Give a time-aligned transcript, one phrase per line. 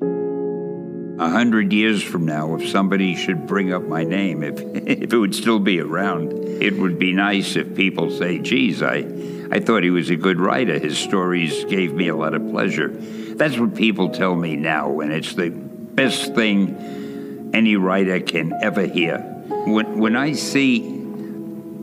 [0.00, 5.16] A hundred years from now, if somebody should bring up my name, if, if it
[5.16, 8.98] would still be around, it would be nice if people say, geez, I,
[9.50, 10.78] I thought he was a good writer.
[10.78, 12.88] His stories gave me a lot of pleasure.
[12.88, 18.86] That's what people tell me now, and it's the best thing any writer can ever
[18.86, 19.18] hear.
[19.66, 20.80] When, when I see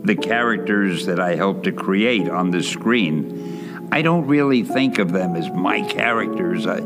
[0.02, 3.55] the characters that I help to create on the screen,
[3.92, 6.66] I don't really think of them as my characters.
[6.66, 6.78] I,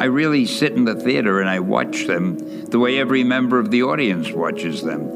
[0.00, 3.70] I really sit in the theater and I watch them the way every member of
[3.70, 5.08] the audience watches them.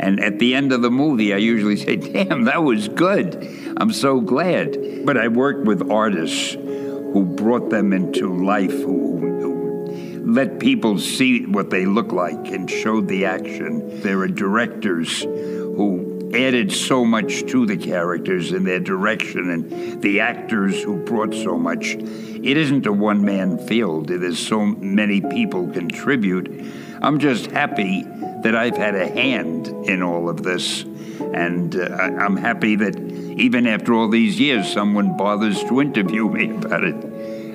[0.00, 3.74] And at the end of the movie, I usually say, Damn, that was good.
[3.76, 5.04] I'm so glad.
[5.04, 11.46] But I worked with artists who brought them into life, who, who let people see
[11.46, 14.00] what they look like and showed the action.
[14.00, 20.20] There are directors who added so much to the characters and their direction and the
[20.20, 21.94] actors who brought so much.
[21.94, 26.72] It isn't a one man field, there's so many people contribute.
[27.00, 28.02] I'm just happy
[28.42, 30.82] that I've had a hand in all of this.
[30.82, 36.50] And uh, I'm happy that even after all these years, someone bothers to interview me
[36.56, 36.94] about it.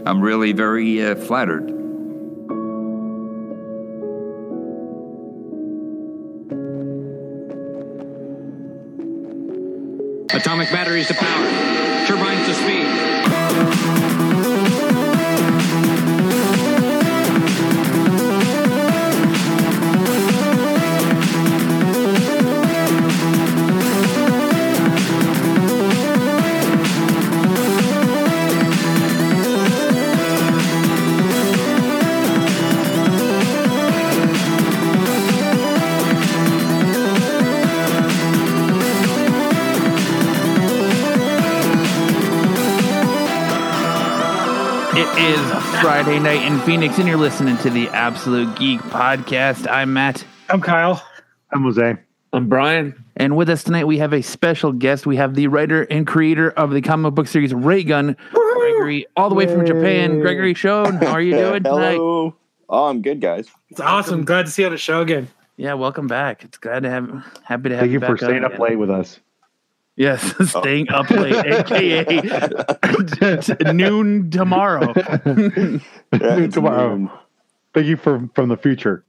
[0.06, 1.79] I'm really very uh, flattered.
[10.72, 11.79] Batteries to power.
[46.10, 49.70] Friday night in Phoenix, and you're listening to the Absolute Geek Podcast.
[49.70, 51.06] I'm Matt, I'm Kyle.
[51.52, 51.98] I'm Jose.
[52.34, 53.06] I'm Brian.
[53.16, 55.06] and with us tonight we have a special guest.
[55.06, 59.30] We have the writer and creator of the comic book series Ray Gun, Gregory, all
[59.30, 60.20] the way from Japan.
[60.20, 61.98] Gregory Shone, how are you doing tonight?
[61.98, 62.36] Hello.
[62.68, 63.48] Oh, I'm good, guys.
[63.70, 64.26] It's awesome.
[64.26, 65.28] Glad to see you on the show again.
[65.58, 66.44] Yeah, welcome back.
[66.44, 67.08] It's glad to have,
[67.44, 69.20] happy to have Thank you back for staying up late with us.
[70.00, 71.60] Yes, staying up late, oh.
[71.60, 72.06] aka
[73.74, 74.94] noon tomorrow.
[76.12, 76.96] Yeah, it's Tomorrow.
[76.96, 77.12] noon.
[77.74, 79.04] Thank you for from the future.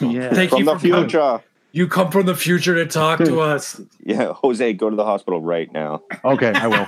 [0.00, 1.08] Yeah, Thank you From you the for coming.
[1.08, 1.42] future.
[1.72, 3.80] You come from the future to talk to us.
[4.04, 6.02] Yeah, Jose, go to the hospital right now.
[6.24, 6.86] Okay, I will.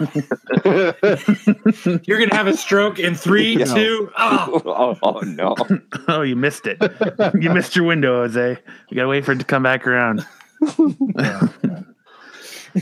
[2.05, 3.65] You're gonna have a stroke in three, Yeah.
[3.67, 4.11] two.
[4.19, 5.55] Oh, oh, oh, no.
[6.09, 6.79] Oh, you missed it.
[7.41, 8.59] you missed your window, Jose.
[8.91, 10.27] You gotta wait for it to come back around.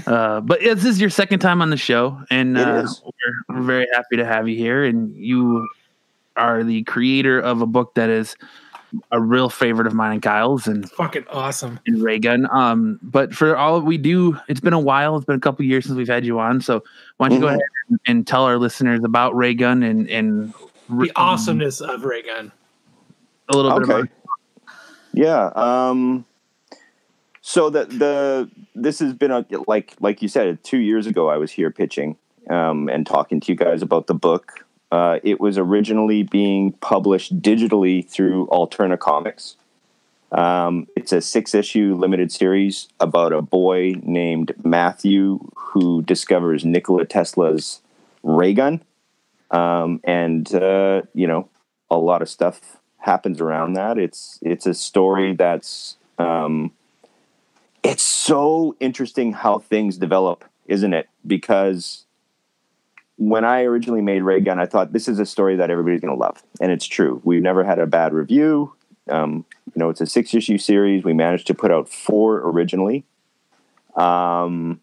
[0.06, 3.02] Uh, but yeah, this is your second time on the show, and It uh, is.
[3.04, 4.84] we're, we're very happy to have you here.
[4.84, 5.68] And you
[6.36, 8.36] are the creator of a book that is
[9.10, 11.80] a real favorite of mine and Kyle's, and fucking awesome.
[11.86, 12.48] And Ray Gun.
[12.52, 15.16] Um, but for all we do, it's been a while.
[15.16, 16.60] It's been a couple years since we've had you on.
[16.60, 16.84] So
[17.16, 17.56] why don't you go Mhm.
[17.56, 17.60] ahead
[17.90, 20.54] and, and tell our listeners about Ray Gun and and
[20.88, 22.52] The awesomeness of Ray Gun.
[23.48, 24.00] a little bit Okay.
[24.00, 24.08] about
[25.12, 25.46] Yeah.
[25.56, 26.24] Um,
[27.46, 31.36] so the the this has been a like like you said two years ago I
[31.36, 32.16] was here pitching
[32.48, 34.64] um, and talking to you guys about the book.
[34.90, 39.56] Uh, it was originally being published digitally through Alterna Comics.
[40.32, 47.04] Um, it's a six issue limited series about a boy named Matthew who discovers Nikola
[47.04, 47.82] Tesla's
[48.22, 48.82] ray gun.
[49.50, 51.50] Um, and, uh, you know,
[51.90, 53.98] a lot of stuff happens around that.
[53.98, 56.72] It's, it's a story that's, um,
[57.84, 61.08] it's so interesting how things develop, isn't it?
[61.26, 62.06] Because
[63.16, 66.14] when I originally made Ray Gun, I thought this is a story that everybody's going
[66.14, 66.42] to love.
[66.60, 67.20] And it's true.
[67.24, 68.72] We've never had a bad review.
[69.08, 71.04] Um, you know, it's a six issue series.
[71.04, 73.04] We managed to put out four originally.
[73.96, 74.80] Um,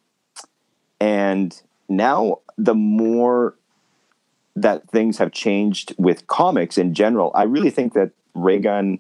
[1.00, 3.56] and now, the more
[4.56, 9.00] that things have changed with comics in general, I really think that Ray Gun,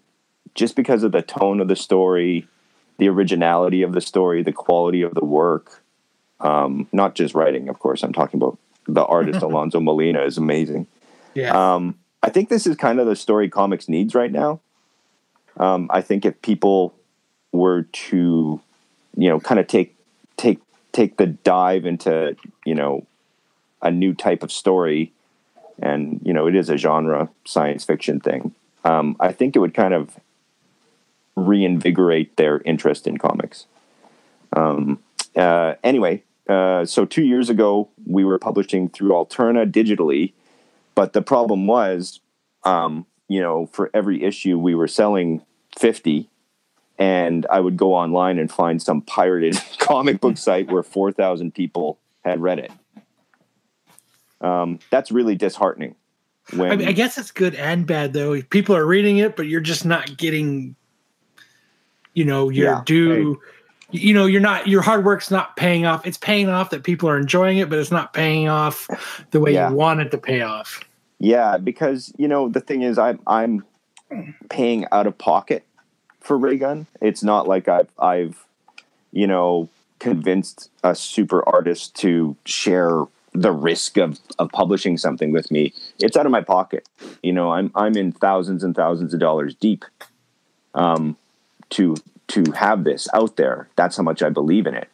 [0.55, 2.47] just because of the tone of the story,
[3.01, 5.81] the originality of the story, the quality of the work,
[6.39, 10.85] um, not just writing, of course, I'm talking about the artist Alonzo Molina is amazing.
[11.33, 11.49] Yeah.
[11.49, 14.59] Um, I think this is kind of the story comics needs right now.
[15.57, 16.93] Um, I think if people
[17.51, 18.61] were to,
[19.17, 19.95] you know, kind of take
[20.37, 20.59] take
[20.91, 23.07] take the dive into, you know,
[23.81, 25.11] a new type of story,
[25.81, 28.53] and you know, it is a genre science fiction thing.
[28.85, 30.19] Um, I think it would kind of
[31.35, 33.65] reinvigorate their interest in comics.
[34.55, 34.99] Um,
[35.35, 40.33] uh, anyway, uh, so two years ago, we were publishing through Alterna digitally,
[40.95, 42.19] but the problem was,
[42.63, 45.41] um, you know, for every issue we were selling
[45.77, 46.29] 50
[47.01, 51.97] and I would go online and find some pirated comic book site where 4,000 people
[52.23, 52.71] had read it.
[54.39, 55.95] Um, that's really disheartening.
[56.53, 58.39] When I, mean, I guess it's good and bad though.
[58.41, 60.75] People are reading it, but you're just not getting,
[62.13, 62.81] you know, your Yeah.
[62.85, 63.39] due.
[63.93, 66.05] You know, you're not your hard work's not paying off.
[66.07, 68.87] It's paying off that people are enjoying it, but it's not paying off
[69.31, 69.69] the way Yeah.
[69.69, 70.79] you want it to pay off.
[71.19, 73.63] Yeah, because you know the thing is, I'm I'm
[74.49, 75.63] paying out of pocket
[76.21, 76.87] for Raygun.
[77.01, 78.45] It's not like I've I've
[79.11, 79.67] you know
[79.99, 83.03] convinced a super artist to share
[83.33, 85.73] the risk of of publishing something with me.
[85.99, 86.87] It's out of my pocket.
[87.21, 89.83] You know, I'm I'm in thousands and thousands of dollars deep.
[90.73, 91.17] Um,
[91.71, 91.95] to
[92.27, 94.87] to have this out there, that's how much I believe in it.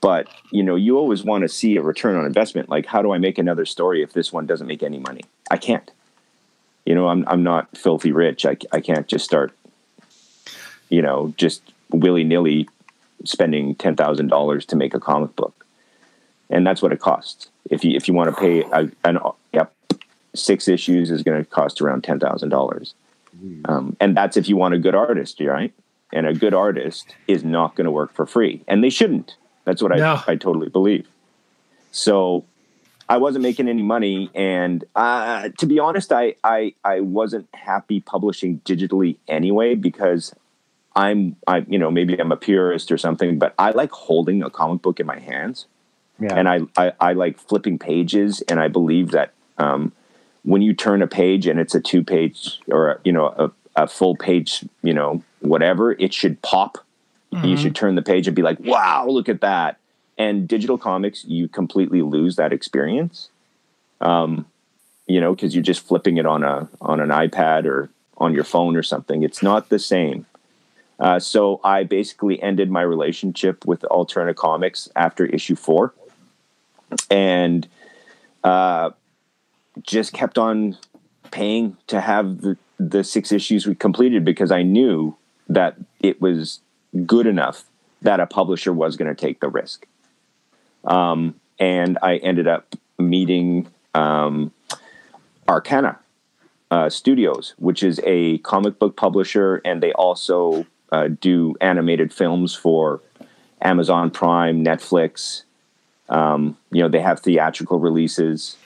[0.00, 2.68] But you know you always want to see a return on investment.
[2.68, 5.22] Like how do i make another story if this one doesn't make any money?
[5.50, 5.90] I can't.
[6.84, 8.44] You know i'm, I'm not filthy rich.
[8.44, 9.52] I, I can't just start
[10.88, 12.68] you know just willy-nilly
[13.24, 15.66] spending $10000 to make a comic book.
[16.48, 17.48] And that's what it costs.
[17.68, 19.18] If you if you want to pay a, an
[19.52, 19.72] yep
[20.34, 22.92] six issues is going to cost around $10000
[23.64, 25.72] um, and that's if you want a good artist right
[26.12, 29.82] and a good artist is not going to work for free and they shouldn't that's
[29.82, 30.14] what No.
[30.26, 31.06] I, I totally believe
[31.90, 32.44] so
[33.08, 38.00] i wasn't making any money and uh, to be honest I, I i wasn't happy
[38.00, 40.34] publishing digitally anyway because
[40.96, 44.50] i'm i you know maybe i'm a purist or something but i like holding a
[44.50, 45.66] comic book in my hands
[46.20, 46.34] Yeah.
[46.36, 49.92] and I, I I like flipping pages, and I believe that um,
[50.44, 53.50] when you turn a page and it's a two page or a, you know a,
[53.84, 56.78] a full page, you know whatever, it should pop.
[57.44, 59.78] You should turn the page and be like, "Wow, look at that!"
[60.18, 63.28] And digital comics, you completely lose that experience.
[64.00, 64.46] Um,
[65.06, 67.88] you know, because you're just flipping it on a on an iPad or
[68.18, 69.22] on your phone or something.
[69.22, 70.26] It's not the same.
[70.98, 75.94] Uh, so I basically ended my relationship with Alterna Comics after issue four,
[77.10, 77.66] and
[78.44, 78.90] uh,
[79.82, 80.76] just kept on
[81.30, 85.14] paying to have the, the six issues we completed because I knew
[85.50, 86.60] that it was
[87.04, 87.64] good enough
[88.00, 89.86] that a publisher was going to take the risk.
[90.84, 94.50] Um, and I ended up meeting um,
[95.46, 95.98] Arcana
[96.70, 102.54] uh, Studios, which is a comic book publisher, and they also uh, do animated films
[102.54, 103.02] for
[103.60, 105.42] Amazon Prime, Netflix.
[106.08, 108.56] Um, you know, they have theatrical releases.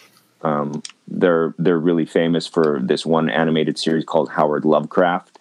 [0.43, 5.38] Um, they're they're really famous for this one animated series called Howard Lovecraft.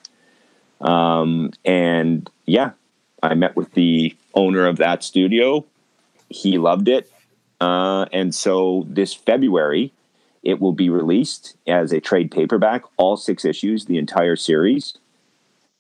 [0.81, 2.71] Um, and yeah,
[3.21, 5.65] I met with the owner of that studio.
[6.30, 7.10] He loved it,
[7.62, 9.94] uh, and so this February,
[10.42, 14.98] it will be released as a trade paperback, all six issues, the entire series.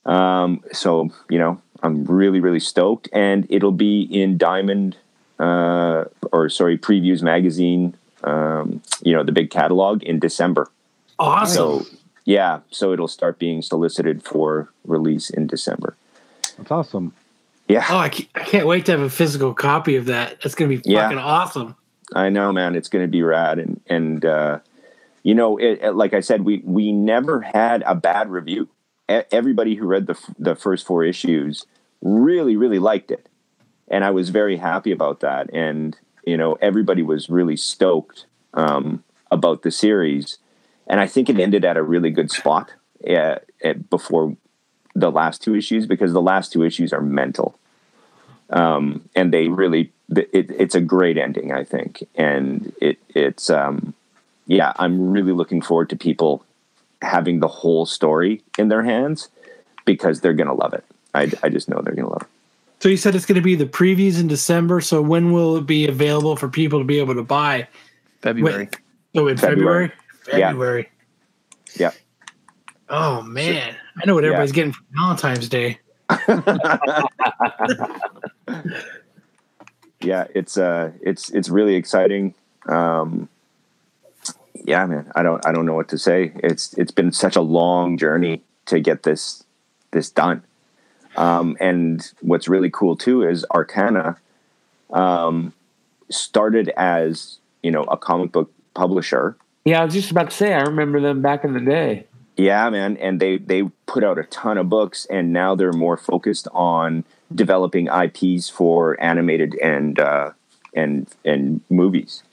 [0.05, 4.95] Um, so you know, I'm really really stoked, and it'll be in Diamond,
[5.39, 7.97] uh, or sorry, Previews magazine.
[8.23, 10.69] Um, you know, the big catalog in December.
[11.19, 11.55] Awesome.
[11.55, 11.85] So
[12.25, 15.95] yeah, so it'll start being solicited for release in December.
[16.57, 17.13] That's awesome.
[17.67, 20.41] Yeah, oh, I can't, I can't wait to have a physical copy of that.
[20.41, 21.03] That's gonna be Yeah.
[21.03, 21.75] fucking awesome.
[22.15, 22.75] I know, man.
[22.75, 24.59] It's going to be rad, and and uh,
[25.23, 28.67] you know, it, it- like I said, we we never had a bad review.
[29.09, 31.65] E- Everybody who read the f- the first four issues
[32.01, 33.27] really really liked it,
[33.87, 35.49] and I was very happy about that.
[35.53, 40.37] And you know, everybody was really stoked um, about the series,
[40.87, 42.71] and I think it ended at a really good spot
[43.07, 44.35] uh, uh, before
[44.95, 47.57] the last two issues because the last two issues are mental.
[48.49, 52.07] Um, and they really it, it's a great ending i think.
[52.15, 53.93] And it it's um,
[54.45, 56.45] yeah i'm really looking forward to people
[57.01, 59.29] having the whole story in their hands
[59.85, 60.85] because they're gonna love it.
[61.15, 62.32] I, I just know they're gonna love it
[62.83, 64.81] So you said it's going to be the previews in December.
[64.81, 67.69] So when will it be available for people to be able to buy?
[68.21, 68.65] February.
[68.65, 68.75] Wait,
[69.15, 69.89] so in February?
[70.25, 70.41] February.
[70.41, 70.49] Yeah.
[70.49, 70.89] February.
[71.77, 71.91] yeah
[72.89, 74.31] Oh man, I know what Yeah.
[74.31, 75.79] everybody's getting for Valentine's Day.
[80.01, 82.33] yeah it's uh it's it's really exciting
[82.67, 83.29] um
[84.65, 87.41] yeah man i don't i don't know what to say it's it's been such a
[87.41, 89.45] long journey to get this
[89.91, 90.43] this done
[91.17, 94.17] um and what's really cool too is arcana
[94.91, 95.53] um
[96.09, 100.53] started as you know a comic book publisher Yeah, I was just about to say,
[100.53, 102.05] I remember them back in the day.
[102.35, 105.97] Yeah, man, and they they put out a ton of books, and now they're more
[105.97, 107.03] focused on
[107.33, 110.31] developing IPs for animated and uh,
[110.73, 112.23] and and movies.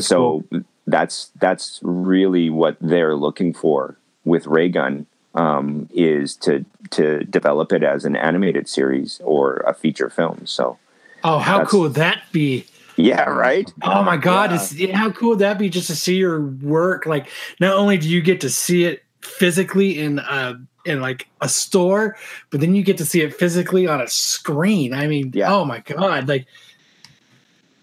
[0.00, 0.42] so
[0.86, 7.72] that's that's really what they're looking for with Ray Gun um, is to to develop
[7.72, 10.46] it as an animated series or a feature film.
[10.46, 10.78] So
[11.24, 12.66] Oh, how cool would that be?
[12.96, 13.72] yeah, right.
[13.82, 14.50] Oh my God!
[14.50, 14.56] Yeah.
[14.56, 17.06] It's, yeah, how cool would that be just to see your work?
[17.06, 17.28] Like,
[17.60, 22.16] not only do you get to see it physically in a in like a store,
[22.50, 24.92] but then you get to see it physically on a screen.
[24.92, 25.54] I mean, Yeah.
[25.54, 26.28] oh my God!
[26.28, 26.46] Like,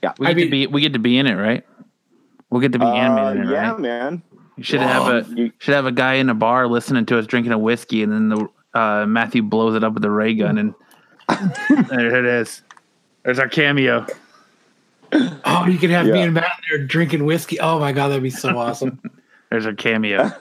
[0.03, 1.65] Yeah, We I get mean- to be we get to be in it, right?
[2.49, 3.79] We'll get to be Uh, animated, in it, yeah, right?
[3.79, 4.21] man.
[4.59, 7.25] You should have a You- should have a guy in a bar listening to us
[7.25, 8.47] drinking a whiskey, and then the
[8.77, 10.73] uh, Matthew blows it up with a ray gun, and
[11.89, 12.61] there it is.
[13.23, 14.05] There's our cameo.
[15.13, 17.59] oh, you could have me and Matt there drinking whiskey.
[17.59, 18.99] Oh my God, that'd be so awesome.
[19.49, 20.31] There's our cameo.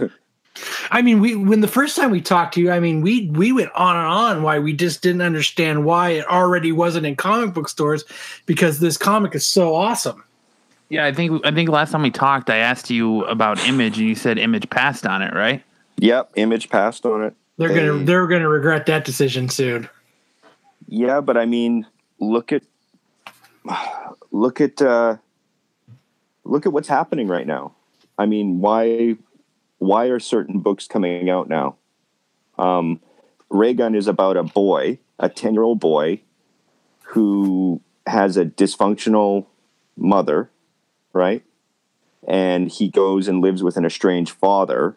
[0.90, 3.52] I mean, we when the first time we talked to you, I mean, we we
[3.52, 7.54] went on and on why we just didn't understand why it already wasn't in comic
[7.54, 8.04] book stores
[8.44, 10.24] because this comic is so awesome.
[10.88, 14.08] Yeah, I think I think last time we talked, I asked you about Image, and
[14.08, 15.62] you said Image passed on it, right?
[15.98, 17.34] Yep, Image passed on it.
[17.56, 19.88] They're They- gonna they're gonna regret that decision soon.
[20.86, 21.86] Yeah, but I mean,
[22.18, 22.62] look at
[24.30, 25.16] look at uh,
[26.44, 27.72] look at what's happening right now.
[28.18, 29.16] I mean, why
[29.78, 31.76] why are certain books coming out now?
[32.58, 33.00] Um,
[33.50, 36.20] Raygun is about a boy, a ten year old boy,
[37.02, 39.46] who has a dysfunctional
[39.96, 40.50] mother,
[41.12, 41.42] right?
[42.26, 44.96] And he goes and lives with an estranged father.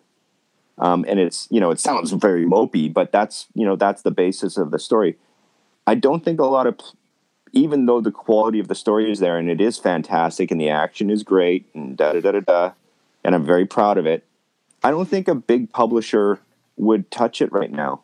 [0.78, 4.12] Um, and it's you know it sounds very mopey, but that's you know that's the
[4.12, 5.18] basis of the story.
[5.86, 6.80] I don't think a lot of,
[7.52, 10.70] even though the quality of the story is there and it is fantastic and the
[10.70, 12.72] action is great and da da da da da,
[13.24, 14.26] and I'm very proud of it.
[14.84, 16.40] I don't think a big publisher
[16.78, 18.02] would touch it right now,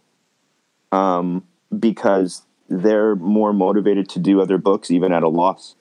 [0.92, 1.48] um,
[1.78, 5.76] because they're more motivated to do other books even at a loss.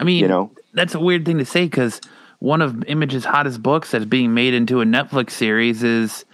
[0.00, 2.00] I mean, You know, that's a weird thing to say because
[2.40, 6.24] one of Image's hottest books that's being made into a Netflix series is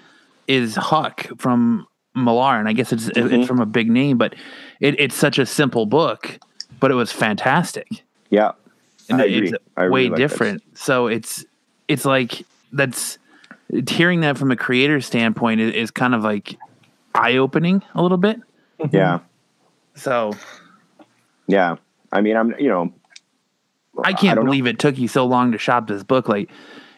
[0.46, 3.35] is Huck from Millar, and I guess it's Mm-hmm.
[3.35, 4.35] it's from a big name, but
[4.80, 6.38] it, it's such a simple book,
[6.80, 7.88] but it was fantastic,
[8.30, 8.52] yeah,
[9.11, 9.58] and I it's agree.
[9.76, 10.16] Really way like that.
[10.28, 10.62] different.
[10.78, 11.44] So it's
[11.88, 13.18] it's like that's
[13.88, 16.56] hearing that from a creator standpoint is, is kind of like
[17.16, 18.38] eye opening a little bit.
[18.92, 19.18] yeah,
[19.96, 20.32] So
[21.49, 21.76] yeah.
[22.12, 22.92] I mean, I'm you know,
[24.04, 24.50] I can't don't know.
[24.50, 26.28] believe it took you so long to shop this book.
[26.28, 26.50] Like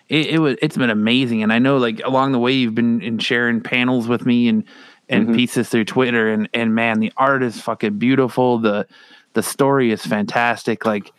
[0.09, 1.43] it, it was, it's been amazing.
[1.43, 4.65] And I know like along the way you've been in sharing panels with me and,
[5.09, 5.37] and Mm-hmm.
[5.37, 8.59] pieces through Twitter and, and man, the art is fucking beautiful.
[8.59, 8.87] The,
[9.33, 10.85] the story is fantastic.
[10.85, 11.13] Like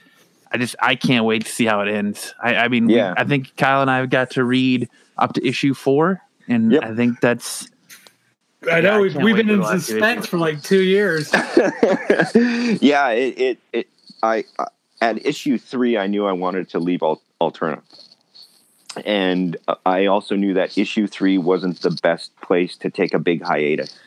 [0.51, 2.33] I just, I can't wait to see how it ends.
[2.41, 3.13] I, I mean, Yeah.
[3.17, 6.83] I think Kyle and I have got to read up to issue four and Yep.
[6.83, 7.67] I think that's,
[8.71, 10.62] I Yeah, know I we've, can't we've been in the last two suspense for like
[10.62, 11.31] two years.
[11.33, 13.88] yeah, it, it, it
[14.21, 14.65] I, I
[15.01, 17.82] at issue three, I knew I wanted to leave Al- Alterna,
[19.06, 23.44] and I also knew that issue three wasn't the best place to take a big
[23.44, 23.98] hiatus.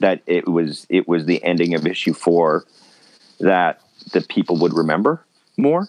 [0.00, 2.64] That it was, it was the ending of issue four
[3.40, 3.80] that
[4.12, 5.24] the people would remember
[5.56, 5.88] more.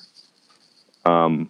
[1.06, 1.50] Um,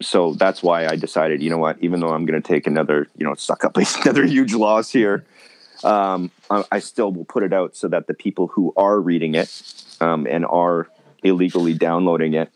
[0.00, 3.08] so that's why I decided, you know what, even though I'm going to take another,
[3.16, 5.24] you know, suck up another huge loss here,
[5.84, 9.34] um, I, I still will put it out so that the people who are reading
[9.34, 9.62] it
[10.00, 10.88] um, and are
[11.22, 12.50] illegally downloading it,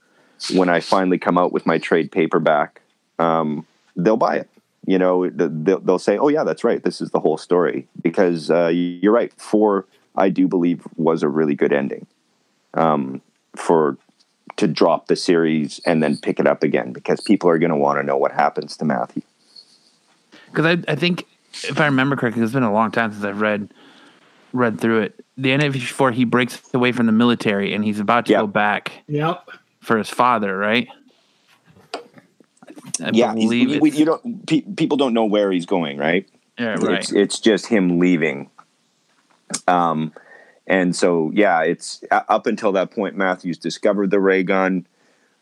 [0.54, 2.82] when I finally come out with my trade paperback,
[3.18, 4.48] um, they'll buy it.
[4.86, 6.82] You know, they'll, they'll say, "Oh yeah, that's right.
[6.82, 9.32] This is the whole story." Because uh, you're right.
[9.36, 12.06] Four, I do believe, was a really good ending
[12.74, 13.20] um,
[13.56, 13.98] for
[14.56, 17.76] to drop the series and then pick it up again because people are going to
[17.76, 19.22] want to know what happens to Matthew.
[20.46, 21.26] Because I, I think
[21.64, 23.68] if I remember correctly, it's been a long time since I've read
[24.56, 25.24] read through it.
[25.36, 28.32] The end of issue four, he breaks away from the military and he's about to
[28.32, 28.40] Yeah.
[28.40, 29.48] go back yep.
[29.80, 30.88] for his father, right?
[31.94, 34.46] I yeah, he's- believe you, you don't.
[34.46, 36.26] Pe- people don't know where he's going, right?
[36.58, 36.98] yeah, right.
[37.00, 38.48] It's it's just him leaving.
[39.68, 40.12] Um,
[40.66, 43.14] and so yeah, it's uh, up until that point.
[43.16, 44.86] Matthews discovered the ray gun.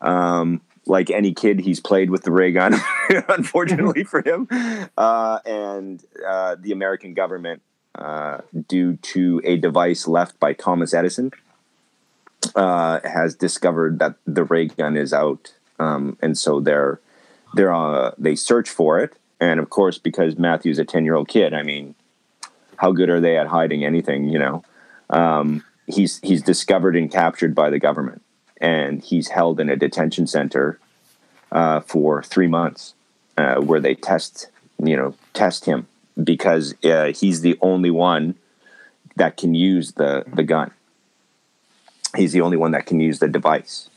[0.01, 2.75] Um, like any kid, he's played with the ray gun.
[3.29, 4.47] unfortunately for him,
[4.97, 7.61] uh, and uh, the American government,
[7.97, 11.31] uh, due to a device left by Thomas Edison,
[12.55, 16.99] uh, has discovered that the ray gun is out, um, and so they're
[17.53, 21.27] they're uh, they search for it, and of course, because Matthew's a ten year old
[21.27, 21.95] kid, I mean,
[22.77, 24.29] how good are they at hiding anything?
[24.29, 24.63] You know,
[25.09, 28.21] um, he's he's discovered and captured by the government,
[28.59, 30.79] and he's held in a detention center
[31.51, 32.93] uh, for three months,
[33.37, 34.49] uh, where they test
[34.83, 35.87] you know test him
[36.23, 38.35] because uh, he's the only one
[39.15, 40.71] that can use the the gun.
[42.15, 43.89] He's the only one that can use the device.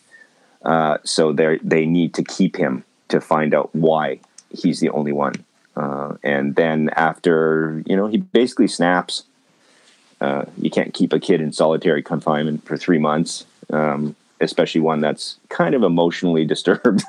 [0.64, 4.20] Uh, so they they need to keep him to find out why
[4.50, 5.34] he's the only one
[5.76, 9.24] Uh, and then after, you know, he basically snaps.
[10.20, 15.00] Uh, you can't keep a kid in solitary confinement for three months, um, especially one
[15.00, 17.04] that's kind of emotionally disturbed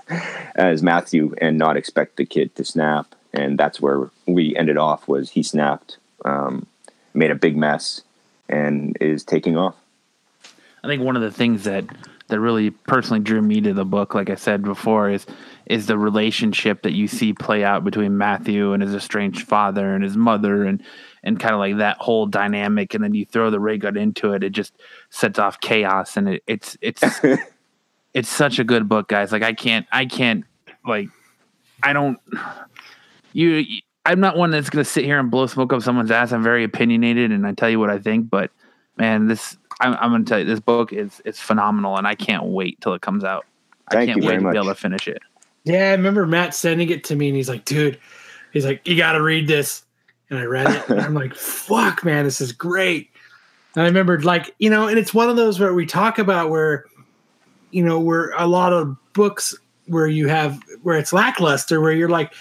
[0.56, 3.16] as Matthew, and not expect the kid to snap.
[3.34, 5.08] And that's where we ended off.
[5.08, 6.66] Was he snapped, um,
[7.14, 8.02] made a big mess,
[8.48, 9.76] and is taking off.
[10.84, 11.86] I think one of the things that
[12.30, 15.26] that really personally drew me to the book, like I said before, is
[15.66, 20.04] is the relationship that you see play out between Matthew and his estranged father and
[20.04, 20.82] his mother and
[21.24, 24.34] and kind of like that whole dynamic and then you throw the ray gun into
[24.34, 24.74] it, it just
[25.10, 27.04] sets off chaos and it, it's it's
[28.14, 29.32] it's such a good book, guys.
[29.32, 30.46] Like I can't I can't
[30.86, 31.10] like
[31.84, 32.20] I don't
[33.40, 36.32] you I'm not one that's gonna sit here and blow smoke up someone's ass.
[36.32, 38.52] I'm very opinionated and I tell you what I think, but
[38.98, 42.46] man, this I'm, I'm gonna tell you this book is is phenomenal and I can't
[42.46, 43.46] wait till it comes out.
[43.92, 45.22] Thank I can't you wait very to be able to finish it.
[45.64, 48.00] Yeah, I remember Matt sending it to me, and he's like, "Dude,"
[48.54, 49.84] he's like, "You got to read this."
[50.30, 53.10] And I read it, and I'm like, "Fuck, man, this is great."
[53.76, 56.50] And I remembered, like, you know, and it's one of those where we talk about
[56.50, 56.86] where,
[57.72, 59.56] you know, where a lot of books
[59.86, 62.34] where you have where it's lackluster, where you're like,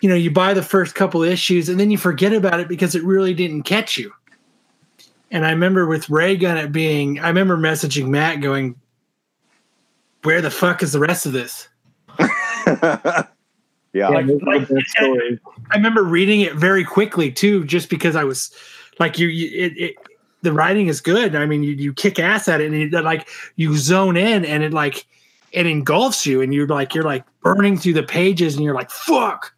[0.00, 2.94] you know, you buy the first couple issues and then you forget about it because
[2.94, 4.12] it really didn't catch you.
[5.30, 8.74] And I remember with Ray Gun it being, I remember messaging Matt going,
[10.22, 11.68] "Where the fuck is the rest of this?"
[12.66, 13.24] yeah.
[13.92, 15.38] Yeah, Like- like- best stories.
[15.70, 18.50] I remember reading it very quickly too, just because I was
[18.98, 19.94] like, you, you it, it,
[20.42, 21.34] the writing is good.
[21.36, 24.62] I mean, you, you kick ass at it, and you, like you zone in, and
[24.62, 25.06] it like
[25.52, 28.90] it engulfs you, and you're like you're like burning through the pages, and you're like
[28.90, 29.52] fuck.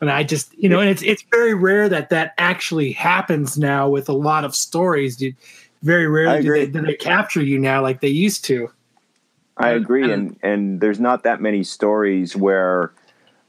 [0.00, 3.88] And I just you know, and it's it's very rare that that actually happens now
[3.88, 5.16] with a lot of stories.
[5.16, 5.36] Dude.
[5.82, 8.70] Very rarely do they, do they capture you now like they used to.
[9.58, 12.90] I agree, and- and and there's not that many stories where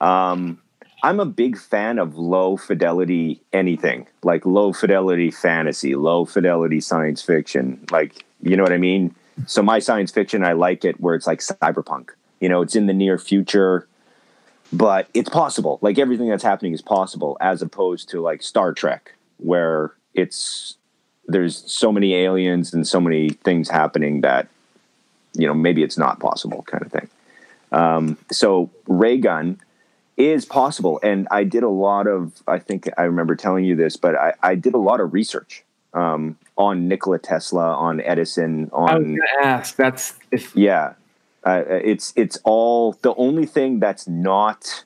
[0.02, 0.60] um,
[1.02, 7.22] I'm a big fan of low fidelity anything, like low fidelity fantasy, low fidelity science
[7.22, 9.16] fiction, like you know what I mean.
[9.48, 12.10] So my science fiction, I like it where it's like cyberpunk.
[12.42, 13.88] You know, it's in the near future,
[14.74, 15.80] but it's possible.
[15.82, 20.78] Like everything that's happening is possible, as opposed to like Star Trek, where it's
[21.28, 24.48] there's so many aliens and so many things happening that
[25.34, 27.10] you know maybe it's not possible kind of thing
[27.72, 29.60] um, so ray gun
[30.18, 33.98] is possible and i did a lot of i think i remember telling you this
[33.98, 38.90] but i, I did a lot of research um, on nikola tesla on edison on.
[38.90, 39.76] I was to ask.
[39.76, 40.94] That's if yeah
[41.46, 44.84] uh, it's it's all the only thing that's not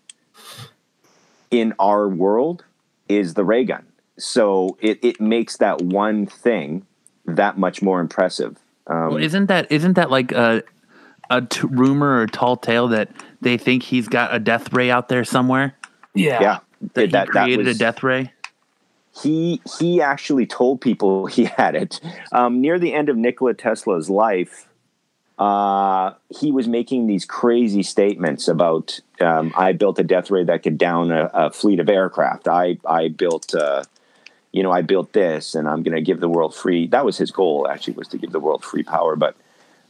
[1.52, 2.63] in our world
[3.08, 3.86] is the ray gun
[4.17, 6.86] so it, it makes that one thing
[7.26, 10.63] that much more impressive um, Well, isn't that isn't that like a
[11.30, 13.10] a t- rumor or tall tale that
[13.41, 15.76] they think he's got a death ray out there somewhere?
[16.15, 16.60] yeah, yeah
[16.93, 18.32] That he that, that created was, a death ray.
[19.22, 22.00] he he actually told people he had it
[22.32, 24.65] um, near the end of Nikola Tesla's life.
[25.39, 30.63] Uh, he was making these crazy statements about um, I built a death ray that
[30.63, 32.47] could down a, a fleet of aircraft.
[32.49, 33.84] I I built uh,
[34.52, 36.88] you know I built this and I'm going to give the world free.
[36.88, 39.15] That was his goal actually was to give the world free power.
[39.15, 39.38] But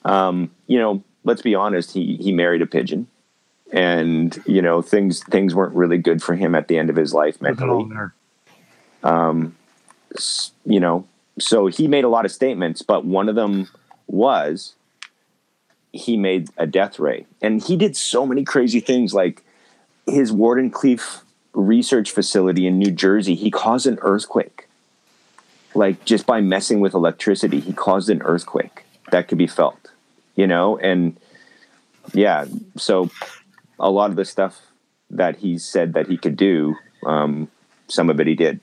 [0.06, 3.08] um, you know let's be honest he he married a pigeon.
[3.74, 7.12] And you know things things weren't really good for him at the end of his
[7.12, 7.84] life mentally
[10.16, 11.06] s- you know,
[11.40, 13.70] so he made a lot of statements, but one of them
[14.08, 14.76] was
[15.92, 17.26] he made a death ray.
[17.42, 19.44] And he did so many crazy things like
[20.06, 21.22] his Wardenclyffe
[21.54, 24.68] research facility in New Jersey, he caused an earthquake.
[25.76, 29.92] Like just by messing with electricity, he caused an earthquake that could be felt,
[30.36, 30.78] you know?
[30.78, 31.18] And
[32.14, 32.46] yeah,
[32.78, 33.10] so
[33.80, 34.62] a lot of the stuff
[35.12, 36.76] that he said that he could do,
[37.06, 37.50] um,
[37.88, 38.60] some of it he did.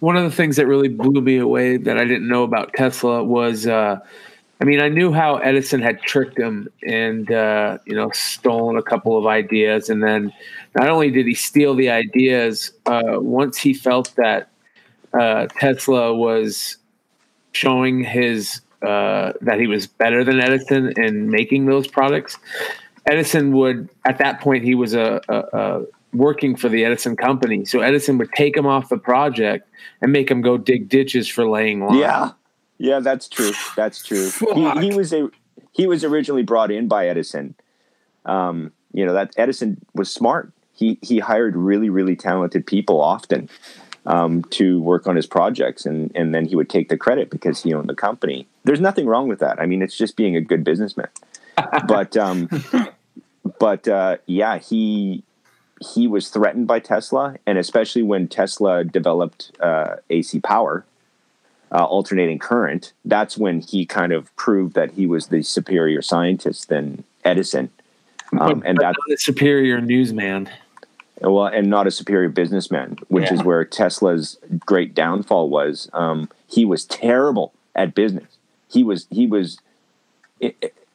[0.00, 3.24] one of the things that really blew me away that I didn't know about Tesla
[3.24, 4.00] was, uh,
[4.62, 8.82] I mean, I knew how Edison had tricked him and uh, you know stolen a
[8.82, 10.32] couple of ideas, and then
[10.76, 14.50] not only did he steal the ideas, uh, once he felt that
[15.18, 16.76] uh, Tesla was
[17.50, 22.38] showing his uh, that he was better than Edison in making those products,
[23.06, 27.64] Edison would at that point he was a, a, a working for the Edison company.
[27.64, 29.68] So Edison would take him off the project
[30.00, 31.98] and make him go dig ditches for laying line.
[31.98, 32.30] Yeah,
[32.78, 33.52] yeah, that's true.
[33.76, 34.30] That's true.
[34.54, 35.30] He, he was a
[35.72, 37.54] he was originally brought in by Edison.
[38.24, 40.52] Um, you know that Edison was smart.
[40.74, 43.48] He he hired really really talented people often
[44.06, 47.62] um, to work on his projects, and and then he would take the credit because
[47.62, 48.46] he owned the company.
[48.64, 49.60] There's nothing wrong with that.
[49.60, 51.08] I mean, it's just being a good businessman.
[51.86, 52.48] but um,
[53.58, 55.22] but uh, yeah, he
[55.80, 60.84] he was threatened by Tesla, and especially when Tesla developed uh, AC power,
[61.72, 66.68] uh, alternating current, that's when he kind of proved that he was the superior scientist
[66.68, 67.70] than Edison.
[68.38, 70.48] Um, and But that's not a superior newsman.
[71.20, 75.88] well, and not a superior businessman, which is where Tesla's great downfall was.
[75.92, 78.36] Um, he was terrible at business.
[78.70, 79.58] He was he was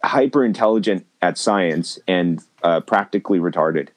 [0.03, 3.89] hyper intelligent at science and uh, practically retarded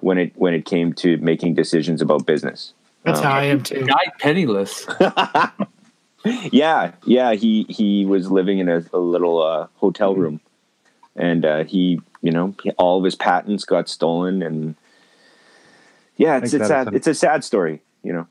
[0.00, 2.72] when it when it came to making decisions about business.
[3.02, 3.84] That's Um, how I am too.
[3.84, 4.86] Died penniless.
[6.24, 7.34] Yeah, yeah.
[7.34, 10.40] He he was living in a, a little uh, hotel room,
[11.16, 14.74] and uh, he, you know, all of his patents got stolen, and
[16.16, 16.94] yeah, it's it's sad.
[16.94, 18.26] It's a sad story, you know.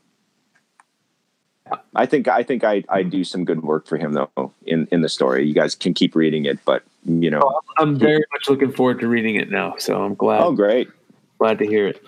[1.96, 5.02] I think I think I I do some good work for him though in in
[5.02, 5.46] the story.
[5.46, 9.08] You guys can keep reading it, but you know, I'm very much looking forward to
[9.08, 9.76] reading it now.
[9.78, 10.90] So I'm glad oh great,
[11.38, 12.02] glad to hear it.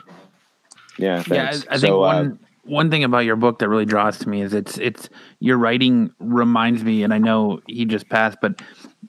[0.97, 1.67] yeah, Yeah, I, thanks.
[1.67, 4.41] I think So, uh, one one thing about your book that really draws to me
[4.41, 8.61] is it's it's your writing reminds me, and I know he just passed, but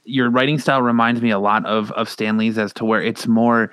[0.04, 3.26] your writing style reminds me a lot of of Stan Lee's as to where it's
[3.26, 3.72] more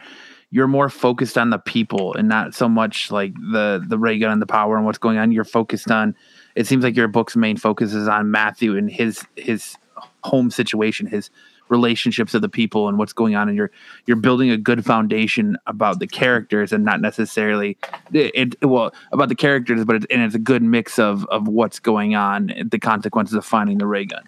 [0.51, 4.31] you're more focused on the people and not so much like the the ray gun
[4.31, 5.31] and the power and what's going on.
[5.31, 6.15] You're focused on.
[6.55, 9.75] It seems like your book's main focus is on Matthew and his his
[10.23, 11.29] home situation, his
[11.77, 13.71] relationships of the people and what's going on and you're
[14.05, 17.77] you're building a good foundation about the characters and not necessarily
[18.13, 21.47] it, it well about the characters but it, and it's a good mix of of
[21.47, 24.23] what's going on the consequences of finding the ray gun.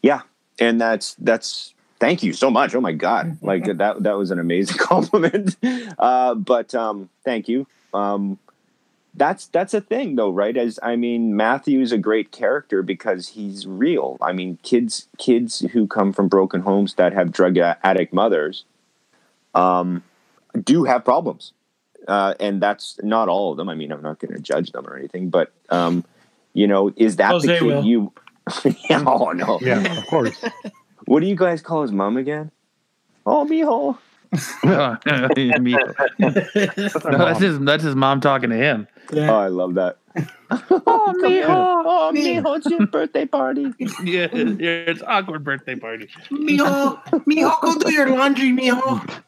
[0.00, 0.22] Yeah
[0.58, 2.74] and that's that's thank you so much.
[2.74, 3.38] Oh my god.
[3.42, 5.56] Like that that was an amazing compliment.
[5.98, 7.66] Uh but um thank you.
[7.92, 8.38] Um
[9.14, 13.66] that's that's a thing though right as i mean matthew's a great character because he's
[13.66, 18.64] real i mean kids kids who come from broken homes that have drug addict mothers
[19.54, 20.02] um
[20.64, 21.52] do have problems
[22.08, 24.86] uh and that's not all of them i mean i'm not going to judge them
[24.86, 26.04] or anything but um
[26.54, 27.84] you know is that Jose the kid will.
[27.84, 28.12] you
[28.90, 30.42] oh no Yeah, of course.
[31.04, 32.50] what do you guys call his mom again?
[33.24, 33.98] Oh, mijo.
[35.60, 35.72] Me-
[36.18, 36.30] no,
[37.18, 39.98] that's his that's his mom talking to him Oh, I love that.
[40.50, 41.44] oh, mijo.
[41.48, 43.72] Oh, mijo, it's your birthday party.
[44.02, 49.22] yeah it's awkward birthday party Mijo, mijo, go do your laundry, mijo.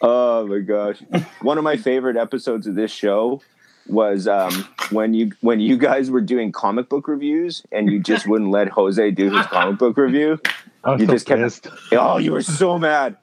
[0.00, 1.00] Oh my gosh.
[1.42, 3.40] One of my favorite episodes of this show
[3.88, 4.52] was um,
[4.90, 8.68] when you when you guys were doing comic book reviews and you just wouldn't let
[8.68, 10.40] Jose do his comic book review.
[10.84, 11.66] I was You so just kept- pissed.
[11.92, 13.16] Oh, you were so mad.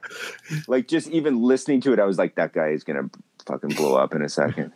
[0.68, 3.10] Like just even listening to it, I was like, that guy is gonna
[3.46, 4.72] fucking blow up in a second.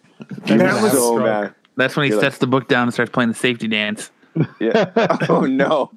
[0.46, 1.24] He That was was so stroke.
[1.26, 1.56] mad.
[1.76, 4.10] that's when he You're like- sets the book down and starts playing the safety dance
[4.60, 4.91] Yeah.
[5.30, 5.91] oh no.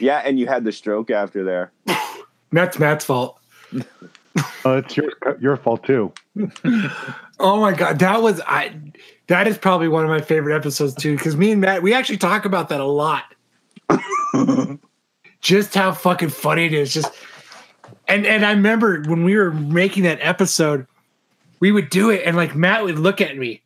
[0.00, 1.72] Yeah, and you had the stroke after there.
[2.52, 3.38] That's Matt's fault.
[4.64, 6.12] Oh, it's your your fault too.
[7.40, 8.72] Oh my god, that was I.
[9.28, 12.16] That is probably one of my favorite episodes too, because me and Matt we actually
[12.16, 13.34] talk about that a lot.
[15.40, 16.92] just how fucking funny it is.
[16.92, 17.12] Just
[18.08, 20.86] and and I remember when we were making that episode,
[21.60, 23.62] we would do it, and like Matt would look at me,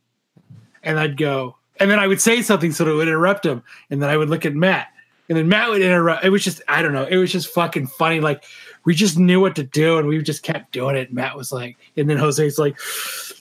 [0.83, 3.63] and I'd go, and then I would say something so that it would interrupt him,
[3.89, 4.89] and then I would look at Matt,
[5.29, 6.25] and then Matt would interrupt.
[6.25, 7.05] It was just I don't know.
[7.05, 8.21] It was just fucking funny.
[8.21, 8.43] Like
[8.85, 11.09] we just knew what to do, and we just kept doing it.
[11.09, 12.79] And Matt was like, and then Jose's like,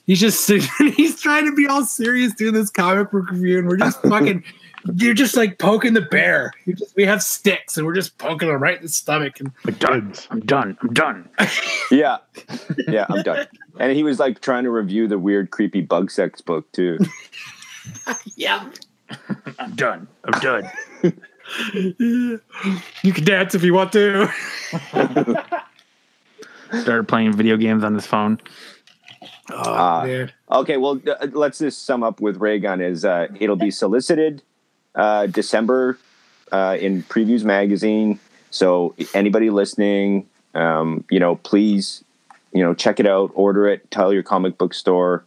[0.06, 3.68] he's just sitting, he's trying to be all serious doing this comic book review, and
[3.68, 4.44] we're just fucking.
[4.96, 6.52] You're just like poking the bear.
[6.64, 9.38] You just, we have sticks and we're just poking him right in the stomach.
[9.38, 10.26] And The kids.
[10.32, 11.28] i'm done i'm done
[11.92, 12.16] Yeah.
[12.88, 13.46] Yeah, I'm done.
[13.78, 16.98] And he was like trying to review the weird, creepy bug sex book too.
[18.34, 18.68] yeah,
[19.60, 20.68] i'm done i'm done
[21.74, 22.40] you
[23.12, 24.32] can dance if you want to.
[26.80, 28.40] started playing video games on his phone
[29.50, 30.26] Oh Ah.
[30.50, 34.42] Okay, well, uh, let's just sum up with Raygun is uh, it'll be solicited
[34.94, 35.98] uh, December
[36.50, 38.20] uh, in Previews Magazine.
[38.50, 42.04] So anybody listening, um, you know, please,
[42.52, 45.24] you know, check it out, order it, tell your comic book store,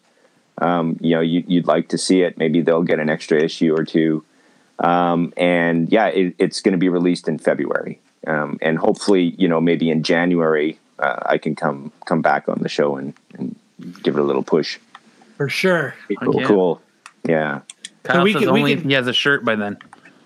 [0.59, 2.37] um, you know, you, you'd like to see it.
[2.37, 4.23] Maybe they'll get an extra issue or two.
[4.79, 7.99] Um, and yeah, it, it's going to be released in February.
[8.27, 12.59] Um, and hopefully, you know, maybe in January, uh, I can come come back on
[12.61, 13.55] the show and, and
[14.03, 14.79] give it a little push.
[15.37, 15.93] for sure.
[16.23, 16.47] Cool, yeah.
[16.47, 16.81] cool.
[17.27, 17.61] Yeah.
[18.03, 19.77] Kyle we says can- we only can- he has a shirt by then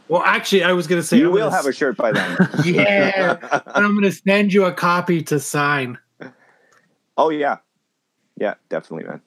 [0.08, 2.38] Well, actually, I was gonna say you I'm will gonna have a shirt by then.
[2.66, 3.38] yeah,
[3.76, 5.98] and I'm gonna send you a copy to sign
[7.18, 7.58] oh yeah,
[8.38, 9.22] yeah, definitely, man.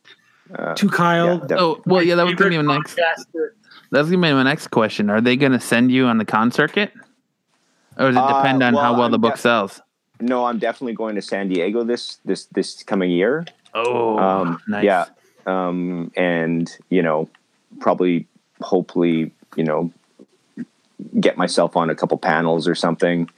[0.55, 1.39] Uh, to Kyle.
[1.41, 3.51] yeah, def- oh well yeah that was gonna be my next Podcaster.
[3.93, 5.11] That's gonna be my next question.
[5.11, 6.93] Are they gonna send you on the con circuit,
[7.99, 9.81] or does it Uh, depend on how well, well the I'm book de- sells?
[10.19, 13.45] no, I'm definitely going to San Diego this this this coming year.
[13.75, 14.85] Oh, Um, nice.
[14.85, 15.05] Yeah,
[15.47, 17.29] um, and you know,
[17.81, 18.27] probably,
[18.63, 19.91] hopefully, you know,
[21.21, 23.29] get myself on a couple panels or something.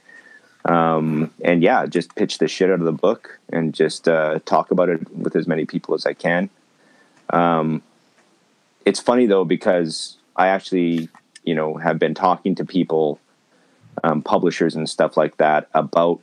[0.63, 4.71] Um, and yeah, just pitch the shit out of the book and just uh, talk
[4.71, 6.49] about it with as many people as I can.
[7.31, 7.81] Um,
[8.85, 11.09] it's funny though because I actually,
[11.43, 13.19] you know, have been talking to people,
[14.03, 16.21] um, publishers and stuff like that about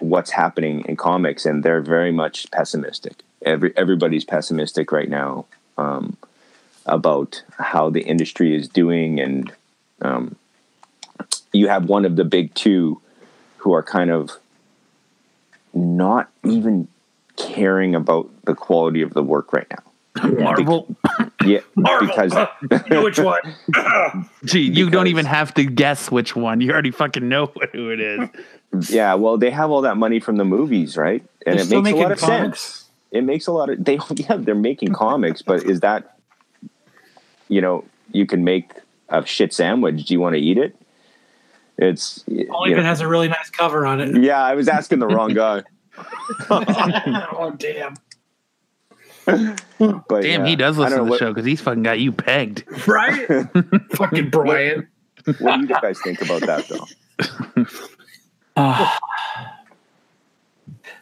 [0.00, 3.22] what's happening in comics, and they're very much pessimistic.
[3.44, 6.16] Every everybody's pessimistic right now um,
[6.86, 9.52] about how the industry is doing, and
[10.00, 10.36] um,
[11.52, 13.00] you have one of the big two
[13.58, 14.30] who are kind of
[15.74, 16.88] not even
[17.36, 19.91] caring about the quality of the work right now.
[20.22, 20.94] Marvel.
[21.44, 22.34] Yeah, because
[22.70, 23.40] you know which one?
[24.44, 26.60] Gee, you don't even have to guess which one.
[26.60, 28.90] You already fucking know who it is.
[28.90, 31.24] yeah, well, they have all that money from the movies, right?
[31.46, 32.84] And They're it makes a lot of sense.
[33.10, 36.16] it makes a lot of they yeah they're making comics but is that
[37.48, 38.70] you know you can make
[39.08, 40.76] a shit sandwich do you want to eat it
[41.78, 44.22] it's Only you if it has a really nice cover on it.
[44.22, 45.62] yeah i was asking the wrong guy
[46.48, 47.94] oh damn!
[49.26, 52.12] but Damn, yeah, he does listen to know the show because he's fucking got you
[52.12, 52.64] pegged.
[52.88, 53.26] Right?
[53.92, 54.88] Fucking Brian.
[55.24, 56.86] what, what do you guys think about that though.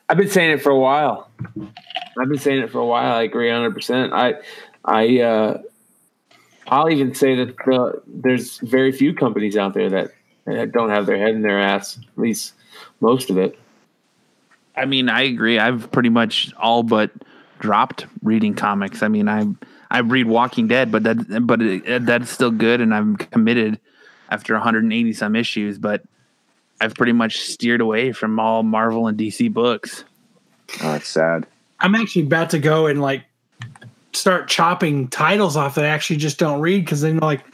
[0.09, 1.30] I've been saying it for a while.
[2.18, 3.14] I've been saying it for a while.
[3.14, 4.12] I agree 100%.
[4.12, 4.35] I,
[4.85, 5.62] I, uh,
[6.66, 10.11] I'll even say that the, there's very few companies out there that,
[10.46, 12.54] that don't have their head in their ass, at least
[13.00, 13.59] most of it.
[14.76, 15.59] I mean, I agree.
[15.59, 17.11] I've pretty much all but
[17.60, 19.02] dropped reading comics.
[19.02, 19.46] I mean, I
[19.90, 23.78] I read Walking Dead, but that but it, that's still good, and I'm committed
[24.30, 25.78] after 180 some issues.
[25.78, 26.02] But
[26.80, 30.04] I've pretty much steered away from all Marvel and DC books.
[30.82, 31.46] oh it's sad
[31.80, 33.24] I'm actually about to go and like
[34.12, 37.44] start chopping titles off that I actually just don't read because then like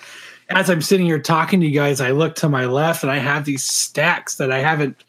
[0.48, 3.18] as I'm sitting here talking to you guys, I look to my left and I
[3.18, 5.02] have these stacks that I haven't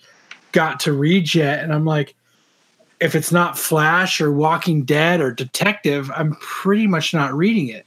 [0.51, 2.15] got to read yet, and I'm like,
[2.99, 7.85] if it's not Flash or Walking Dead or Detective, I'm pretty much not reading it,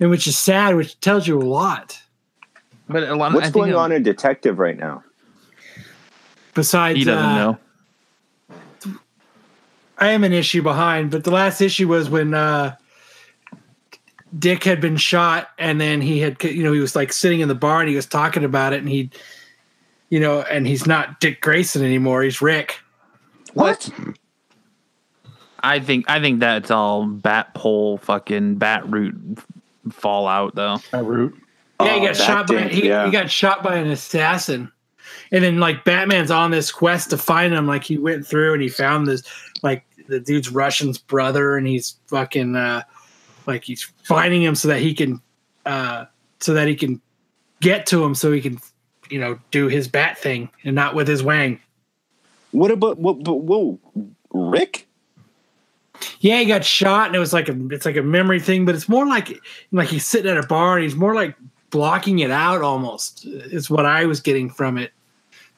[0.00, 2.00] and which is sad, which tells you a lot.
[2.88, 3.32] But a lot.
[3.32, 5.02] what's I think going on in detective right now
[6.56, 7.58] Besides, He doesn't uh, know.
[9.98, 12.76] I am an issue behind, but the last issue was when uh,
[14.36, 17.48] Dick had been shot, and then he had, you know, he was like sitting in
[17.48, 19.10] the bar and he was talking about it, and he,
[20.08, 22.80] you know, and he's not Dick Grayson anymore; he's Rick.
[23.56, 23.90] What
[25.62, 29.14] I think I think that's all bat pole fucking bat root
[29.90, 30.78] fallout though.
[30.92, 31.34] That root.
[31.80, 33.04] Yeah, he Oh, got that shot by he, yeah.
[33.06, 34.70] he got shot by an assassin,
[35.32, 37.66] and then like Batman's on this quest to find him.
[37.66, 39.22] Like he went through and he found this
[39.62, 42.82] like the dude's Russian's brother, and he's fucking uh,
[43.46, 45.20] like he's finding him so that he can
[45.66, 46.06] uh,
[46.40, 47.00] so that he can
[47.60, 48.58] get to him, so he can
[49.10, 51.60] you know do his bat thing and not with his wang.
[52.56, 53.78] What about what but, whoa
[54.32, 54.86] rick
[56.20, 58.74] Yeah, he got shot, and it was like a it's like a memory thing, but
[58.74, 59.40] it's more like
[59.72, 61.34] like he's sitting at a bar and he's more like
[61.70, 63.24] blocking it out almost.
[63.26, 64.92] Is what I was getting from it.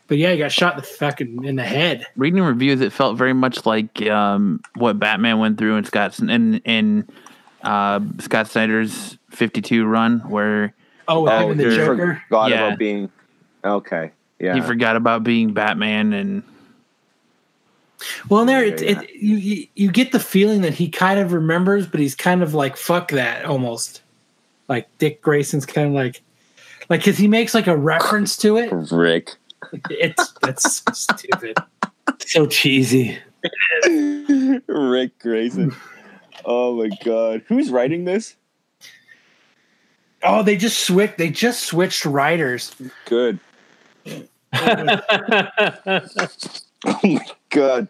[0.07, 2.07] But yeah, he got shot in the fucking in the head.
[2.17, 6.55] Reading reviews, it felt very much like um, what Batman went through in Scott in
[6.59, 7.07] in
[7.63, 10.73] uh, Scott Snyder's 52 run, where
[11.09, 12.23] Oh, oh and the Joker.
[12.29, 12.67] forgot Yeah.
[12.69, 13.11] about being
[13.65, 16.43] okay yeah he forgot about being Batman and
[18.29, 21.87] Well, there it, it you, you you get the feeling that he kind of remembers,
[21.87, 24.03] but he's kind of like fuck that almost.
[24.69, 26.23] Like Dick Grayson's kind of like
[26.89, 28.71] like because he makes like a reference to it.
[28.93, 29.35] rick
[29.91, 31.57] It's that's stupid.
[32.21, 33.19] So cheesy.
[34.67, 35.75] rick grayson
[36.45, 38.35] oh my god who's writing this
[40.23, 41.17] Oh, they just switched.
[41.19, 42.75] They just switched writers.
[43.05, 43.39] good
[46.85, 47.89] Oh my god!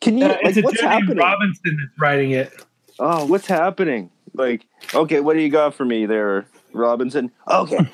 [0.00, 0.24] Can you?
[0.26, 1.16] Uh, Like, it's a what's dude happening?
[1.18, 2.52] Robinson that's writing it.
[2.98, 4.10] Oh, what's happening?
[4.34, 7.32] Like, okay, what do you got for me there, Robinson?
[7.48, 7.90] Okay.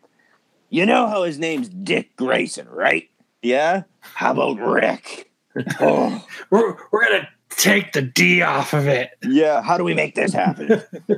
[0.70, 3.08] you know how his name's Dick Grayson, right?
[3.42, 3.82] Yeah.
[4.00, 5.28] How about Rick?
[5.80, 9.10] Oh, We're we're gonna take the D off of it.
[9.22, 9.60] yeah.
[9.60, 10.82] How do we make this happen?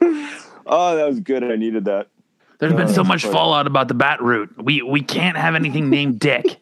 [0.00, 1.42] oh, that was good.
[1.42, 2.08] I needed that.
[2.58, 3.34] There's been so much funny.
[3.34, 4.50] fallout about the Bat root.
[4.62, 6.60] We we can't have anything named Dick.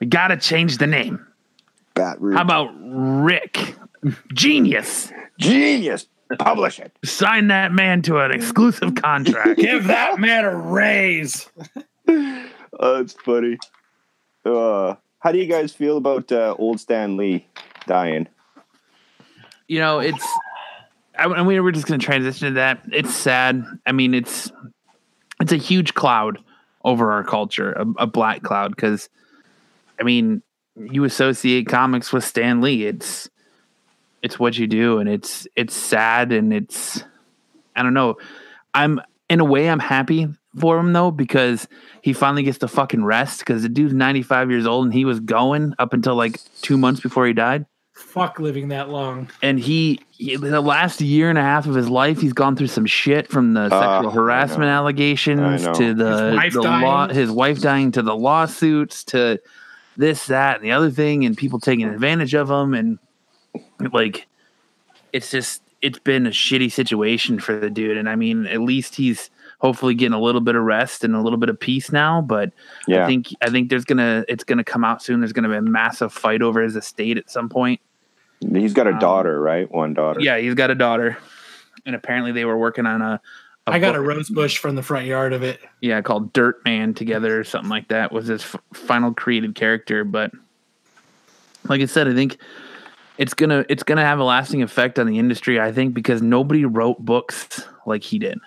[0.00, 1.26] we got to change the name.
[1.94, 2.36] Bat root.
[2.36, 3.76] How about Rick?
[4.32, 5.12] Genius.
[5.38, 6.06] Genius.
[6.38, 6.92] Publish it.
[7.04, 9.58] Sign that man to an exclusive contract.
[9.60, 11.48] Give that man a raise.
[12.08, 12.46] oh,
[12.78, 13.58] it's funny.
[14.44, 17.46] Uh, how do you guys feel about uh, old Stan Lee
[17.86, 18.28] dying?
[19.68, 20.26] you know, it's.
[21.18, 22.82] I, and we were just going to transition to that.
[22.92, 23.64] It's sad.
[23.86, 24.52] I mean, it's
[25.40, 26.38] it's a huge cloud
[26.84, 28.74] over our culture, a, a black cloud.
[28.74, 29.08] Because,
[30.00, 30.42] I mean,
[30.76, 32.86] you associate comics with Stan Lee.
[32.86, 33.28] It's
[34.22, 37.02] it's what you do, and it's it's sad, and it's
[37.76, 38.16] I don't know.
[38.74, 41.68] I'm in a way I'm happy for him though because
[42.02, 45.20] he finally gets to fucking rest because the dude's 95 years old and he was
[45.20, 47.66] going up until like two months before he died
[47.98, 49.28] Fuck living that long.
[49.42, 52.66] and he, he- the last year and a half of his life he's gone through
[52.68, 56.84] some shit from the Ah, sexual I harassment allegations to the, His wife the dying.
[56.84, 59.38] law his wife dying to the lawsuits to
[59.96, 62.72] this that and the other thing and people taking advantage of him.
[62.74, 62.98] And
[63.92, 64.26] like
[65.12, 67.96] it's just it's been a shitty situation for the dude.
[67.96, 69.28] And i mean at least he's
[69.60, 72.20] hopefully getting a little bit of rest and a little bit of peace now.
[72.22, 72.52] But
[72.86, 75.20] Yeah, i think i think there's gonna it's gonna come out soon.
[75.20, 77.80] There's gonna be a massive fight over his estate at some point
[78.40, 79.70] he's got a um, daughter, right?
[79.70, 80.20] One daughter.
[80.20, 81.18] yeah, he's got a daughter,
[81.86, 83.20] and apparently they were working on a.
[83.66, 85.60] a I got a book- rose bush from the front yard of it.
[85.80, 90.04] Yeah, called Dirt Man together or something like that was his f- final created character.
[90.04, 90.32] But
[91.68, 92.38] like I said, I think
[93.18, 95.60] it's gonna it's gonna have a lasting effect on the industry.
[95.60, 98.38] I think because nobody wrote books like he did,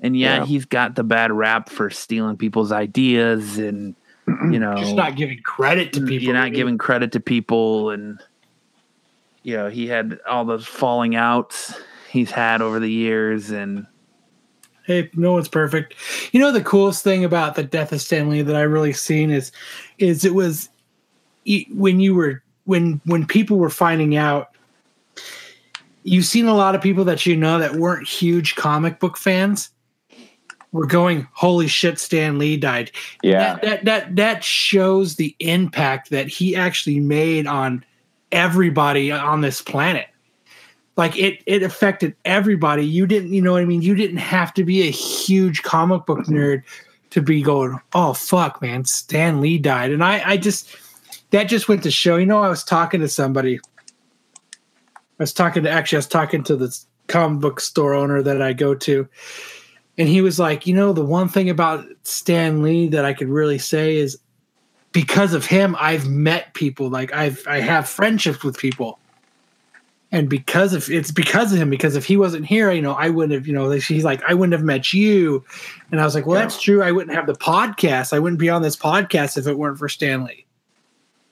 [0.00, 0.46] and yeah, Yeah.
[0.46, 3.94] he's got the bad rap for stealing people's ideas and
[4.50, 6.24] you know Just not giving credit to people.
[6.24, 6.56] you're not maybe.
[6.56, 8.20] giving credit to people and
[9.46, 11.72] you know he had all those falling outs
[12.10, 13.86] he's had over the years and
[14.84, 15.94] Hey, no one's perfect.
[16.30, 19.32] You know the coolest thing about the death of Stan Lee that I really seen
[19.32, 19.50] is,
[19.98, 20.68] is it was
[21.44, 24.50] e- when you were when when people were finding out.
[26.04, 29.70] You've seen a lot of people that you know that weren't huge comic book fans.
[30.70, 31.98] Were going, holy shit!
[31.98, 32.92] Stan Lee died.
[33.24, 33.54] Yeah.
[33.54, 37.84] that, that that that shows the impact that he actually made on
[38.32, 40.06] everybody on this planet.
[40.96, 42.84] Like it it affected everybody.
[42.84, 43.82] You didn't you know what i mean?
[43.82, 46.62] You didn't have to be a huge comic book nerd
[47.10, 49.92] to be going oh fuck man stan lee died.
[49.92, 50.74] And i i just
[51.30, 53.60] that just went to show you know i was talking to somebody.
[54.88, 56.76] I was talking to actually i was talking to the
[57.08, 59.08] comic book store owner that i go to
[59.98, 63.28] and he was like you know the one thing about stan lee that i could
[63.28, 64.18] really say is
[64.96, 68.98] because of him i've met people like i've i have friendships with people.
[70.10, 73.10] And because of it's because of him because if he wasn't here you know i
[73.10, 75.44] wouldn't have you know he's like i wouldn't have met you.
[75.92, 78.48] And i was like well that's true i wouldn't have the podcast i wouldn't be
[78.48, 80.46] on this podcast if it weren't for stan lee.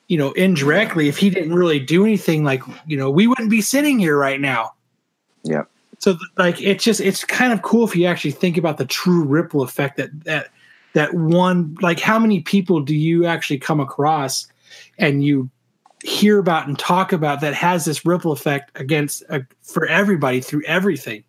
[0.09, 3.63] You know indirectly if he didn't really do anything like you know we wouldn't be
[3.63, 4.75] sitting here right now.
[5.43, 5.63] Yeah.
[6.01, 9.25] so like it's just it's kind of cool if you actually think about the true
[9.25, 10.49] ripple effect that that
[10.95, 14.47] that one like how many people do you actually come across
[14.99, 15.51] and you
[16.03, 20.63] hear about and talk about that has this ripple effect against uh, for everybody through
[20.67, 21.23] everything?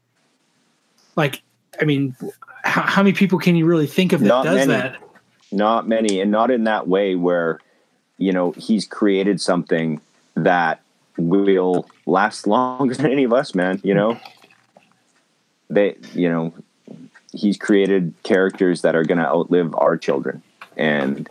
[1.15, 1.41] Like
[1.82, 2.15] i mean
[2.63, 4.71] how, how many people can you really think of that Not does many.
[4.71, 4.97] that?
[5.51, 7.60] Not many and not in that way where
[8.17, 10.01] you know he's created something
[10.36, 10.82] that
[11.17, 14.19] will last longer than any of us man you know?
[15.69, 16.54] They you know
[17.36, 20.41] he's created characters that are going to outlive our children
[20.78, 21.30] and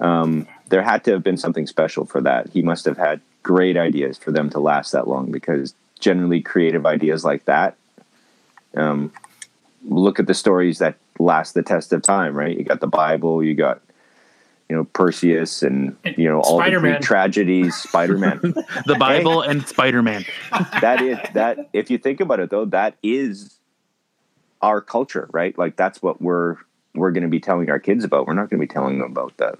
[0.00, 3.76] um, there had to have been something special for that he must have had great
[3.76, 7.76] ideas for them to last that long because generally creative ideas like that
[8.76, 9.12] um,
[9.84, 13.42] look at the stories that last the test of time right you got the bible
[13.42, 13.80] you got
[14.68, 16.92] you know Perseus and you know all the Spider-Man.
[16.92, 18.40] Greek tragedies, Spider Man.
[18.86, 20.24] the bible and spider-man
[20.80, 21.68] that is that.
[21.72, 23.53] If you think about it, though, that is
[24.64, 25.56] our culture, right?
[25.56, 26.56] Like that's what we're
[26.94, 28.26] we're going to be telling our kids about.
[28.26, 29.58] We're not going to be telling them about the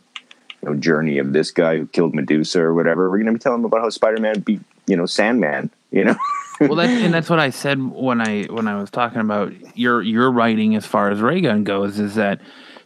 [0.63, 3.11] you know journey of this guy who killed Medusa or whatever.
[3.11, 5.71] We're going to be telling them about how Spider Man beat you know Sandman.
[5.91, 6.17] You know,
[6.61, 10.03] well that's and that's what i said when i when i was talking about your
[10.03, 12.41] your writing as far as raygun goes is that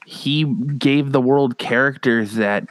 [0.07, 2.67] he gave the world characters that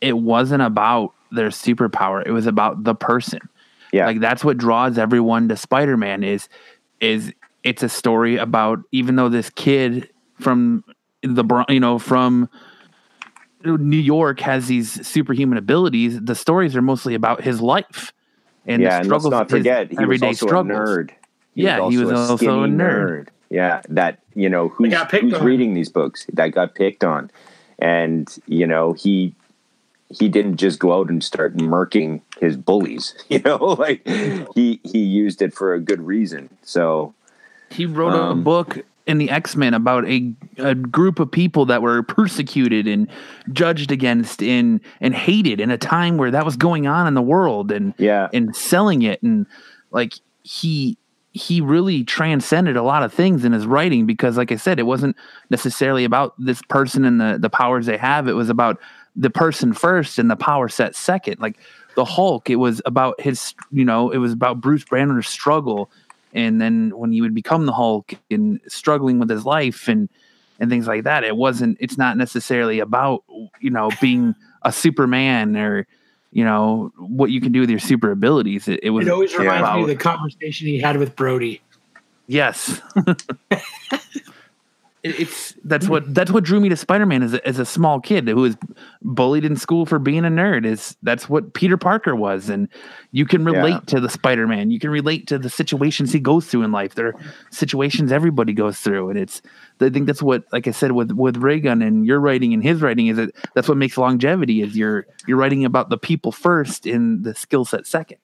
[0.00, 3.40] it wasn't about their superpower it was about the person
[3.92, 6.48] yeah, like that's what draws everyone to spider-man is
[7.00, 7.32] is
[7.64, 10.08] it's a story about even though this kid
[10.40, 10.84] from
[11.22, 12.48] the Bron- you know from
[13.64, 18.12] new york has these superhuman abilities the stories are mostly about his life
[18.66, 18.90] and yeah.
[18.90, 21.10] the And let's struggles not of his forget, he was everyday also struggles a nerd.
[21.54, 23.28] Yeah, he was also a skinny nerd.
[23.50, 27.30] Yeah, that you know who's, got who's reading these books that got picked on,
[27.78, 29.34] and you know he
[30.08, 33.14] he didn't just go out and start murking his bullies.
[33.28, 34.06] You know, like
[34.54, 36.48] he he used it for a good reason.
[36.62, 37.14] So
[37.72, 41.66] he wrote a Um, book in the X Men about a, a group of people
[41.66, 43.08] that were persecuted and
[43.52, 47.22] judged against and and hated in a time where that was going on in the
[47.22, 48.28] world and Yeah.
[48.32, 49.20] and selling it.
[49.22, 49.46] And
[49.90, 50.14] like
[50.44, 50.96] he
[51.34, 54.82] he really transcended a lot of things in his writing because like I said it
[54.84, 55.16] wasn't
[55.50, 58.28] necessarily about this person and the the powers they have.
[58.28, 58.78] It was about
[59.16, 61.40] the person first and the power set second.
[61.40, 61.58] Like
[61.96, 65.90] the Hulk it was about his you know it was about Bruce Banner's struggle
[66.32, 70.08] and then when he would become the Hulk and struggling with his life and
[70.60, 71.76] and things like that, it wasn't.
[71.80, 73.24] It's not necessarily about
[73.60, 75.86] you know being a Superman or
[76.30, 78.68] you know what you can do with your super abilities.
[78.68, 81.60] It, it was It always reminds me of the conversation he had with Brodie.
[82.26, 82.80] yes.
[85.02, 88.00] It- it's that's what that's what drew me to Spider-Man as a, as a small
[88.00, 88.56] kid who was
[89.02, 92.48] bullied in school for being a nerd is that's what Peter Parker was.
[92.48, 92.68] And
[93.10, 93.80] you can relate Yeah.
[93.86, 94.70] to the Spider-Man.
[94.70, 96.94] You can relate to the situations he goes through in life.
[96.94, 97.14] There are
[97.50, 99.10] situations everybody goes through.
[99.10, 99.42] And it's
[99.80, 102.80] I think that's what like I said with with Raygun and your writing and his
[102.80, 106.86] writing is that that's what makes longevity is you're you're writing about the people first
[106.86, 108.18] and the skill set second.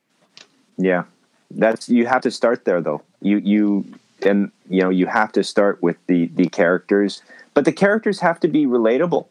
[0.77, 1.05] Yeah,
[1.51, 3.03] that's you have to start there though.
[3.21, 3.85] You you
[4.23, 7.23] and you know you have to start with the the characters,
[7.55, 9.27] but the characters have to be relatable,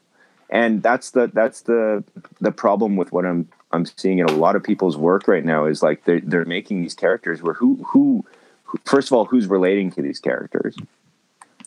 [0.49, 2.03] and that's the that's the
[2.39, 5.65] the problem with what I'm I'm seeing in a lot of people's work right now
[5.65, 8.25] is like they're they're making these characters where who who,
[8.65, 10.75] who first of all who's relating to these characters,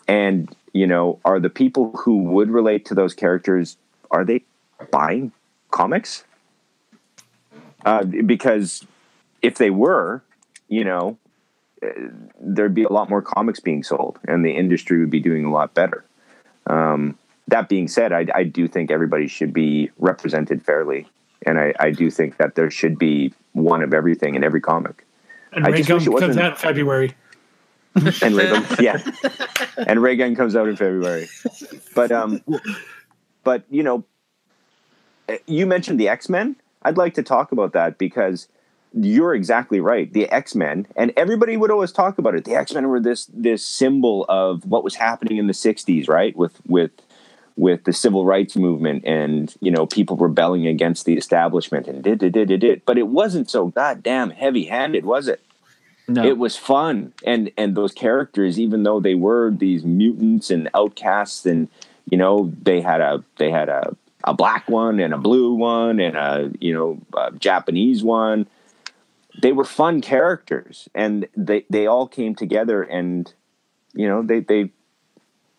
[0.09, 3.77] and you know are the people who would relate to those characters
[4.11, 4.43] are they
[4.91, 5.33] buying
[5.71, 6.25] comics?
[7.85, 8.85] Uh, because
[9.41, 10.23] if they were,
[10.68, 11.16] you know,
[12.41, 15.51] there'd be a lot more comics being sold, and the industry would be doing a
[15.51, 16.05] lot better.
[16.66, 17.18] Um,
[17.49, 21.07] that being said, I, I do think everybody should be represented fairly,
[21.47, 25.07] and I, I do think that there should be one of everything in every comic.
[25.53, 27.14] And I Ray Gun comes out in February.
[28.22, 29.03] And Ray, yeah,
[29.76, 31.28] and Ray Gun comes out in February.
[31.93, 32.41] But um,
[33.43, 34.05] but you know,
[35.28, 36.55] uh, you mentioned the X Men.
[36.83, 38.47] I'd like to talk about that because
[38.93, 40.12] you're exactly right.
[40.12, 42.45] The X Men, and everybody would always talk about it.
[42.45, 46.36] The X Men were this this symbol of what was happening in the '60s, right?
[46.36, 46.91] With with
[47.57, 52.18] with the civil rights movement and you know people rebelling against the establishment and did
[52.18, 52.82] did did did did.
[52.84, 55.41] But it wasn't so goddamn heavy handed, was it?
[56.11, 60.68] no it was fun and and those characters even though they were these mutants and
[60.74, 61.68] outcasts and
[62.11, 66.01] you know they had a they had a a black one and a blue one
[66.01, 68.47] and a you know a japanese one
[69.41, 73.32] they were fun characters and they they all came together and
[73.95, 74.70] you know they they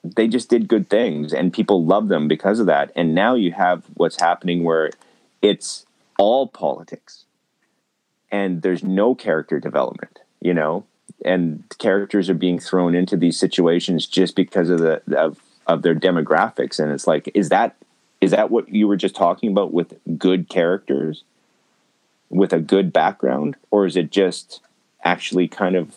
[0.03, 2.91] they just did good things and people love them because of that.
[2.95, 4.89] And now you have what's happening where
[5.43, 5.85] it's
[6.17, 7.25] all politics
[8.31, 10.85] and there's no character development you know?
[11.23, 15.95] And characters are being thrown into these situations just because of the of, of their
[15.95, 16.79] demographics.
[16.79, 17.75] And it's like is that
[18.19, 21.23] is that what you were just talking about with good characters
[22.31, 24.61] with a good background or is it just
[25.03, 25.93] actually kind of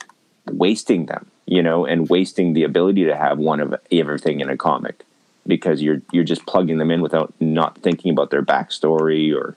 [0.50, 4.56] wasting them you know and wasting the ability to have one of everything in a
[4.56, 5.04] comic?
[5.46, 9.56] Because you're you're just plugging them in without not thinking about their backstory or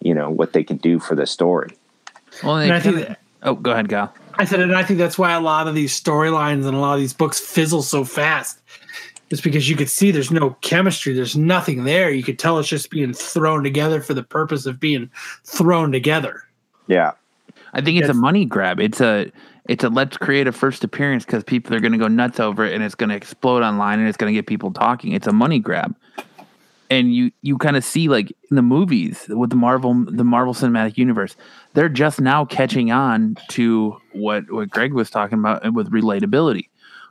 [0.00, 1.76] you know what they can do for the story.
[2.42, 4.12] Well And I think that- oh go ahead Gal.
[4.36, 6.94] I said, and I think that's why a lot of these storylines and a lot
[6.94, 8.58] of these books fizzle so fast.
[9.34, 12.10] It's because you could see there's no chemistry, there's nothing there.
[12.10, 15.10] You could tell it's just being thrown together for the purpose of being
[15.44, 16.44] thrown together.
[16.86, 17.12] yeah
[17.74, 18.80] I think it's a money grab.
[18.80, 19.30] It's a
[19.68, 22.64] it's a let's create a first appearance because people are going to go nuts over
[22.64, 25.12] it and it's going to explode online and it's going to get people talking.
[25.12, 25.94] It's a money grab,
[26.88, 30.54] and you you kind of see like in the movies with the Marvel the Marvel
[30.54, 31.34] Cinematic Universe,
[31.72, 36.68] they're just now catching on to what what Greg was talking about with relatability.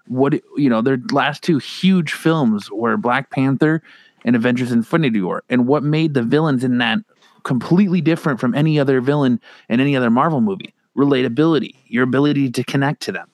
[0.07, 3.81] What you know, their last two huge films were Black Panther
[4.25, 6.99] and Avengers Infinity War, and what made the villains in that
[7.43, 9.39] completely different from any other villain
[9.69, 10.73] in any other Marvel movie.
[10.95, 13.27] Relatability, your ability to connect to them.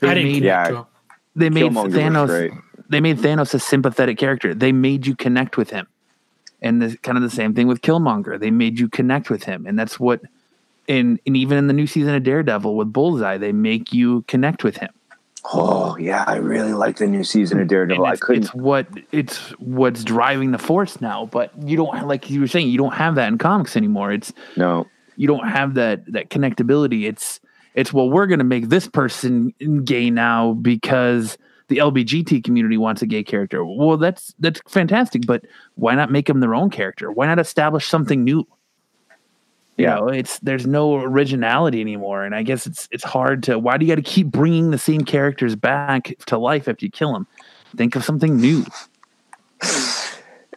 [0.00, 0.84] They I didn't made, Yeah.
[1.34, 2.62] they made Thanos.
[2.88, 4.54] They made Thanos a sympathetic character.
[4.54, 5.86] They made you connect with him,
[6.60, 8.38] and the, kind of the same thing with Killmonger.
[8.38, 10.20] They made you connect with him, and that's what.
[10.88, 14.64] And, and even in the new season of Daredevil with Bullseye, they make you connect
[14.64, 14.90] with him.
[15.44, 18.04] Oh yeah, I really like the new season of Daredevil.
[18.04, 18.44] I it's, couldn't.
[18.44, 21.26] it's what it's what's driving the force now.
[21.26, 24.12] But you don't like you were saying you don't have that in comics anymore.
[24.12, 24.86] It's No,
[25.16, 27.08] you don't have that that connectability.
[27.08, 27.40] It's
[27.74, 31.38] it's well we're going to make this person gay now because
[31.68, 33.64] the LBGT community wants a gay character.
[33.64, 37.10] Well, that's that's fantastic, but why not make them their own character?
[37.10, 38.46] Why not establish something new?
[39.80, 39.94] You Yeah.
[39.96, 43.58] know, it's there's no originality anymore, and I guess it's it's hard to.
[43.58, 46.90] Why do you got to keep bringing the same characters back to life after you
[46.90, 47.26] kill them?
[47.76, 48.64] Think of something new.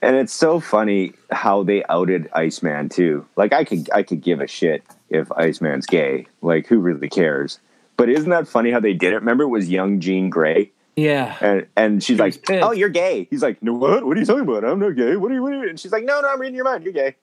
[0.02, 3.26] And it's so funny how they outed Iceman too.
[3.38, 6.28] Like I could I could give a shit if Iceman's gay.
[6.42, 7.60] Like who really cares?
[7.96, 9.18] But isn't that funny how they did it?
[9.18, 10.72] Remember it was young Jean Grey?
[10.98, 11.38] Yeah.
[11.40, 12.64] And and she's She like, oh, pissed.
[12.66, 13.28] Oh, you're gay.
[13.30, 14.06] He's like, No what?
[14.06, 14.66] What are you talking about?
[14.66, 15.16] I'm not gay.
[15.16, 16.84] What are you what are you and she's like, No, no, I'm reading your mind,
[16.84, 17.16] you're gay.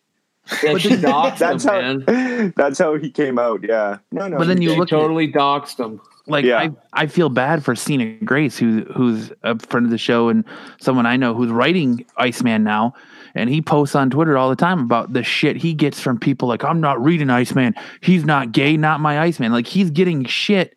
[0.63, 2.53] Yeah, she doxed That's him, how man.
[2.57, 3.99] that's how he came out, yeah.
[4.11, 4.39] No, no.
[4.39, 4.81] But then you're you gay.
[4.81, 6.01] look She totally doxed him.
[6.27, 6.59] like Yeah.
[6.59, 10.45] I, I feel bad for Sina Grace, who who's a friend of the show and
[10.81, 12.95] someone I know who's writing Iceman now,
[13.37, 16.49] and he posts on Twitter all the time about the shit he gets from people
[16.49, 19.53] like I'm not reading Iceman, he's not gay, not my Iceman.
[19.53, 20.75] Like he's getting shit,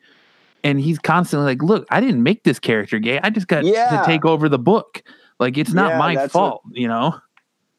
[0.64, 4.00] and he's constantly like, look, I didn't make this character gay, I just got Yeah.
[4.02, 5.02] to take over the book.
[5.40, 7.16] Like it's not Yeah, my that's fault, you know.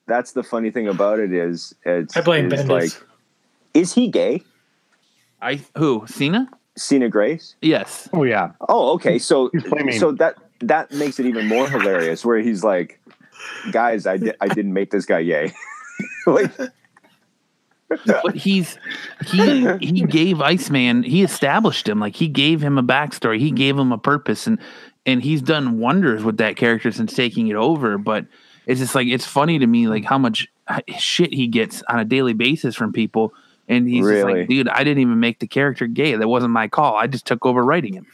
[0.06, 2.68] That's the funny thing about it is it's I blame it's Bendis.
[2.68, 3.06] like
[3.72, 4.42] is he gay?
[5.40, 6.48] I who Sina?
[6.76, 7.54] Sina Grace?
[7.62, 8.52] Yes, Oh yeah.
[8.68, 9.18] Oh, okay.
[9.18, 9.50] So
[9.98, 13.00] so that that makes it even more hilarious where he's like,
[13.70, 15.52] guys, I di- I didn't make this guy gay.
[16.26, 16.50] like
[18.06, 18.78] but he's
[19.26, 23.78] he he gave Iceman he established him like he gave him a backstory he gave
[23.78, 24.58] him a purpose and
[25.06, 28.26] and he's done wonders with that character since taking it over but
[28.66, 30.48] it's just like it's funny to me like how much
[30.98, 33.32] shit he gets on a daily basis from people
[33.68, 34.40] and he's just Really?
[34.40, 37.26] like dude I didn't even make the character gay that wasn't my call I just
[37.26, 38.06] took over writing him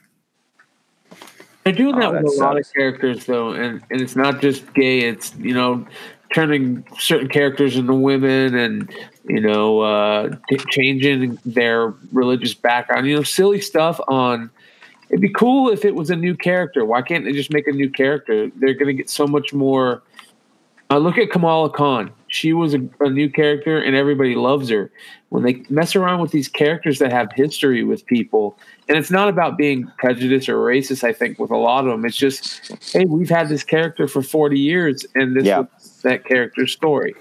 [1.64, 4.40] They're doing Oh, that that with a lot of characters, though, and, and it's not
[4.40, 5.00] just gay.
[5.00, 5.86] It's you know
[6.32, 8.90] turning certain characters into women, and
[9.28, 13.06] you know uh, t- changing their religious background.
[13.06, 14.00] You know, silly stuff.
[14.08, 14.50] On
[15.10, 16.84] it'd be cool if it was a new character.
[16.84, 18.50] Why can't they just make a new character?
[18.56, 20.02] They're going to get so much more.
[20.90, 22.10] Uh, look at Kamala Khan.
[22.28, 24.90] She was a, a new character, and everybody loves her.
[25.28, 29.28] When they mess around with these characters that have history with people, and it's not
[29.28, 31.04] about being prejudiced or racist.
[31.04, 34.22] I think with a lot of them, it's just, hey, we've had this character for
[34.22, 35.60] forty years, and this Yeah.
[35.60, 37.14] was that character's story.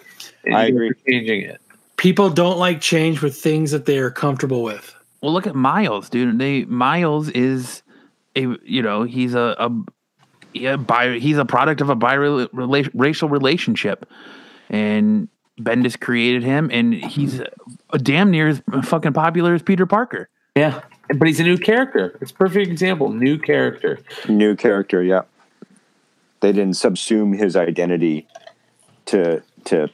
[0.46, 0.92] And I agree.
[1.08, 1.62] Changing it.
[1.98, 4.96] People don't like change with things that they are comfortable with.
[5.22, 6.40] Well, look at Miles, dude.
[6.40, 7.84] They Miles is
[8.36, 9.70] a you know he's a a
[10.54, 14.10] yeah, bi, he's a product of a biracial relationship,
[14.70, 15.28] and
[15.60, 17.42] Bendis created him, and he's
[17.92, 20.30] a damn near as fucking popular as Peter Parker.
[20.56, 20.82] Yeah,
[21.16, 22.18] but he's a new character.
[22.22, 23.12] It's a perfect example.
[23.12, 24.00] New character.
[24.28, 25.22] new character, yeah.
[26.42, 28.28] They didn't subsume his identity
[29.08, 29.90] to to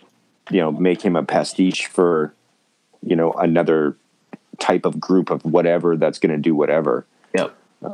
[0.51, 2.33] you know make him a pastiche for
[3.01, 3.97] you know another
[4.59, 7.05] type of group of whatever that's going to do whatever.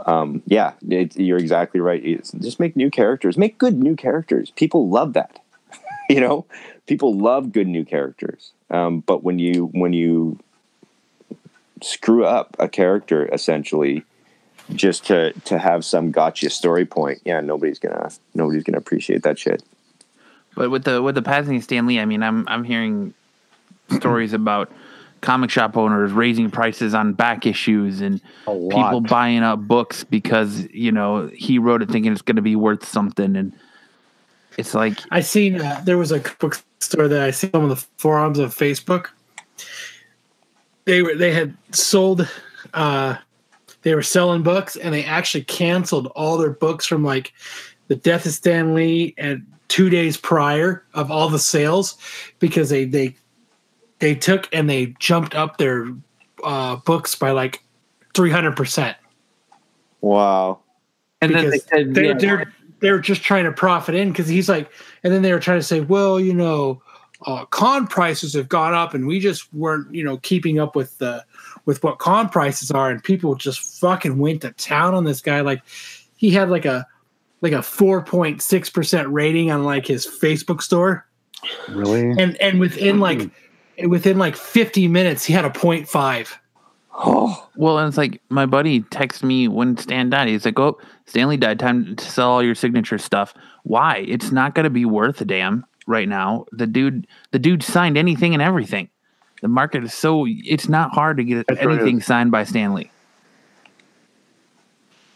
[0.06, 2.04] Um, yeah, it, you're exactly right.
[2.04, 3.38] It's, just make new characters.
[3.38, 4.52] Make good new characters.
[4.52, 5.40] People love that.
[6.10, 6.46] you know,
[6.88, 8.52] people love good new characters.
[8.70, 10.40] Um, but when you when you
[11.82, 14.04] screw up a character, essentially,
[14.74, 19.40] just to to have some gotcha story point, yeah, nobody's gonna nobody's gonna appreciate that
[19.40, 19.64] shit.
[20.56, 23.14] But with the with the passing of Stan Lee, I mean, I'm I'm hearing
[23.90, 24.72] stories about
[25.22, 30.92] comic shop owners raising prices on back issues and people buying up books because you
[30.92, 33.54] know he wrote it thinking it's going to be worth something, and
[34.58, 38.40] it's like I seen uh, there was a bookstore that I seen on the forums
[38.40, 39.08] of Facebook.
[40.86, 42.28] They were they had sold,
[42.74, 43.16] uh,
[43.84, 47.34] they were selling books, and they actually canceled all their books from like
[47.88, 51.98] the death of Stan Lee and two days prior of all the sales
[52.40, 53.16] because they they
[54.02, 55.88] they took and they jumped up their
[56.44, 57.64] uh, books by like
[58.14, 58.98] three hundred percent
[60.02, 60.60] Wow.
[61.22, 62.14] And then they said, they're, yeah.
[62.16, 64.72] they're, they're just trying to profit in because he's like,
[65.04, 66.82] and then they were trying to say, well, you know,
[67.28, 70.98] uh, con prices have gone up, and we just weren't, you know, keeping up with
[70.98, 71.24] the
[71.66, 75.42] with what con prices are, and people just fucking went to town on this guy.
[75.42, 75.62] Like,
[76.18, 76.88] he had like a
[77.42, 81.06] like a four point six percent rating on like his Facebook store,
[81.70, 82.10] Really?
[82.20, 83.30] and and within like
[83.88, 86.34] within like fifty minutes, he had a 0.5.
[86.94, 90.28] Oh, Well, and it's like my buddy texted me when Stan died.
[90.28, 91.58] He's like, "Oh, Stan Lee died.
[91.58, 93.34] Time to sell all your signature stuff.
[93.64, 94.06] Why?
[94.08, 96.46] It's not going to be worth a damn right now.
[96.52, 98.90] The dude, the dude signed anything and everything.
[99.42, 102.06] The market is so it's not hard to get That's anything is.
[102.06, 102.92] signed by Stan Lee.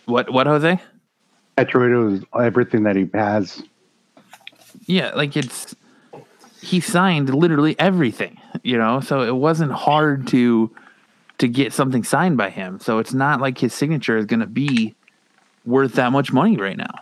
[0.05, 0.31] What?
[0.31, 0.79] What, Jose?
[1.57, 3.61] Petroid is everything that he has.
[4.85, 5.75] Yeah, like it's
[6.65, 8.99] he signed literally everything, you know.
[8.99, 10.71] So it wasn't hard to
[11.37, 12.79] to get something signed by him.
[12.79, 14.95] So it's not like his signature is going to be
[15.65, 16.93] worth that much money right now.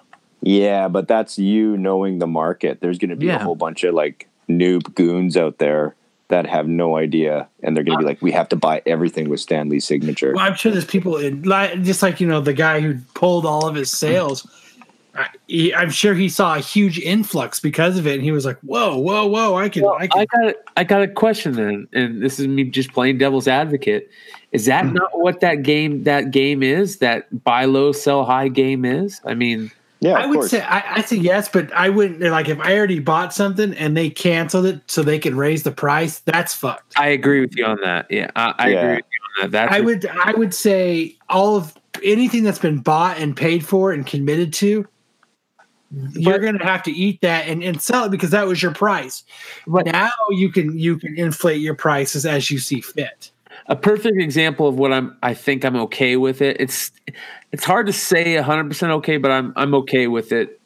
[0.41, 2.82] yeah, but that's you knowing the market.
[2.82, 3.36] There's going to be Yeah.
[3.38, 5.95] a whole bunch of like noob goons out there
[6.30, 9.30] that have no idea, and they're going to be like, "We have to buy everything
[9.30, 11.43] with Stan Lee's signature." Well, I'm sure there's people in,
[11.84, 14.47] just like you know the guy who pulled all of his sales.
[15.49, 18.45] I, he, I'm sure he saw a huge influx because of it, and he was
[18.45, 19.55] like, "Whoa, whoa, whoa!
[19.55, 22.47] I can, Well, I can." I got I got a question then, and this is
[22.47, 24.09] me just playing devil's advocate.
[24.51, 24.93] Is that Hmm.
[24.93, 26.97] not what that game that game is?
[26.97, 29.19] That buy low, sell high game is?
[29.25, 30.51] I mean, Yeah, I of would course.
[30.51, 33.97] say I, I say yes, but I wouldn't like if I already bought something and
[33.97, 36.19] they canceled it so they can raise the price.
[36.19, 36.93] That's fucked.
[36.97, 38.07] I agree with you on that.
[38.09, 38.77] Yeah, I, I Yeah.
[38.83, 39.51] agree with you on that.
[39.51, 41.73] That's I would I would say all of
[42.03, 44.85] anything that's been bought and paid for and committed to,
[46.13, 48.73] you're going to have to eat that and, and sell it because that was your
[48.73, 49.23] price.
[49.67, 53.31] But- now you can you can inflate your prices as you see fit.
[53.67, 56.57] a perfect example of what I'm I think I'm okay with it.
[56.59, 56.91] It's
[57.51, 60.59] it's hard to say 100% okay, but I'm I'm okay with it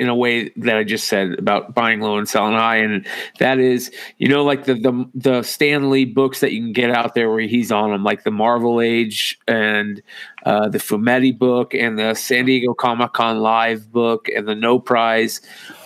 [0.00, 3.06] in a way that I just said about buying low and selling high and
[3.38, 6.90] that is you know like the the the Stan Lee books that you can get
[6.90, 10.02] out there where he's on them like the Marvel Age and
[10.46, 14.78] uh, the Fumetti book and the San Diego Comic Con live book and the No
[14.78, 15.42] Prize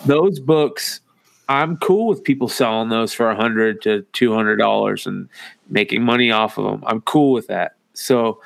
[0.07, 1.01] those books
[1.49, 5.29] I'm cool with people selling those for a hundred to two hundred dollars and
[5.69, 6.85] making money off of them.
[6.87, 7.75] I'm cool with that.
[7.93, 8.41] So,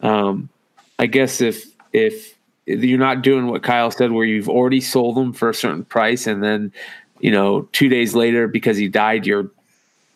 [0.00, 0.48] um,
[0.98, 2.37] I guess if if
[2.68, 6.26] you're not doing what Kyle said, where you've already sold them for a certain price,
[6.26, 6.72] and then
[7.20, 9.50] you know two days later because he died, you're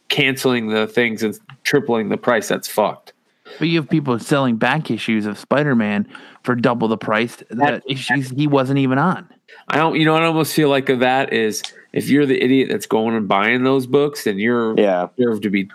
[0.09, 2.49] canceling the things and tripling the price.
[2.49, 3.13] That's fucked.
[3.59, 6.09] But you have people selling back issues of Spider Man
[6.43, 9.29] for double the price that issues he wasn't even on.
[9.69, 9.97] I don't.
[9.97, 13.15] You know, I almost feel like of that is if you're the idiot that's going
[13.15, 15.69] and buying those books, then you're yeah, deserve to be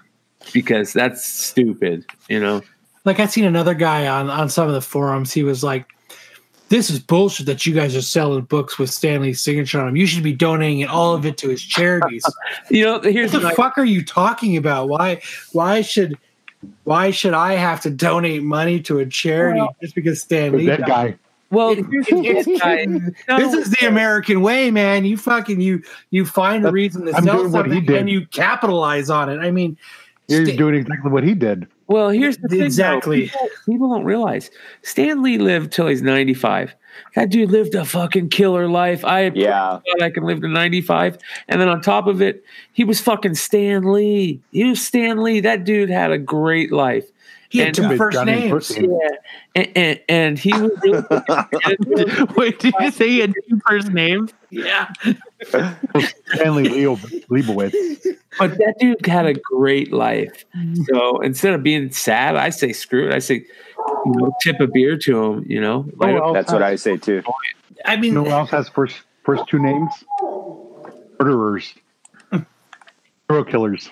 [0.54, 2.06] because that's stupid.
[2.30, 2.62] You know.
[3.06, 5.32] Like I seen another guy on on some of the forums.
[5.32, 5.86] He was like,
[6.70, 9.96] "This is bullshit that you guys are selling books with Stan Lee's signature on them.
[9.96, 12.24] You should be donating all of it to his charities."
[12.70, 14.90] You know, here's what the my- fuck are you talking about?
[14.90, 15.22] Why
[15.54, 16.18] why should
[16.84, 20.66] why should I have to donate money to a charity Well- just because Stan Lee
[20.66, 20.88] that died?
[20.88, 21.16] guy.
[21.50, 25.06] Well, It- it- this guy- no, this is the American way, man.
[25.06, 27.96] You fucking you you find a reason to I'm sell doing what he something did.
[28.00, 29.38] and you capitalize on it.
[29.40, 29.78] I mean,
[30.28, 31.68] He's Sta- doing exactly what he did.
[31.88, 32.62] Well, here's the thing.
[32.64, 33.24] Exactly.
[33.30, 36.76] People, people don't realize Stan Lee lived till he's 95.
[37.16, 39.06] That dude lived a fucking killer life.
[39.06, 39.80] I Yeah.
[40.02, 41.18] I can live to 95.
[41.48, 44.42] And then on top of it, he was fucking Stan Lee.
[44.52, 45.40] He was Stan Lee.
[45.40, 47.06] That dude had a great life.
[47.50, 48.52] he had And- two Big first Johnny names.
[48.52, 48.82] Pussy.
[48.82, 48.98] Yeah.
[49.56, 51.04] And, and, and he was really,
[52.36, 54.34] Wait, did you say he had two first names?
[54.50, 54.92] Yeah,
[55.44, 56.96] Stanley Leo
[57.30, 57.74] Leibowitz.
[58.40, 60.46] but that dude had a great life.
[60.86, 63.14] So instead of being sad, I say screw it.
[63.14, 63.46] I say,
[64.06, 65.86] you know, tip a beer to him, you know.
[65.88, 67.22] Oh, light up- that's what I uh, say too.
[67.86, 69.92] I mean, You know who else has first first two names?
[71.20, 71.74] Murderers.
[73.30, 73.92] Serial killers.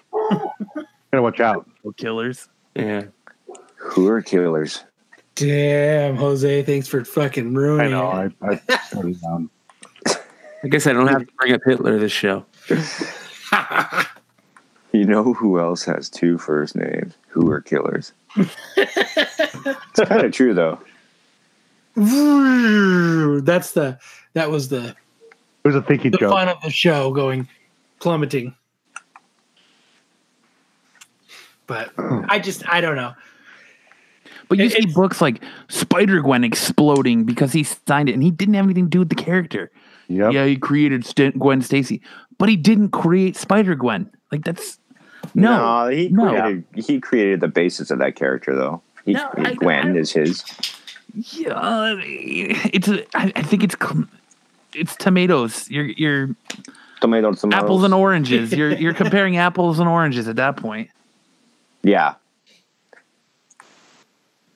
[1.11, 1.69] Gotta watch out.
[1.97, 2.49] Killers.
[2.75, 3.03] yeah.
[3.77, 4.83] Who are killers?
[5.35, 8.09] damn, Jose, thanks for fucking I ruining know.
[8.21, 8.31] it.
[8.41, 9.49] I, I started down.
[10.65, 12.45] I guess I don't have to bring up Hitler this show.
[14.91, 17.15] You know who else has two first names?
[17.27, 18.13] Who are killers?
[18.77, 20.79] it's kind of true though.
[23.41, 23.99] That's the
[24.35, 24.95] that was the
[25.65, 26.31] It was a thinking the joke.
[26.31, 27.49] fun of the show going
[27.99, 28.55] plummeting.
[31.67, 32.21] But hmm.
[32.29, 33.15] I just I don't know.
[34.47, 38.31] But you It- see books like Spider Gwen exploding because he signed it and he
[38.31, 39.71] didn't have anything to do with the character.
[40.07, 40.33] Yep.
[40.33, 42.01] Yeah, he created St- Gwen Stacy,
[42.37, 44.09] but he didn't create Spider Gwen.
[44.31, 44.77] Like that's
[45.33, 46.29] no, he no.
[46.29, 48.81] created he created the basis of that character though.
[49.05, 50.43] He, No, I- Gwen I- is his.
[51.13, 54.05] yeah, it's a, I, I think it's cl-
[54.73, 55.69] it's tomatoes.
[55.69, 56.29] You're you're
[57.01, 57.63] Tomato, tomatoes.
[57.63, 58.51] apples and oranges.
[58.53, 60.89] You're you're comparing apples and oranges at that point.
[61.83, 62.15] Yeah,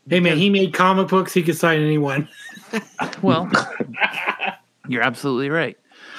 [0.10, 1.34] Hey man, he made comic books.
[1.34, 2.28] He could sign anyone.
[3.22, 3.50] Well,
[4.90, 5.78] you're absolutely right.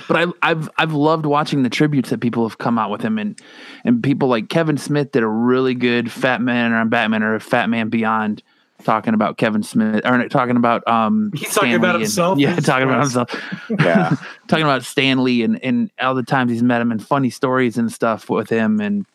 [0.09, 3.18] But I, I've I've loved watching the tributes that people have come out with him,
[3.18, 3.41] and
[3.85, 7.68] and people like Kevin Smith did a really good Fat Man on Batman or Fat
[7.68, 8.43] Man Beyond,
[8.83, 11.31] talking about Kevin Smith or talking about um.
[11.35, 12.39] He's talking Stan about and- himself?
[12.41, 13.53] yeah, talking about himself.
[13.79, 14.16] yeah.
[14.49, 17.79] talking about Stan Lee and and all the times he's met him and funny stories
[17.79, 19.07] and stuff with him and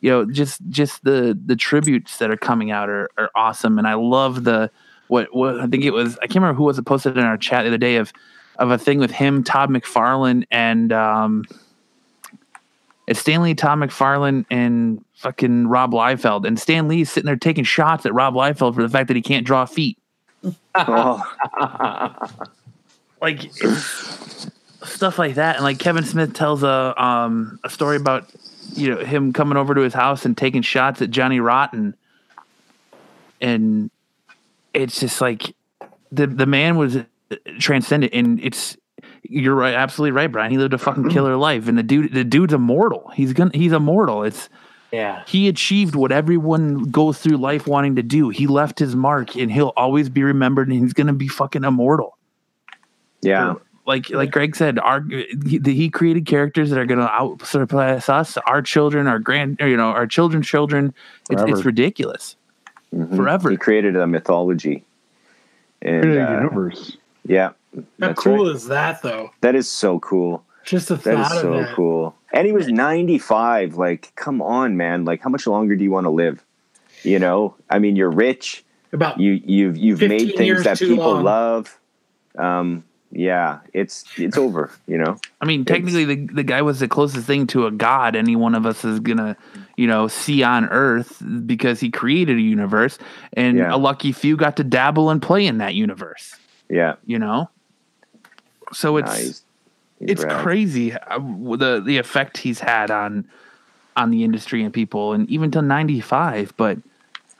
[0.00, 3.86] you know just just the the tributes that are coming out are, are awesome and
[3.86, 4.70] I love the
[5.08, 7.36] what what I think it was I can't remember who was it posted in our
[7.36, 8.12] chat the other day of
[8.58, 11.44] of a thing with him Todd McFarlane and um
[13.06, 16.46] it's Stan Lee Todd McFarlane and fucking Rob Liefeld.
[16.46, 19.22] And Stan Lee's sitting there taking shots at Rob Liefeld for the fact that he
[19.22, 19.96] can't draw feet.
[20.74, 21.24] Oh,
[23.22, 23.50] like
[24.84, 25.56] stuff like that.
[25.56, 28.28] And like kevin smith tells a um a story about
[28.74, 31.96] you know him coming over to his house and taking shots at Johnny Rotten,
[33.40, 33.90] and
[34.74, 35.54] it's just like
[36.12, 36.98] the the man was
[37.58, 38.76] transcendent, and it's
[39.22, 40.50] you're right, absolutely right, Brian.
[40.50, 43.10] He lived a fucking killer life, and the dude the dude's immortal.
[43.14, 44.22] He's gonna he's immortal.
[44.24, 44.48] It's
[44.92, 45.22] Yeah.
[45.26, 48.30] he achieved what everyone goes through life wanting to do.
[48.30, 52.16] He left his mark, and he'll always be remembered, and he's gonna be fucking immortal
[53.22, 53.54] Yeah.
[53.86, 55.02] like like Greg said, our
[55.46, 59.60] he, he created characters that are going to out surpass us, our children, our grand,
[59.60, 60.94] or, you know, our children's children.
[61.30, 61.62] It's, it's Forever.
[61.64, 62.36] ridiculous.
[62.94, 63.16] Mhm.
[63.16, 63.50] Forever.
[63.50, 64.84] He created a mythology.
[65.82, 66.96] And Created a uh, universe.
[67.28, 67.50] Yeah,
[68.00, 68.56] How cool right.
[68.56, 69.30] is that, though?
[69.42, 70.44] That is so cool.
[70.64, 71.74] Just the That thought is so that.
[71.74, 72.14] cool.
[72.32, 73.76] And he was 95.
[73.76, 75.04] Like, come on, man.
[75.04, 76.44] Like, how much longer do you want to live?
[77.04, 78.64] You know, I mean, you're rich.
[78.92, 81.22] About You you've you've made things that people long.
[81.24, 81.78] love.
[82.36, 84.70] Um, yeah, it's it's over.
[84.86, 85.18] You know.
[85.40, 88.54] I mean, technically, the the guy was the closest thing to a god any one
[88.54, 89.36] of us is gonna,
[89.76, 92.98] you know, see on Earth because he created a universe,
[93.34, 93.74] and Yeah.
[93.74, 96.34] a lucky few got to dabble and play in that universe.
[96.68, 96.94] Yeah.
[97.06, 97.48] You know,
[98.72, 99.42] so it's Nah, he's-
[100.00, 100.42] he's it's rad.
[100.42, 103.24] crazy uh, the the effect he's had on
[103.96, 106.78] on the industry and people and even till 95 but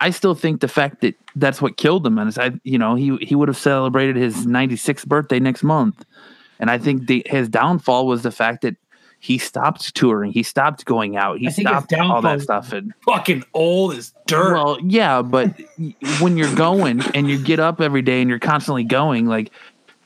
[0.01, 3.16] i still think the fact that that's what killed him and i you know he
[3.18, 6.05] he would have celebrated his 96th birthday next month
[6.59, 8.74] and i think the, his downfall was the fact that
[9.21, 12.93] he stopped touring he stopped going out he I think stopped all that stuff and
[13.05, 14.53] fucking old as dirt.
[14.55, 15.59] well, yeah, but
[16.21, 19.51] when you're going and you get up every day and you're constantly going, like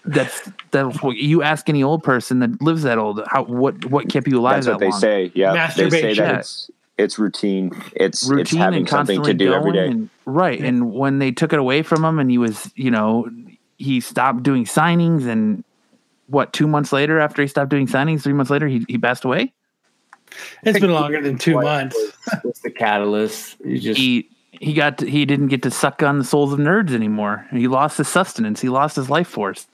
[0.05, 3.21] that's that's what you ask any old person that lives that old.
[3.29, 5.01] How what what kept you alive That's that what they long?
[5.01, 5.33] say.
[5.35, 6.25] Yeah, they say Masturbation.
[6.25, 7.71] that it's it's routine.
[7.95, 11.19] It's it's Routine having and something to constantly do every going and- right, and when
[11.19, 13.29] they took it away from him, and he was, you know,
[13.79, 15.65] he stopped doing signings, and
[16.33, 19.24] what two months later, after he stopped doing signings, three months later, he he passed
[19.24, 19.53] away.
[20.64, 21.97] it's been longer than two What months.
[22.33, 23.57] was- was the catalyst?
[23.64, 26.59] You just He he got to, he didn't get to suck on the souls of
[26.61, 27.47] nerds anymore.
[27.51, 28.61] He lost his sustenance.
[28.61, 29.66] He lost his life force.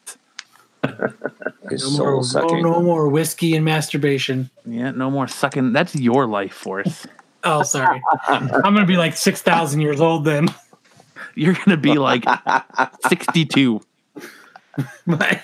[1.68, 2.62] His No soul more, no, sucking.
[2.62, 4.48] no more whiskey and masturbation.
[4.64, 5.72] Yeah, no more sucking.
[5.72, 7.06] That's your life force.
[7.44, 8.00] Oh, sorry.
[8.28, 10.48] I'm gonna be like six thousand years old then.
[11.34, 12.24] You're gonna be like
[13.08, 13.80] 62.
[15.06, 15.40] My,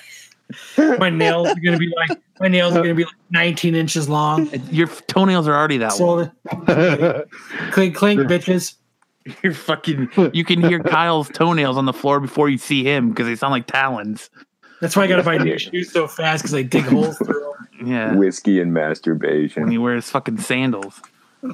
[0.78, 4.48] my nails are gonna be like my nails are gonna be like 19 inches long.
[4.70, 6.30] Your toenails are already that long.
[6.66, 7.24] So
[7.72, 8.74] clink clink bitches.
[9.42, 10.10] You're fucking.
[10.34, 13.52] You can hear Kyle's toenails on the floor before you see him because they sound
[13.52, 14.28] like talons.
[14.82, 17.40] That's why I gotta buy new shoes so fast because I dig holes through
[17.78, 17.88] them.
[17.88, 19.62] Yeah, Whiskey and masturbation.
[19.62, 19.70] when masturbation.
[19.70, 21.00] he wears fucking sandals.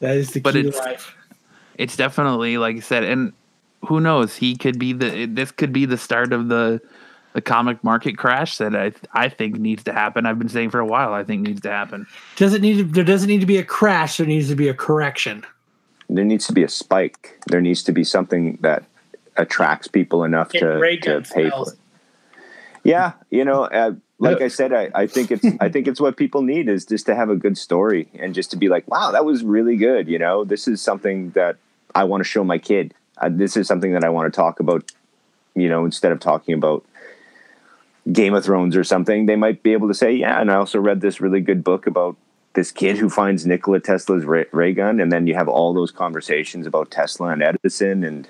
[0.00, 1.16] That is the But key to it's- life.
[1.76, 3.32] It's definitely like I said, and
[3.86, 4.36] who knows?
[4.36, 5.26] He could be the.
[5.26, 6.80] This could be the start of the
[7.34, 10.24] the comic market crash that I I think needs to happen.
[10.24, 11.12] I've been saying for a while.
[11.12, 12.06] I think needs to happen.
[12.36, 14.16] Doesn't need to, there doesn't need to be a crash.
[14.16, 15.44] There needs to be a correction.
[16.08, 17.40] There needs to be a spike.
[17.46, 18.84] There needs to be something that
[19.36, 21.78] attracts people enough Get to, to gun pay for it.
[22.84, 26.16] Yeah, you know, uh, like I said, I, I think it's I think it's what
[26.16, 29.10] people need is just to have a good story and just to be like, wow,
[29.10, 30.08] that was really good.
[30.08, 31.56] You know, this is something that
[31.94, 32.94] I want to show my kid.
[33.18, 34.90] Uh, this is something that I want to talk about.
[35.54, 36.84] You know, instead of talking about
[38.12, 40.40] Game of Thrones or something, they might be able to say, yeah.
[40.40, 42.16] And I also read this really good book about
[42.54, 45.90] this kid who finds Nikola Tesla's ray, ray gun, and then you have all those
[45.90, 48.28] conversations about Tesla and Edison and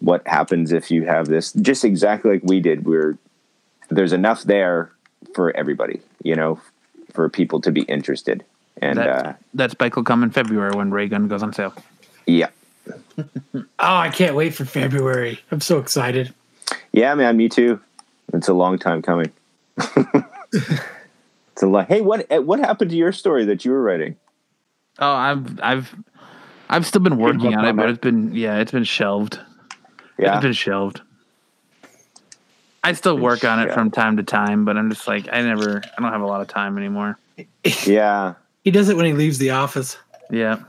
[0.00, 1.52] what happens if you have this.
[1.52, 2.84] Just exactly like we did.
[2.84, 3.18] We're
[3.88, 4.90] there's enough there
[5.34, 6.60] for everybody, you know,
[7.12, 8.44] for people to be interested.
[8.80, 11.74] And That uh, that spike will come in February when Ray Gun goes on sale.
[12.26, 12.48] yeah,
[13.54, 15.40] Oh, I can't wait for February.
[15.50, 16.32] I'm so excited.
[16.92, 17.80] yeah, man, me too.
[18.32, 19.32] It's a long time coming.
[19.76, 21.88] it's a lot.
[21.88, 24.16] Hey, what eh, what happened to your story that you were writing?
[24.98, 25.94] Oh, I've I've
[26.68, 29.38] I've still been working on it, but it's been yeah, it's been shelved.
[30.18, 31.00] Yeah, It's been shelved.
[32.84, 35.82] I still work on it from time to time, but I'm just like I never
[35.96, 37.18] I don't have a lot of time anymore.
[37.84, 38.34] yeah.
[38.64, 39.96] He does it when he leaves the office.
[40.30, 40.60] Yeah.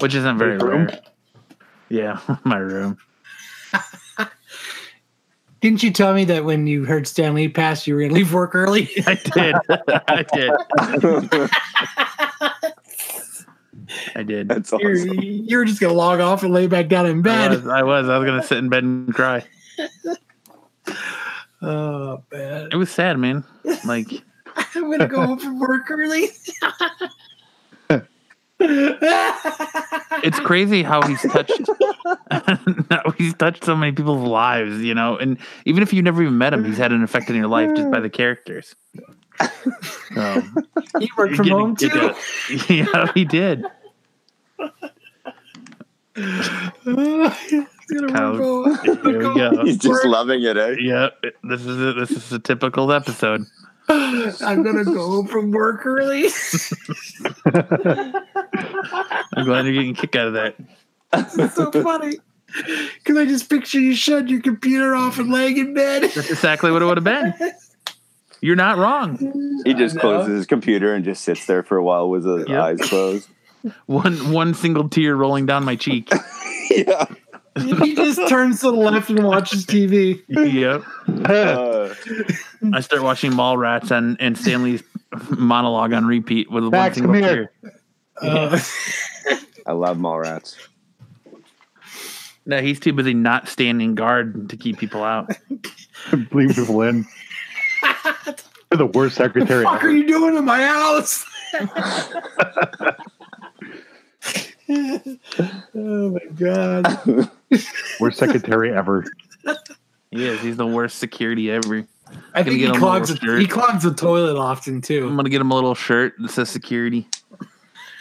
[0.00, 1.00] Which isn't very Your rare.
[1.88, 2.98] Yeah, my room.
[5.60, 8.14] Didn't you tell me that when you heard Stan Lee pass, you were going to
[8.14, 8.88] leave work early?
[9.06, 9.54] I did.
[10.08, 10.52] I did.
[14.14, 14.48] I did.
[14.48, 15.18] That's You're, awesome.
[15.18, 17.50] you were just going to log off and lay back down in I bed.
[17.50, 18.08] was, I was.
[18.08, 19.44] I was gonna sit in bed and cry.
[21.60, 22.68] Oh, man.
[22.70, 23.42] It was sad, man.
[23.84, 24.06] Like
[24.76, 26.28] I'm going to go home from work early.
[28.60, 31.60] It's crazy how he's touched
[32.90, 35.16] how he's touched so many people's lives, you know.
[35.16, 37.70] And even if you never even met him, he's had an effect on your life
[37.76, 38.74] just by the characters.
[40.16, 40.66] Um,
[40.98, 41.98] He worked from get- home get too.
[42.00, 42.16] that-
[42.70, 43.64] yeah, he did.
[46.14, 49.64] He's Kyle, Here we go.
[49.64, 50.74] He's just loving it, eh?
[50.80, 53.44] Yep, this is a, this is a typical episode.
[53.90, 56.26] I'm gonna go from work early.
[57.46, 60.56] I'm glad you're getting a kick out of that.
[61.12, 62.16] It's so funny.
[62.94, 66.02] Because I just picture you shut your computer off and laying in bed.
[66.02, 67.34] That's exactly what it would have been.
[68.40, 69.62] You're not wrong.
[69.64, 72.60] He just closes his computer and just sits there for a while with his Yep.
[72.62, 73.28] eyes closed.
[73.86, 76.08] One one single tear rolling down my cheek.
[76.70, 77.06] yeah.
[77.82, 80.22] he just turns to the left and watches TV.
[80.28, 80.82] yep.
[81.28, 81.94] Uh,
[82.72, 84.82] I start watching Mallrats and and Stan Lee's
[85.30, 87.52] monologue on repeat with one Max, single come tear.
[87.62, 87.80] here.
[88.20, 88.60] Uh,
[89.66, 90.56] I love Mallrats.
[92.46, 95.30] No, he's too busy not standing guard to keep people out.
[96.32, 97.06] Leave people in.
[98.70, 101.24] You're the worst secretary fuck are you doing in my house?
[105.74, 107.30] oh my god.
[108.00, 109.04] Worst secretary ever.
[110.10, 110.40] He is.
[110.40, 111.86] He's the worst security ever.
[112.34, 115.06] I think get he him a clogs, little he clogs the toilet often too.
[115.06, 117.06] I'm gonna get him a little shirt that says security.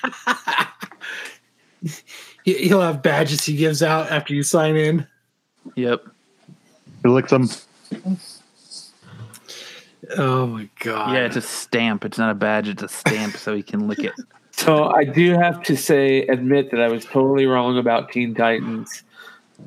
[2.47, 5.05] He, he'll have badges he gives out after you sign in.
[5.76, 6.07] Yep.
[7.03, 7.49] He licks them.
[10.18, 11.13] Oh my god.
[11.13, 12.05] Yeah, it's a stamp.
[12.05, 12.70] It's not a badge.
[12.70, 14.13] It's a stamp, so he can lick it.
[14.58, 19.03] So I do have to say, admit that I was totally wrong about Teen Titans.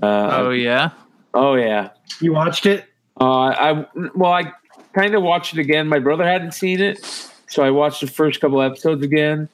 [0.03, 0.91] Uh, Oh yeah.
[1.35, 1.91] oh yeah.
[2.21, 2.85] You watched it?
[3.21, 4.53] Uh, I well, I
[4.95, 5.89] kind of watched it again.
[5.89, 7.05] My brother hadn't seen it,
[7.49, 9.49] so I watched the first couple episodes again,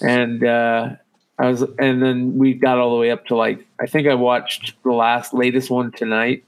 [0.00, 0.90] and uh,
[1.38, 4.14] I was, and then we got all the way up to like I think I
[4.14, 6.44] watched the last latest one tonight.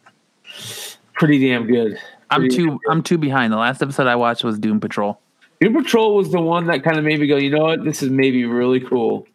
[1.14, 1.98] Pretty damn good.
[2.30, 2.80] I'm Pretty too.
[2.88, 3.52] I'm too behind.
[3.52, 5.20] The last episode I watched was Doom Patrol.
[5.64, 8.02] Doom Patrol was the one that kind of made me go, you know what, this
[8.02, 9.26] is maybe really cool.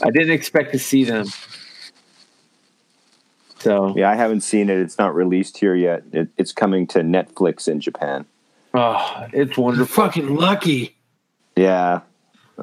[0.00, 1.26] I didn't expect to see them.
[3.58, 4.78] So, Yeah, I haven't seen it.
[4.78, 6.04] It's not released here yet.
[6.12, 8.24] It, it's coming to Netflix in Japan.
[8.72, 10.04] oh, it's You're wonderful.
[10.04, 10.96] fucking lucky.
[11.56, 12.02] Yeah,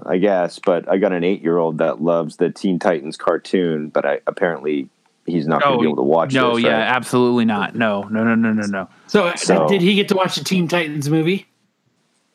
[0.06, 0.60] I guess.
[0.60, 4.88] But I got an eight-year-old that loves the Teen Titans cartoon, but I apparently
[5.26, 6.34] he's not going to be able to watch.
[6.34, 6.96] No, this, yeah, right?
[6.96, 7.76] absolutely not.
[7.76, 8.88] No, no, no, no, no, no.
[9.08, 11.46] So, So- did he get to watch the Teen Titans movie?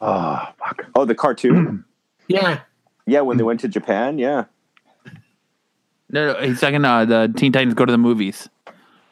[0.00, 0.86] Oh, fuck.
[0.94, 1.84] Oh, the cartoon.
[2.28, 2.60] Yeah.
[3.06, 4.16] yeah, when they went to Japan.
[4.16, 4.44] Yeah.
[6.10, 6.84] No, no he's talking.
[6.84, 8.48] Uh, the Teen Titans Go to the Movies,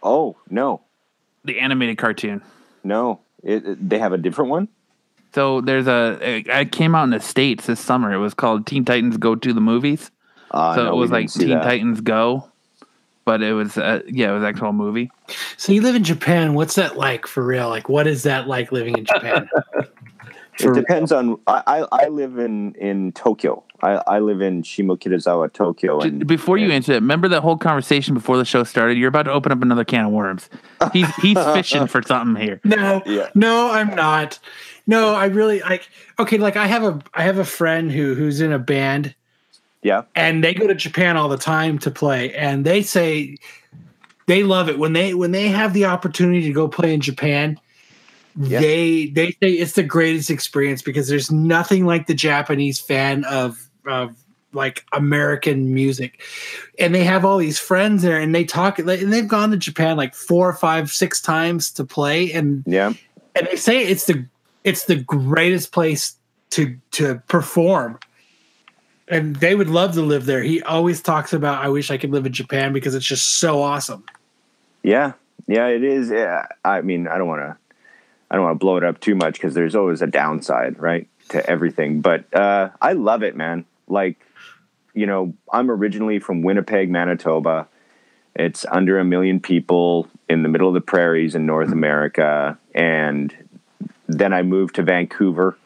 [0.04, 0.82] Oh no,
[1.44, 2.42] the animated cartoon.
[2.84, 3.20] no.
[3.42, 4.68] It, it- they have a different one.
[5.34, 6.18] So there's a.
[6.22, 8.12] It it came out in the states this summer.
[8.12, 10.10] It was called Teen Titans Go to the Movies.
[10.52, 11.64] Uh, so no, it was like Teen that.
[11.64, 12.48] Titans Go,
[13.24, 15.10] but it was uh, yeah, it was an actual movie.
[15.56, 16.54] So you live in Japan.
[16.54, 17.68] What's that like for real?
[17.68, 19.48] Like, what is that like living in Japan?
[20.60, 21.38] It depends on.
[21.46, 23.62] I, I, I live in in Tokyo.
[23.80, 26.00] I, I live in Shimokitazawa, Tokyo.
[26.00, 28.98] And Before you and- answer it, remember that whole conversation before the show started?
[28.98, 30.50] You're about to open up another can of worms.
[30.92, 32.60] He's he's fishing for something here.
[32.64, 33.28] no, Yeah.
[33.34, 34.38] no, I'm not.
[34.86, 35.88] No, I really like.
[36.18, 39.14] Okay, like I have a I have a friend who who's in a band,
[39.82, 43.36] yeah, and they go to Japan all the time to play, and they say
[44.26, 47.60] they love it when they when they have the opportunity to go play in Japan.
[48.38, 48.60] Yeah.
[48.60, 53.68] They they say it's the greatest experience because there's nothing like the Japanese fan of
[53.86, 54.16] of
[54.52, 56.22] like American music,
[56.78, 59.96] and they have all these friends there, and they talk, and they've gone to Japan
[59.96, 62.92] like four, five, six times to play, and yeah.
[63.34, 64.24] and they say it's the
[64.64, 66.16] it's the greatest place
[66.50, 67.98] to to perform
[69.06, 72.10] and they would love to live there he always talks about i wish i could
[72.10, 74.02] live in japan because it's just so awesome
[74.82, 75.12] Yeah,
[75.46, 76.10] yeah, it is.
[76.10, 77.56] Yeah, I mean, I don't want to,
[78.30, 81.08] I don't want to blow it up too much because there's always a downside, right,
[81.30, 82.00] to everything.
[82.00, 83.64] But uh, I love it, man.
[83.86, 84.20] Like,
[84.94, 87.68] you know, I'm originally from Winnipeg, Manitoba.
[88.34, 93.34] It's under a million people in the middle of the prairies in North America, and
[94.06, 95.58] then I moved to Vancouver,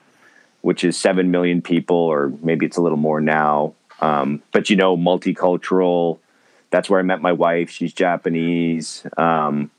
[0.62, 3.74] which is seven million people, or maybe it's a little more now.
[4.00, 6.18] Um, but you know, multicultural
[6.72, 7.70] that's where I met my wife.
[7.70, 9.06] She's Japanese.
[9.16, 9.70] Um,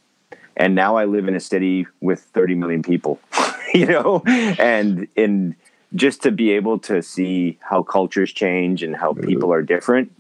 [0.56, 3.20] and now I live in a city with 30 million people,
[3.74, 5.56] you know, and in
[5.96, 10.12] just to be able to see how cultures change and how people are different,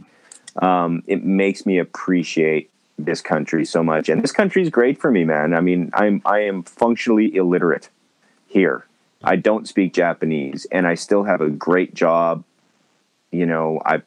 [0.61, 2.69] um, it makes me appreciate
[2.99, 4.09] this country so much.
[4.09, 5.53] And this country is great for me, man.
[5.53, 7.89] I mean, I'm, I am functionally illiterate
[8.47, 8.85] here.
[9.23, 12.43] I don't speak Japanese and I still have a great job.
[13.31, 14.03] You know, I've,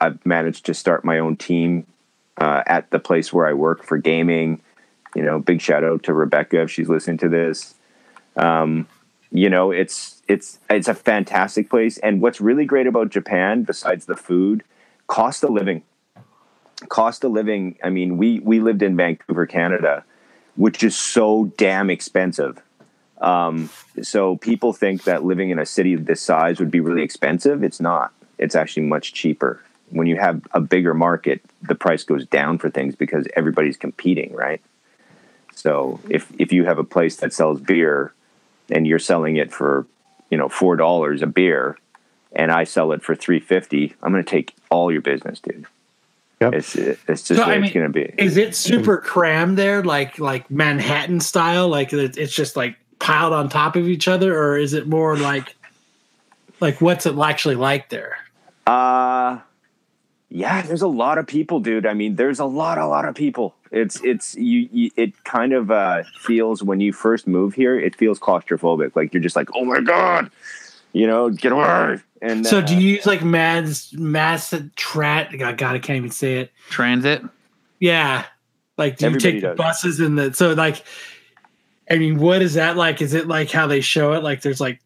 [0.00, 1.86] I've managed to start my own team
[2.38, 4.60] uh, at the place where I work for gaming.
[5.14, 7.74] You know, big shout out to Rebecca if she's listening to this.
[8.36, 8.88] Um,
[9.30, 11.98] you know, it's it's it's a fantastic place.
[11.98, 14.62] And what's really great about Japan, besides the food,
[15.06, 15.82] cost of living.
[16.88, 17.76] Cost of living.
[17.82, 20.04] I mean, we we lived in Vancouver, Canada,
[20.56, 22.62] which is so damn expensive.
[23.20, 23.70] Um,
[24.02, 27.62] so people think that living in a city this size would be really expensive.
[27.62, 28.12] It's not.
[28.38, 29.62] It's actually much cheaper.
[29.90, 34.32] When you have a bigger market, the price goes down for things because everybody's competing,
[34.34, 34.60] right?
[35.54, 38.12] So if if you have a place that sells beer
[38.70, 39.86] and you're selling it for,
[40.30, 41.78] you know, four dollars a beer,
[42.32, 45.66] and I sell it for three fifty, I'm going to take all your business, dude.
[46.40, 46.54] Yep.
[46.54, 48.12] It's it's just So, I mean, it's going to be.
[48.18, 51.68] Is it super crammed there, like like Manhattan style?
[51.68, 55.54] Like it's just like piled on top of each other, or is it more like
[56.60, 58.18] like what's it actually like there?
[58.66, 59.40] Uh
[60.34, 61.86] yeah, there's a lot of people, dude.
[61.86, 63.54] I mean, there's a lot, a lot of people.
[63.74, 64.68] It's it's you.
[64.72, 68.94] you it kind of uh, feels when you first move here, it feels claustrophobic.
[68.94, 70.30] Like you're just like, oh my god,
[70.92, 71.98] you know, get away.
[72.22, 75.36] And So uh, do you use like mass mass trat?
[75.36, 76.52] God, God, I can't even say it.
[76.70, 77.22] Transit.
[77.80, 78.24] Yeah,
[78.78, 79.56] like do you Everybody take the does.
[79.58, 80.84] buses and the so like?
[81.90, 83.02] I mean, what is that like?
[83.02, 84.22] Is it like how they show it?
[84.22, 84.80] Like there's like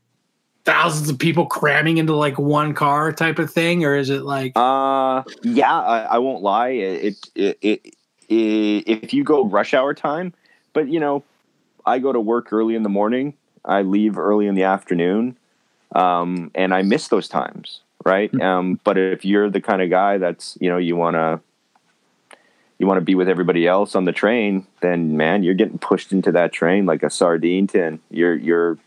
[0.64, 4.52] thousands of people cramming into like one car type of thing, or is it like?
[4.56, 6.70] Uh, yeah, I, I won't lie.
[6.70, 7.94] It, it, it,
[8.28, 10.32] if you go rush hour time,
[10.72, 11.24] but you know,
[11.86, 13.34] I go to work early in the morning.
[13.64, 15.36] I leave early in the afternoon,
[15.94, 18.32] um, and I miss those times, right?
[18.40, 21.40] Um, but if you're the kind of guy that's you know you want to
[22.78, 26.12] you want to be with everybody else on the train, then man, you're getting pushed
[26.12, 28.00] into that train like a sardine tin.
[28.10, 28.78] You're you're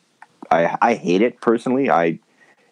[0.49, 1.89] I I hate it personally.
[1.89, 2.19] I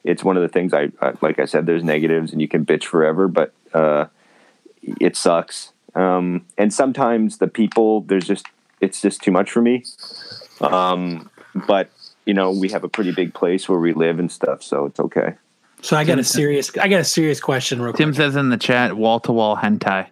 [0.04, 2.66] it's one of the things I, I like I said there's negatives and you can
[2.66, 4.06] bitch forever, but uh
[4.82, 5.74] it sucks.
[6.00, 8.46] Um and sometimes the people there's just
[8.82, 9.84] it's just too much for me.
[10.62, 11.30] Um
[11.68, 11.90] but
[12.26, 15.00] you know, we have a pretty big place where we live and stuff, so it's
[15.00, 15.34] okay.
[15.82, 18.06] So I got a serious, I got a serious question, real quick.
[18.06, 20.08] Tim says in the chat, wall to wall hentai.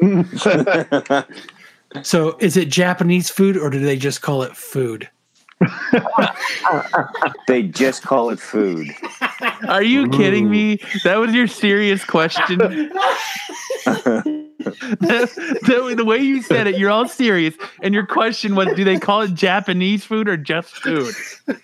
[2.02, 5.08] So is it Japanese food or do they just call it food?
[7.48, 8.88] They just call it food.
[9.68, 10.78] Are you kidding me?
[11.04, 12.58] That was your serious question.
[12.58, 12.90] the,
[15.62, 18.98] the- the way you said it, you're all serious, and your question was, do they
[18.98, 21.14] call it Japanese food or just food?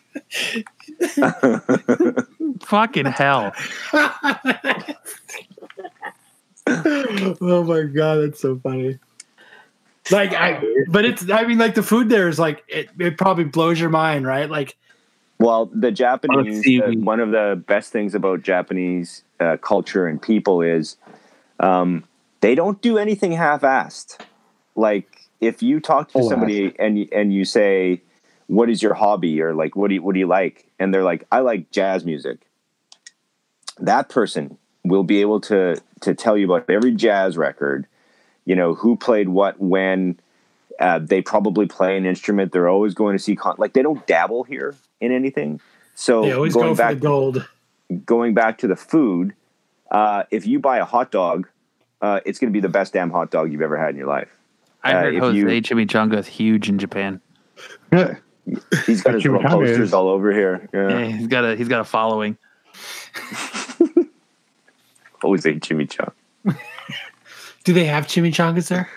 [2.62, 3.52] Fucking hell!
[6.66, 8.98] oh my god, that's so funny.
[10.10, 13.44] Like I, but it's I mean like the food there is like it, it probably
[13.44, 14.48] blows your mind, right?
[14.48, 14.76] Like
[15.38, 20.62] Well, the Japanese, uh, one of the best things about Japanese uh, culture and people
[20.62, 20.96] is
[21.60, 22.04] um,
[22.40, 24.18] they don't do anything half-assed.
[24.74, 28.02] Like if you talk to Full somebody and you- and you say,
[28.46, 31.04] "What is your hobby?" or like, "What do you, what do you like?" and they're
[31.04, 32.46] like, "I like jazz music."
[33.78, 37.86] That person will be able to to tell you about every jazz record,
[38.44, 40.18] you know, who played what when.
[40.78, 42.52] Uh, they probably play an instrument.
[42.52, 45.60] They're always going to see con- like they don't dabble here in anything.
[45.94, 47.48] So they always going go for back the gold.
[48.04, 49.32] going back to the food,
[49.90, 51.48] uh, if you buy a hot dog,
[52.02, 54.06] uh, it's going to be the best damn hot dog you've ever had in your
[54.08, 54.28] life.
[54.84, 57.20] I Uh, heard if Jose you- Chimichanga is huge in Japan.
[58.86, 60.68] He's got his little posters all over here.
[60.74, 60.88] Yeah.
[60.90, 62.36] Yeah, he's got a he's got a following.
[65.22, 66.12] Jose Chimichanga.
[67.64, 68.88] Do they have chimichangas there?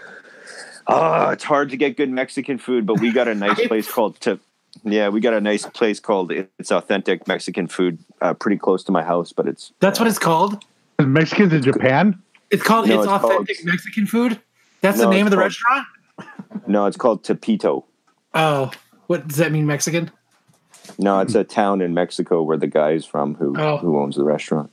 [0.91, 4.19] Oh, it's hard to get good Mexican food, but we got a nice place called
[4.21, 4.39] to.
[4.83, 8.91] Yeah, we got a nice place called it's authentic Mexican food, uh, pretty close to
[8.91, 10.63] my house, but it's That's what it's called.
[10.99, 12.21] Mexicans in Japan?
[12.49, 12.87] It's called.
[12.87, 14.39] No, it's, it's called- authentic Mexican food.
[14.81, 15.87] That's the name of the called- restaurant.
[16.67, 17.83] no, it's called Tepito.
[18.33, 18.71] Oh,
[19.07, 19.65] what does that mean?
[19.65, 20.11] Mexican?
[20.97, 23.77] No, it's a town in Mexico where the guy is from who Oh.
[23.77, 24.71] who owns the restaurant.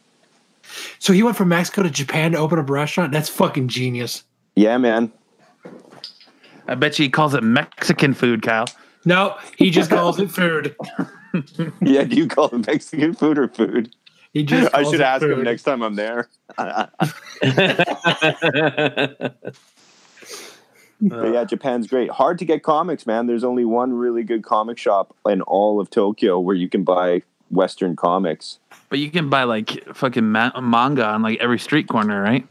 [0.98, 3.12] So he went from Mexico to Japan to open up a restaurant.
[3.12, 4.24] That's fucking genius.
[4.54, 5.12] Yeah, man.
[6.68, 8.66] I bet you he calls it Mexican food, Kyle.
[9.04, 10.74] No, he just calls it food.
[11.82, 13.94] Yeah, do you call it Mexican food or food?
[14.32, 14.74] He just.
[14.74, 16.30] I should it ask him next time I'm there.
[21.00, 22.10] But yeah, Japan's great.
[22.10, 23.26] Hard to get comics, man.
[23.26, 27.20] There's only one really good comic shop in all of Tokyo where you can buy
[27.50, 28.58] Western comics.
[28.88, 32.46] But you can buy like fucking ma- manga on like every street corner, right?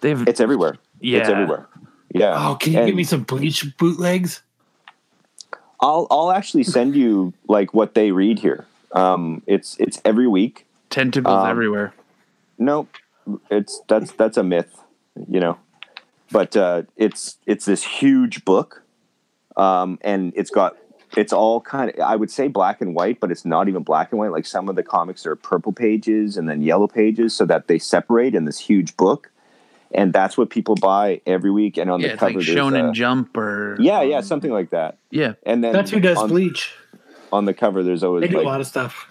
[0.00, 0.78] They've It's everywhere.
[1.00, 1.20] yeah.
[1.20, 1.68] It's everywhere.
[2.14, 2.48] Yeah.
[2.48, 4.42] Oh, can you And give me some bleach bootlegs?
[5.80, 8.66] I'll I'll actually send you like what they read here.
[8.92, 10.66] Um, it's it's every week.
[10.88, 11.92] Tentacles Um, everywhere.
[12.56, 12.86] No,
[13.50, 14.80] it's that's that's a myth,
[15.28, 15.58] you know.
[16.30, 18.82] But uh, it's it's this huge book,
[19.56, 20.76] um, and it's got
[21.16, 24.12] it's all kind of I would say black and white, but it's not even black
[24.12, 24.30] and white.
[24.30, 27.78] Like some of the comics are purple pages and then yellow pages, so that they
[27.80, 29.32] separate in this huge book,
[29.94, 31.76] and that's what people buy every week.
[31.78, 34.50] And on Yeah, the it's cover, like there's Shonen a- Jump or yeah, yeah, something
[34.50, 34.98] like that.
[35.10, 35.34] yeah.
[35.46, 36.72] And then That's who does on, Bleach.
[37.32, 37.82] on the cover.
[37.82, 39.06] There's always They always do a lot of stuff.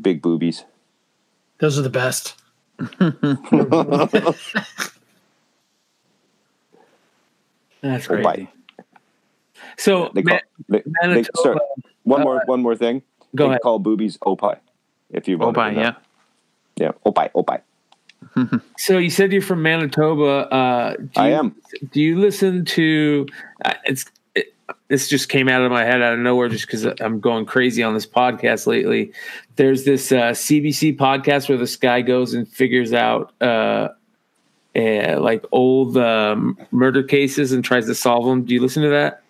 [0.00, 0.64] big boobies.
[1.58, 2.34] Those are the best.
[7.82, 8.22] That's Oh, crazy.
[8.22, 8.48] bye.
[9.78, 10.38] So They call
[10.68, 11.58] Ma- they, they, sorry,
[12.02, 13.02] one uh, more one more thing.
[13.34, 13.60] Go they ahead.
[13.62, 14.58] call boobies opie.
[15.10, 15.94] If you want Opie, yeah.
[16.76, 17.62] yeah, opie, opie.
[18.76, 20.52] So you said you're from Manitoba.
[20.52, 21.56] Uh, do I you- am.
[21.92, 23.26] Do you listen to?
[23.64, 24.54] Uh, it's it,
[24.88, 27.82] this just came out of my head out of nowhere just because I'm going crazy
[27.82, 29.12] on this podcast lately.
[29.56, 33.88] There's this uh, CBC podcast where this guy goes and figures out uh,
[34.76, 38.44] uh, like old um, murder cases and tries to solve them.
[38.44, 39.22] Do you listen to that?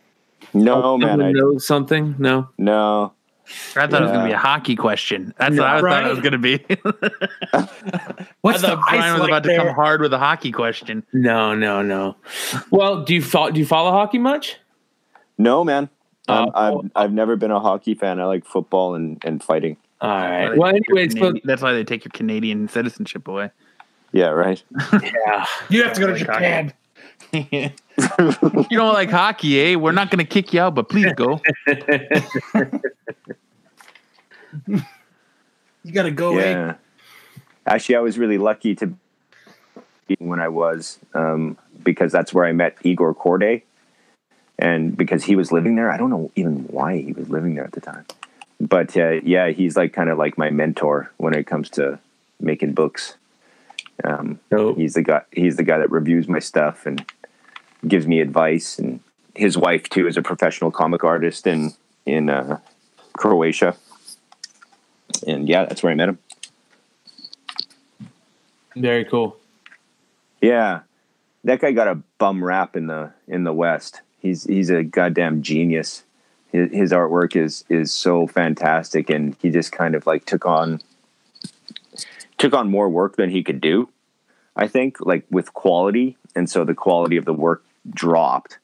[0.52, 2.14] No, man, Someone I knows something.
[2.18, 2.48] No.
[2.58, 3.12] no.
[3.76, 5.32] I thought it was going to be a hockey question.
[5.38, 6.02] That's what I Right.
[6.02, 6.58] thought it was going to be.
[8.42, 11.04] What's I the thought Brian was like about to come hard with a hockey question.
[11.12, 12.16] No, no, no.
[12.70, 14.56] Well, do you follow, do you follow hockey much?
[15.38, 15.88] No, man.
[16.28, 18.20] Um, Uh, I've I've never been a hockey fan.
[18.20, 19.76] I like football and, and fighting.
[20.00, 22.10] All That's why they Well, take your anyways, so, Canadian- that's why they take your
[22.12, 23.50] Canadian citizenship away.
[24.12, 24.62] Yeah, right.
[25.02, 25.46] yeah.
[25.68, 26.72] You have to go to Like Japan.
[27.32, 27.70] you
[28.70, 29.74] don't like hockey, eh?
[29.76, 31.40] We're not going to kick you out, but please go.
[35.86, 36.50] You got to go away.
[36.50, 36.74] Yeah.
[37.64, 38.92] Actually, I was really lucky to
[40.08, 43.62] be when I was um, because that's where I met Igor Kordey,
[44.58, 47.64] and because he was living there, I don't know even why he was living there
[47.64, 48.04] at the time,
[48.60, 52.00] but uh, yeah, he's like kind of like my mentor when it comes to
[52.40, 53.14] making books.
[54.04, 54.40] Um,
[54.76, 55.22] he's the guy.
[55.32, 57.04] He's the guy that reviews my stuff and
[57.86, 58.78] gives me advice.
[58.78, 59.00] And
[59.34, 61.72] his wife too is a professional comic artist in
[62.04, 62.60] in uh,
[63.16, 63.76] Croatia.
[65.26, 66.18] And yeah, that's where I met him.
[68.76, 69.38] Very cool.
[70.42, 70.80] Yeah,
[71.44, 74.02] that guy got a bum rap in the in the West.
[74.20, 76.04] He's he's a goddamn genius.
[76.52, 80.80] His, his artwork is is so fantastic, and he just kind of like took on
[82.38, 83.88] took on more work than he could do.
[84.54, 88.58] I think like with quality, and so the quality of the work dropped.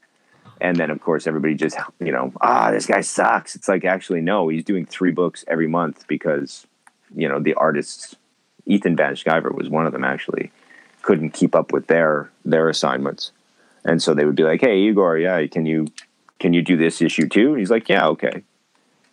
[0.60, 3.54] And then of course everybody just you know ah this guy sucks.
[3.54, 6.66] It's like actually no, he's doing three books every month because
[7.14, 8.16] you know the artists.
[8.64, 10.52] Ethan Van Sciver was one of them actually
[11.02, 13.32] couldn't keep up with their their assignments
[13.84, 15.86] and so they would be like hey igor yeah can you
[16.38, 18.42] can you do this issue too and he's like yeah okay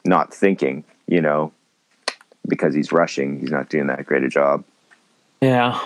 [0.06, 1.52] not thinking you know
[2.50, 4.64] because he's rushing he's not doing that great a job
[5.42, 5.80] Yeah.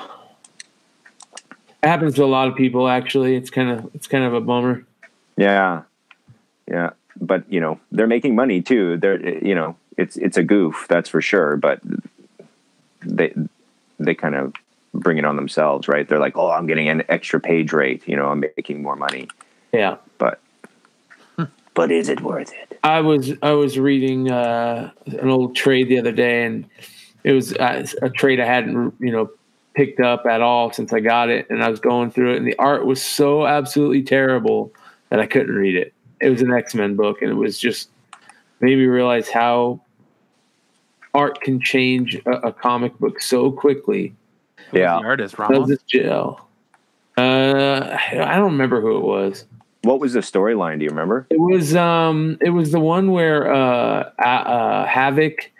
[1.84, 3.36] It happens to a lot of people actually.
[3.36, 4.86] It's kind of it's kind of a bummer.
[5.38, 5.84] yeah
[6.68, 10.86] yeah but you know they're making money too they're you know it's it's a goof
[10.90, 11.80] that's for sure but
[13.06, 13.34] they
[14.00, 14.54] they kind of
[14.94, 18.16] bring it on themselves right they're like oh i'm getting an extra page rate you
[18.16, 19.28] know i'm making more money
[19.74, 19.98] Yeah.
[20.18, 20.40] but
[21.74, 25.98] but is it worth it I was I was reading uh, an old trade the
[26.00, 26.66] other day, and
[27.24, 29.30] it was uh, a trade I hadn't you know
[29.74, 32.46] picked up at all since I got it, and I was going through it, and
[32.48, 34.72] the art was so absolutely terrible
[35.10, 35.94] that I couldn't read it.
[36.20, 37.90] It was an X Men book, and it was just
[38.60, 39.80] made me realize how
[41.14, 44.14] art can change a, a comic book so quickly.
[44.74, 45.70] yeah The artist, Does Ramos.
[45.70, 46.50] it gel?
[47.18, 49.46] Uh, I don't remember who it was.
[49.84, 50.80] What was the storyline?
[50.80, 51.28] Do you remember?
[51.30, 55.52] It was um it was the one where uh, uh, uh Havoc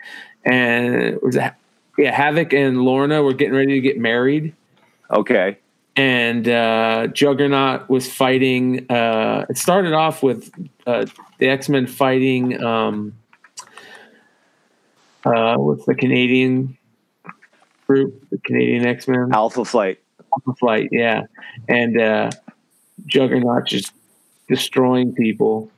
[0.44, 1.52] and was it,
[1.98, 4.54] yeah Havoc and Lorna were getting ready to get married
[5.10, 5.58] Okay.
[5.96, 10.50] and uh Juggernaut was fighting uh it started off with
[10.86, 11.04] uh
[11.38, 13.12] the X-Men fighting um
[15.24, 16.76] uh what's the Canadian
[17.86, 19.98] group the Canadian X-Men Alpha Flight.
[20.32, 21.22] Alpha Flight, yeah.
[21.68, 22.30] And uh,
[23.06, 23.92] Juggernaut just
[24.48, 25.70] destroying people.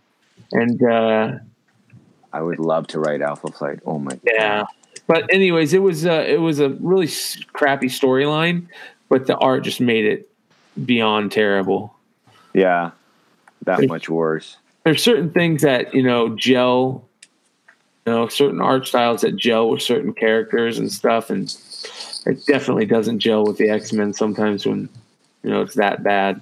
[0.53, 1.33] And uh,
[2.33, 3.81] I would love to write Alpha Flight.
[3.87, 4.11] Oh my.
[4.11, 4.21] God.
[4.25, 4.65] Yeah.
[5.07, 7.09] But anyways, it was uh, it was a really
[7.53, 8.67] crappy storyline,
[9.09, 10.29] but the art just made it
[10.85, 11.95] beyond terrible.
[12.53, 12.91] Yeah.
[13.65, 14.57] That much worse.
[14.85, 17.05] There's certain things that you know gel,
[18.07, 21.55] you know, certain art styles that gel with certain characters and stuff, and
[22.27, 24.89] it definitely doesn't gel with the X Men sometimes when
[25.43, 26.41] you know it's that bad.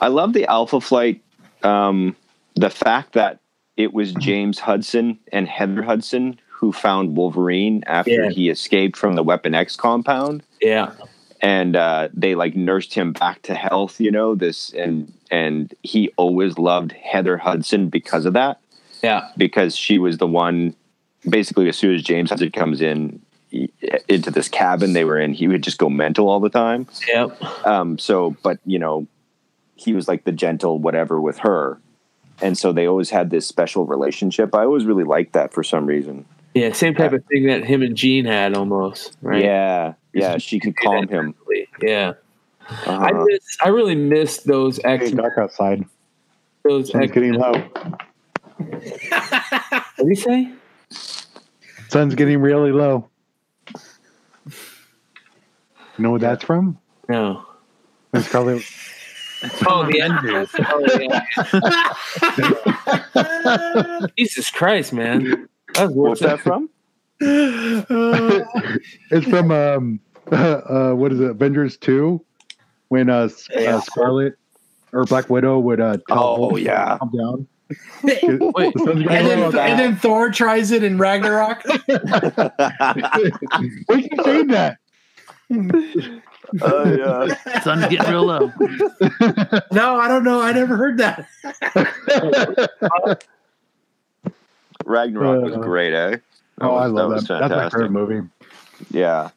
[0.00, 1.22] I love the Alpha Flight.
[1.62, 2.16] Um,
[2.56, 3.40] the fact that
[3.76, 8.30] it was James Hudson and Heather Hudson who found Wolverine after Yeah.
[8.30, 10.42] he escaped from the Weapon X compound.
[10.60, 10.92] Yeah,
[11.40, 16.10] and uh, they like nursed him back to health you know this and and he
[16.16, 18.60] always loved heather hudson because of that
[19.02, 19.28] Yeah.
[19.36, 20.74] because she was the one.
[21.28, 23.20] Basically, as soon as James Hudson comes in
[23.50, 23.70] he-
[24.08, 26.86] into this cabin they were in, he would just go mental all the time.
[27.06, 27.42] Yep.
[27.66, 29.06] Um, so, but you know,
[29.80, 31.80] he was like the gentle whatever with her,
[32.42, 34.54] and so they always had this special relationship.
[34.54, 36.26] I always really liked that for some reason.
[36.54, 36.72] Yeah.
[36.72, 39.16] Same type of thing that him and Jean had almost.
[39.22, 39.42] Right.
[39.44, 41.34] Yeah, yeah, she could calm him.
[41.80, 42.14] Yeah.
[42.68, 43.24] I Uh-huh.
[43.26, 45.84] miss, I really miss those X dark outside.
[46.64, 47.12] those Sun's X.
[47.14, 47.52] getting low.
[48.58, 50.52] What do you say?
[51.88, 53.08] Sun's getting really low.
[54.46, 54.52] You
[56.04, 56.78] know what that's from?
[57.08, 57.44] No.
[58.14, 58.62] It's probably
[59.66, 60.50] Oh, the Avengers.
[60.70, 60.86] Oh,
[63.98, 64.08] yeah.
[64.18, 65.48] Jesus Christ, man.
[65.74, 66.68] That What's that from?
[69.10, 70.00] it's from um
[70.32, 72.24] uh, what is it Avengers two
[72.88, 74.34] when uh, S- uh Scarlet
[74.92, 76.96] or Black Widow would uh tell Oh, yeah.
[76.98, 77.46] calm down.
[78.02, 78.20] Wait.
[78.22, 81.62] The and, then, and then Thor tries it in Ragnarok.
[81.64, 82.94] Why
[83.90, 84.78] you keep saying that?
[86.62, 86.84] Oh
[87.28, 87.60] yeah.
[87.62, 88.52] Sun's getting real low.
[89.72, 90.40] no, I don't know.
[90.40, 91.28] I never heard that.
[94.84, 96.10] Ragnarok was Uh, great, eh?
[96.10, 96.20] That
[96.60, 97.14] oh, I love that.
[97.16, 97.72] was That's my fantastic.
[97.72, 98.28] favorite movie.
[98.90, 99.30] Yeah.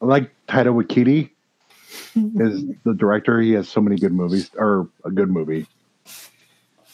[0.00, 1.30] I like Taika Waititi.
[2.14, 3.40] Is the director?
[3.40, 5.66] He has so many good movies, or a good movie.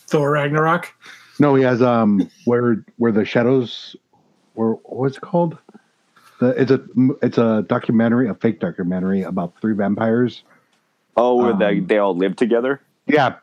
[0.09, 0.93] Thor Ragnarok.
[1.39, 3.95] No, he has um where where the shadows,
[4.55, 5.59] or what's it called?
[6.39, 6.85] The, it's a
[7.23, 10.43] it's a documentary, a fake documentary about three vampires.
[11.17, 12.81] Oh, where they Um, they all live together.
[13.07, 13.37] Yeah,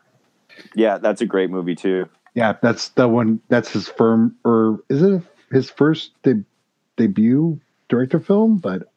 [0.76, 2.08] Yeah, that's a great movie too.
[2.34, 3.40] yeah, that's the one.
[3.48, 6.44] That's his firm, or is it his first de-
[6.96, 7.58] debut
[7.88, 8.58] director film?
[8.58, 8.88] But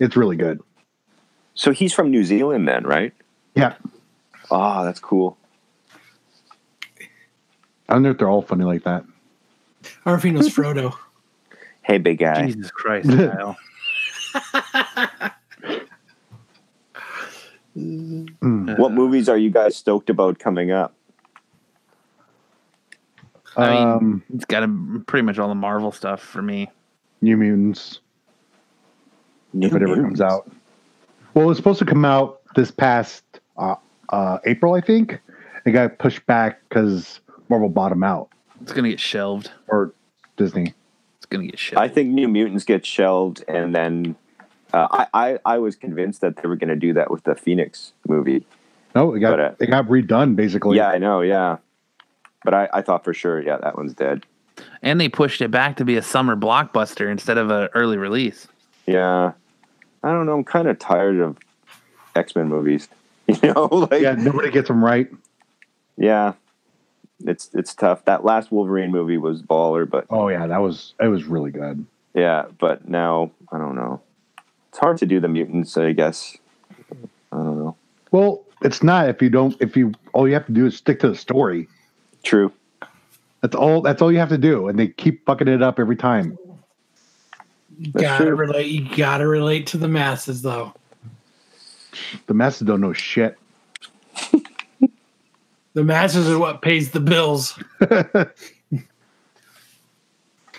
[0.00, 0.60] it's really good.
[1.54, 3.12] So he's from New Zealand, then, right?
[3.54, 3.74] Yeah,
[4.50, 5.36] Oh, that's cool.
[7.88, 9.04] I don't know if they're all funny like that.
[10.06, 10.96] Arfino's Frodo.
[11.82, 12.46] Hey, big guy.
[12.46, 13.56] Jesus Christ, Kyle.
[17.76, 18.78] Mm.
[18.78, 20.94] What movies are you guys stoked about coming up?
[23.56, 26.70] I mean- um, It's got a, pretty much all the Marvel stuff for me.
[27.20, 28.00] New Mutants.
[29.54, 30.50] if it ever comes out.
[31.34, 33.24] Well, it was supposed to come out this past
[33.56, 33.74] uh,
[34.08, 35.20] uh, April, I think.
[35.66, 38.30] It got pushed back because Marvel bought them out,
[38.62, 39.50] It's gonna get shelved.
[39.68, 39.92] or
[40.36, 40.72] Disney.
[41.30, 41.84] It's gonna get shelved.
[41.84, 44.16] I think New Mutants gets shelved, and then
[44.72, 47.34] uh, I, I I was convinced that they were going to do that with the
[47.36, 48.44] Phoenix movie.
[48.94, 50.76] No, it got But, uh, it got redone basically.
[50.78, 51.20] Yeah, I know.
[51.20, 51.58] Yeah,
[52.44, 54.26] but I, I thought for sure, yeah, that one's dead.
[54.82, 58.48] and they pushed it back to be a summer blockbuster instead of an early release.
[58.86, 59.32] Yeah,
[60.02, 60.34] I don't know.
[60.34, 61.38] I'm kind of tired of
[62.16, 62.88] X Men movies.
[63.28, 64.14] You know, like yeah.
[64.14, 65.08] Nobody gets them right.
[65.96, 66.32] yeah,
[67.26, 68.04] it's it's tough.
[68.04, 71.84] That last Wolverine movie was baller, but Oh yeah, that was it was really good.
[72.14, 74.00] yeah, but now I don't know.
[74.70, 76.36] It's hard to do the mutants, I guess.
[77.32, 77.76] I don't know.
[78.12, 81.00] Well, it's not if you don't if you all you have to do is stick
[81.00, 81.68] to the story.
[82.22, 82.52] True.
[83.40, 83.80] That's all.
[83.80, 86.36] That's all you have to do, and they keep fucking it up every time.
[87.78, 88.34] You That's gotta true.
[88.34, 88.66] relate.
[88.66, 90.74] You gotta relate to the masses, though.
[92.26, 93.38] The masses don't know shit.
[95.74, 97.58] The masses are what pays the bills.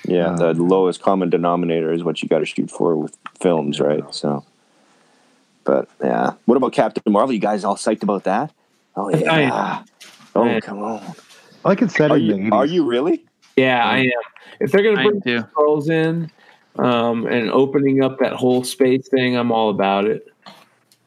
[0.08, 3.80] Yeah, Uh, the lowest common denominator is what you got to shoot for with films,
[3.80, 4.04] right?
[4.14, 4.44] So,
[5.64, 7.34] but yeah, what about Captain Marvel?
[7.34, 8.52] You guys all psyched about that?
[8.96, 9.84] Oh yeah!
[10.36, 10.60] Oh Yeah.
[10.60, 11.14] come on!
[11.64, 13.24] Like it said Are you are you really?
[13.56, 14.10] Yeah, I am.
[14.60, 15.40] If they're gonna I bring do.
[15.52, 16.32] scrolls in
[16.80, 20.26] um, and opening up that whole space thing, I'm all about it.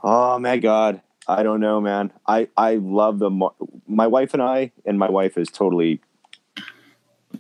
[0.05, 1.03] Oh my god!
[1.27, 2.13] I don't know, man.
[2.27, 3.55] I I love the Mar-
[3.87, 6.01] my wife and I, and my wife is totally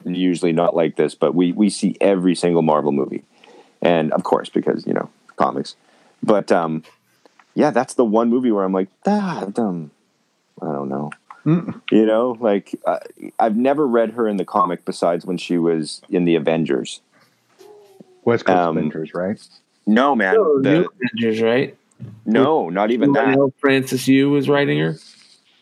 [0.05, 3.25] usually not like this, but we we see every single Marvel movie,
[3.83, 5.77] and of course because you know comics,
[6.23, 6.83] but um,
[7.55, 9.91] yeah, that's the one movie where I'm like, ah, um,
[10.61, 11.11] I don't know.
[11.45, 11.83] Mm.
[11.91, 13.01] You know, like uh,
[13.39, 17.01] I've never read her in the comic besides when she was in the Avengers.
[18.25, 19.39] West Coast um, Avengers, right?
[19.87, 20.37] No, man.
[20.39, 21.77] Oh, the- New Avengers, right?
[22.25, 23.53] No, not even that.
[23.59, 24.97] Francis Yu was writing her.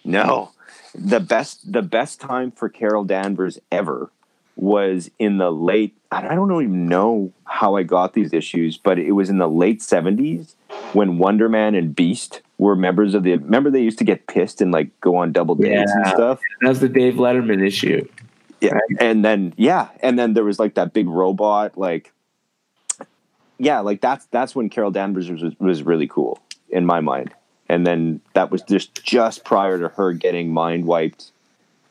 [0.05, 0.51] No,
[0.95, 4.11] the best the best time for Carol Danvers ever
[4.57, 5.97] was in the late.
[6.11, 9.83] I don't even know how I got these issues, but it was in the late
[9.83, 10.55] seventies
[10.93, 13.37] when Wonder Man and Beast were members of the.
[13.37, 16.41] Remember they used to get pissed and like go on double dates and stuff.
[16.61, 18.07] That was the Dave Letterman issue.
[18.61, 22.13] Yeah, and then yeah, and then there was like that big robot like.
[23.59, 26.39] Yeah, like that's that's when Carol Danvers was was really cool
[26.69, 27.33] in my mind,
[27.69, 31.33] and then that was just just prior to her getting mind wiped,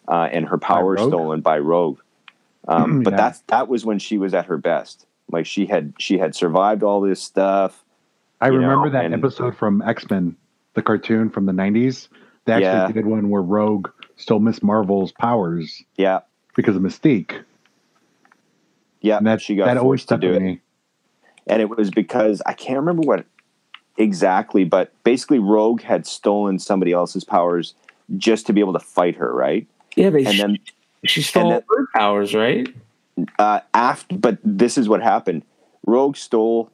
[0.07, 1.99] uh, and her power stolen by Rogue.
[2.67, 3.17] Um, but Yeah.
[3.17, 5.05] that's that was when she was at her best.
[5.31, 7.83] Like she had she had survived all this stuff.
[8.41, 10.35] I remember know, that and- episode from X Men,
[10.73, 12.09] the cartoon from the '90s.
[12.45, 12.91] They actually Yeah.
[12.91, 16.21] did one where Rogue stole Miss Marvel's powers Yeah,
[16.55, 17.43] because of Mystique,
[19.01, 19.17] yeah.
[19.17, 20.41] and that she got that always forced to stuck do with it.
[20.41, 20.61] me.
[21.47, 23.25] And it was because I can't remember what
[23.97, 27.73] exactly, but basically Rogue had stolen somebody else's powers
[28.17, 29.67] just to be able to fight her, right?
[29.95, 30.57] Yeah, they And then
[31.05, 32.67] she stole and her powers, right?
[33.39, 35.43] uh, after, but this is what happened.
[35.85, 36.71] Rogue stole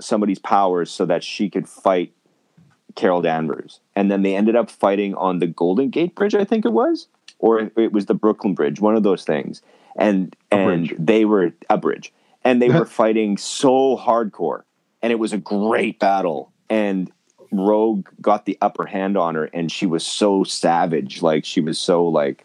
[0.00, 2.12] somebody's powers so that she could fight
[2.94, 6.64] Carol Danvers, and then they ended up fighting on the Golden Gate Bridge, I think
[6.64, 7.06] it was,
[7.38, 9.62] or it was the Brooklyn Bridge, one of those things.
[9.96, 10.98] And A and bridge.
[10.98, 12.12] they were a bridge,
[12.44, 14.62] and they were fighting so hardcore,
[15.02, 16.52] and it was a great battle.
[16.68, 17.10] And
[17.52, 21.78] Rogue got the upper hand on her, and she was so savage, like she was
[21.78, 22.44] so like,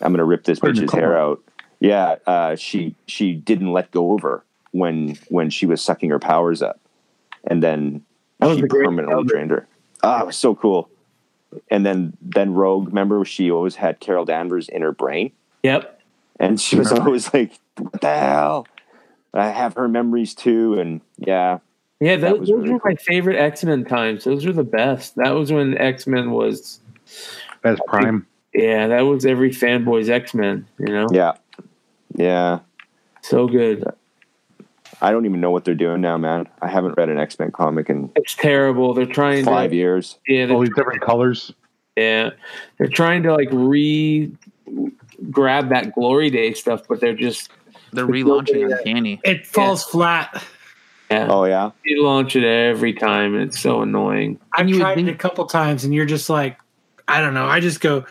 [0.00, 1.42] I'm gonna rip this Put bitch's the hair out.
[1.80, 6.18] Yeah, uh, she she didn't let go of her when when she was sucking her
[6.18, 6.80] powers up,
[7.44, 8.02] and then
[8.42, 9.28] she permanently episode.
[9.28, 9.66] drained her.
[10.02, 10.88] Ah, it was so cool.
[11.70, 15.32] And then then Rogue, remember she always had Carol Danvers in her brain,
[15.62, 16.00] Yep.
[16.40, 18.66] and she was always like, "What the hell?"
[19.34, 21.58] I have her memories too, and yeah,
[22.00, 24.24] Yeah, those, those really were my favorite X Men times.
[24.24, 25.16] Those were the best.
[25.16, 26.80] That was when X Men was.
[27.64, 30.66] As Prime, Yeah, that was every fanboy's X Men.
[30.78, 31.32] You know, yeah,
[32.14, 32.60] yeah.
[33.22, 33.84] so good.
[35.00, 36.48] I don't even know what they're doing now, man.
[36.60, 38.94] I haven't read an X Men comic in It's terrible.
[38.94, 39.76] They're trying five to.
[39.76, 40.18] years.
[40.28, 41.52] Yeah, all these different colors.
[41.96, 42.30] yeah,
[42.78, 44.30] they're trying to like re
[45.30, 47.50] grab that Glory Day stuff, but they're just
[47.92, 49.20] They're relaunching Uncanny.
[49.24, 50.42] It falls flat.
[51.10, 51.26] yeah.
[51.30, 54.38] Oh yeah, They launch it every time, and it's so annoying.
[54.54, 56.58] I've you tried think- it a couple times, and you're just like,
[57.08, 57.46] I don't know.
[57.46, 58.06] I just go,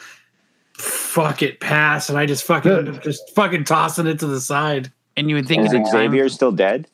[0.74, 4.92] fuck it, pass, and I just fucking end just fucking tossing it to the side.
[5.18, 6.88] And you would think is at time- Xavier still dead?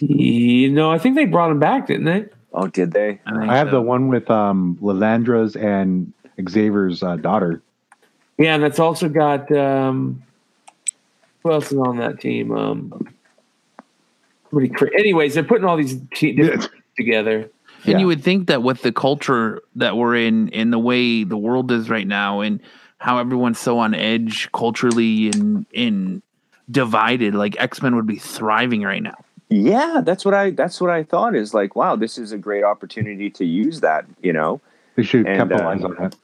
[0.00, 2.26] You know, I think they brought him back, didn't they?
[2.52, 3.20] Oh, did they?
[3.26, 3.72] I, I have so.
[3.72, 6.12] the one with um Lilandra's and
[6.48, 7.62] Xavier's uh, daughter.
[8.38, 10.22] Yeah, and that's also got um,
[11.42, 12.52] who else is on that team?
[12.52, 13.08] Um,
[14.50, 17.50] somebody cra- anyways, they're putting all these te- different teams together.
[17.84, 17.98] And Yeah.
[17.98, 21.72] you would think that with the culture that we're in, in the way the world
[21.72, 22.60] is right now, and
[22.98, 26.22] how everyone's so on edge culturally and in
[26.70, 29.16] divided, like X Men would be thriving right now.
[29.48, 32.62] Yeah, that's what I that's what I thought is like, wow, this is a great
[32.62, 34.60] opportunity to use that, you know.
[34.94, 36.16] They should And, capitalize uh, on that.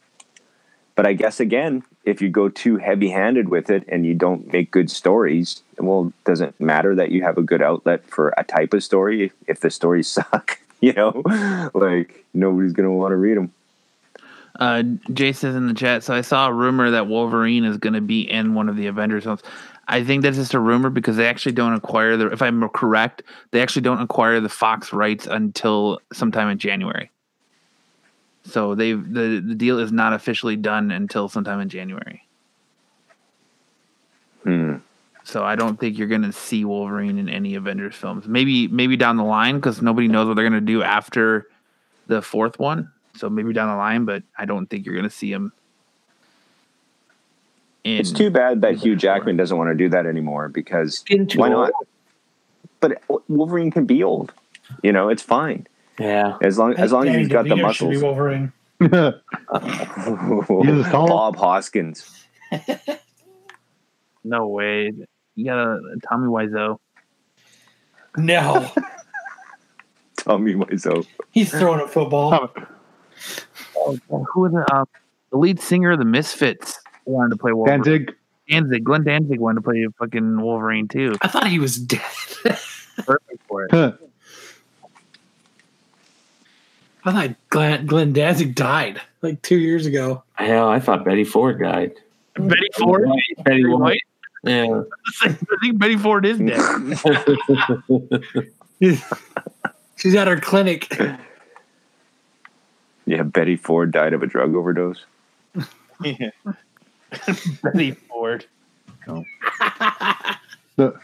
[0.94, 4.70] But I guess again, if you go too heavy-handed with it and you don't make
[4.70, 8.82] good stories, well, doesn't matter that you have a good outlet for a type of
[8.82, 10.58] story if, the stories suck?
[10.80, 11.22] You know,
[11.74, 13.52] like nobody's gonna want to read them.
[14.60, 17.94] Uh, Jay says in the chat, so I saw a rumor that Wolverine is going
[17.94, 19.42] to be in one of the Avengers films.
[19.88, 22.30] I think that's just a rumor because they actually don't acquire the.
[22.30, 27.10] If I'm correct, they actually don't acquire the Fox rights until sometime in January.
[28.48, 32.24] So they have the the deal is not officially done until sometime in January.
[34.42, 34.76] Hmm.
[35.24, 38.26] So I don't think you're going to see Wolverine in any Avengers films.
[38.26, 41.46] Maybe maybe down the line because nobody knows what they're going to do after
[42.06, 42.90] the fourth one.
[43.14, 45.52] So maybe down the line, but I don't think you're going to see him.
[47.84, 51.00] In, It's too bad that Hugh Avengers Jackman doesn't want to do that anymore because
[51.00, 51.72] Getting too why not?
[52.80, 54.32] But Wolverine can be old.
[54.82, 55.66] You know, it's fine
[55.98, 58.02] Yeah, as long as long as he's got the DeVito should be muscles.
[58.02, 58.52] Wolverine.
[58.80, 61.08] He's tall.
[61.08, 62.26] Bob Hoskins.
[64.24, 64.92] No way.
[65.36, 66.78] You got to Tommy Wiseau.
[68.16, 68.70] No,
[70.18, 71.06] Tommy Wiseau.
[71.30, 72.50] he's throwing a football.
[73.86, 74.72] Who was it?
[74.72, 74.84] Uh,
[75.30, 77.82] the lead singer of the Misfits wanted to play Wolverine.
[77.82, 78.14] Danzig.
[78.50, 78.84] Danzig.
[78.84, 81.14] Glenn Danzig wanted to play fucking Wolverine too.
[81.22, 82.00] I thought he was dead.
[82.42, 83.70] Perfect for it.
[83.70, 83.92] Huh.
[87.08, 90.22] I thought Glenn, Glenn Danzig died like two years ago.
[90.34, 91.92] hell, I thought Betty Ford died.
[92.34, 93.04] Betty Ford.
[93.08, 93.80] Betty Betty White.
[93.80, 94.02] White.
[94.44, 94.82] Yeah,
[95.22, 95.28] I
[95.60, 96.60] think Betty Ford is dead.
[99.96, 100.96] She's at her clinic.
[103.06, 105.04] Yeah, Betty Ford died of a drug overdose.
[106.00, 108.46] Betty Ford.
[110.76, 111.00] The-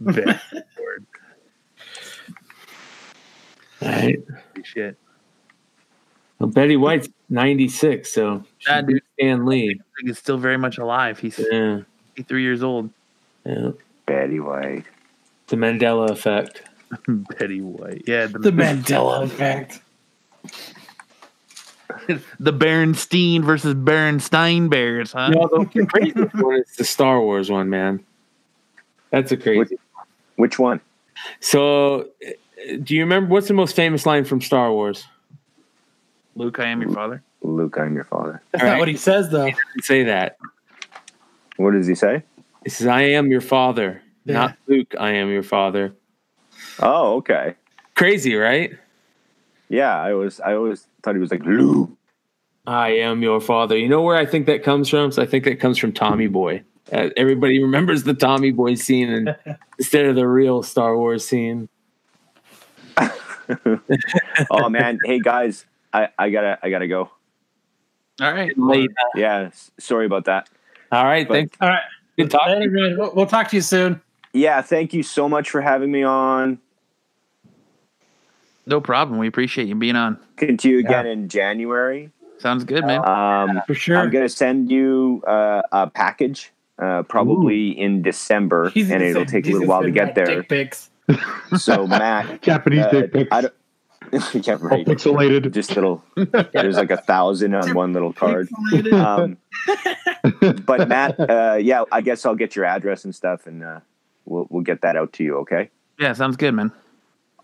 [0.00, 0.38] Betty
[0.76, 1.06] Ford.
[3.82, 4.18] All right.
[4.62, 4.96] Shit.
[6.38, 9.02] Well, Betty White's ninety six, so she Yeah, dude.
[9.14, 9.70] Stan Lee.
[9.70, 11.18] I think he's still very much alive.
[11.18, 11.80] He's Yeah,
[12.16, 12.90] 53 years old.
[13.44, 13.70] yeah.
[14.06, 14.84] Betty White.
[15.48, 16.62] The Mandela effect.
[17.38, 18.04] Betty White.
[18.06, 18.26] Yeah.
[18.26, 19.80] The Mandela effect.
[22.40, 25.28] the Berenstain versus Berenstein Bears, huh?
[25.30, 28.04] No, the the craziest one is the Star Wars one, man.
[29.10, 29.78] That's a crazy.
[30.36, 30.80] Which one?
[31.40, 32.08] So,
[32.82, 35.04] do you remember what's the most famous line from Star Wars?
[36.34, 37.22] Luke, I am your father.
[37.42, 38.42] Luke, I'm your father.
[38.52, 39.50] That's All not what he says though.
[39.80, 40.36] Say that.
[41.56, 42.22] What does he say?
[42.64, 44.34] He says, "I am your father, Yeah.
[44.34, 44.94] not Luke.
[44.98, 45.92] I am your father."
[46.80, 47.54] Oh, okay.
[47.94, 48.72] Crazy, right?
[49.68, 50.40] Yeah, I was.
[50.40, 51.90] I always thought he was like Luke.
[52.66, 53.76] I am your father.
[53.76, 55.10] You know where I think that comes from?
[55.12, 56.62] So I think that comes from Tommy Boy.
[56.92, 59.36] Uh, everybody remembers the Tommy Boy scene and
[59.78, 61.68] instead of the real Star Wars scene.
[64.50, 67.10] Oh man, hey guys, I, I gotta I gotta go.
[68.20, 68.56] All right.
[68.58, 68.90] Late.
[69.14, 70.48] Yeah, sorry about that.
[70.92, 71.56] All right, But- thanks.
[71.60, 71.82] All right.
[72.18, 72.46] Good talk.
[72.48, 72.98] Later, man.
[72.98, 74.00] We'll, we'll talk to you soon.
[74.34, 76.58] Yeah, thank you so much for having me on.
[78.66, 79.18] No problem.
[79.18, 80.18] We appreciate you being on.
[80.36, 82.10] Continue again in January.
[82.38, 83.06] Sounds good, man.
[83.08, 83.96] Um, For sure.
[83.98, 89.28] I'm gonna send you uh, a package, uh, probably in December, He's and it'll send-
[89.30, 90.26] take a little while to get there.
[90.26, 90.90] dick pics.
[91.58, 93.28] So Matt, Japanese uh, dick pics.
[93.32, 93.54] I don't.
[94.12, 94.86] yeah, All right.
[94.86, 95.50] pixelated.
[95.52, 96.02] Just little.
[96.52, 98.48] There's like a thousand on one little card.
[98.92, 99.36] Um,
[100.64, 103.80] but Matt, uh, yeah, I guess I'll get your address and stuff, and uh,
[104.24, 105.36] we'll we'll get that out to you.
[105.38, 105.70] Okay.
[105.98, 106.72] yeah, sounds good, man.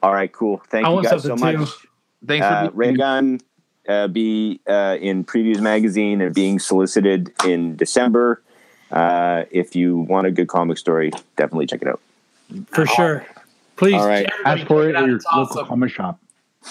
[0.03, 0.33] All right.
[0.33, 0.61] Cool.
[0.69, 1.71] Thank I you guys so something much.
[1.71, 1.89] too.
[2.27, 3.41] Thanks Uh, for being Raygun
[3.89, 8.43] uh, be uh, in Previews Magazine and being solicited in December.
[8.91, 12.01] Uh, if you want a good comic story, definitely check it out.
[12.69, 13.27] For sure.
[13.77, 13.95] Please.
[13.95, 14.27] All right.
[14.31, 15.03] everybody Ask for it out.
[15.03, 15.67] at your It's local awesome.
[15.67, 16.19] comic shop.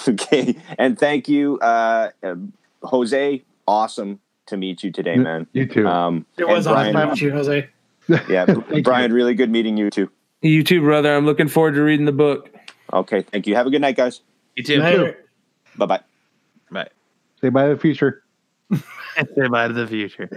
[0.10, 2.36] Okay, and thank you, uh, uh,
[2.84, 3.42] Jose.
[3.68, 5.48] Awesome to meet you today, man.
[5.54, 5.88] You too.
[5.88, 7.70] Um, It was and awesome Brian, to meet you, Jose.
[8.30, 8.46] yeah,
[8.84, 9.14] Brian.
[9.14, 10.10] Really good meeting you too.
[10.42, 11.16] You too, brother.
[11.16, 12.50] I'm looking forward to reading the book.
[12.94, 13.56] Okay, thank you.
[13.56, 14.22] Have a good night, guys.
[14.56, 14.80] You too.
[14.82, 15.18] Later.
[15.78, 16.02] Bye bye.
[16.72, 16.90] Bye.
[17.42, 18.24] Say bye to the future.
[18.74, 20.30] Say bye to the future.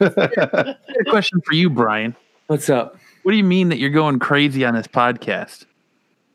[0.00, 0.76] A
[1.10, 2.16] question for you, Brian.
[2.48, 2.96] What's up?
[3.28, 5.66] What do you mean that you're going crazy on this podcast?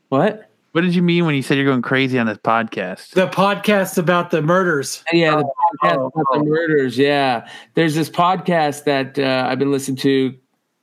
[0.10, 0.48] What?
[0.74, 3.16] What did you mean when you said you're going crazy on this podcast?
[3.16, 5.04] The podcast about the murders.
[5.12, 6.38] Yeah, the podcast oh, about oh.
[6.38, 6.96] the murders.
[6.96, 10.36] Yeah, there's this podcast that uh, I've been listening to.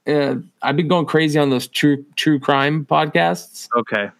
[0.08, 4.10] Uh, I've been going crazy on those true true crime podcasts, Okay.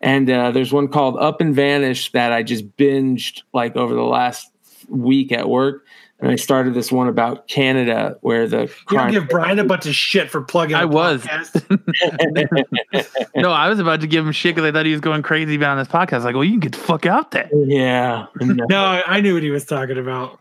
[0.00, 4.04] and uh, there's one called Up and Vanish that I just binged like over the
[4.04, 4.50] last
[4.88, 5.84] week at work.
[6.18, 9.94] And I started this one about Canada, where the You give Brian a bunch of
[9.94, 10.74] shit for plugging.
[10.74, 11.26] I a was.
[13.36, 15.56] No, I was about to give him shit because I thought he was going crazy
[15.56, 16.24] about this podcast.
[16.24, 17.50] Like, well, you can get the fuck out there.
[17.52, 20.40] yeah, no, No, I knew what he was talking about.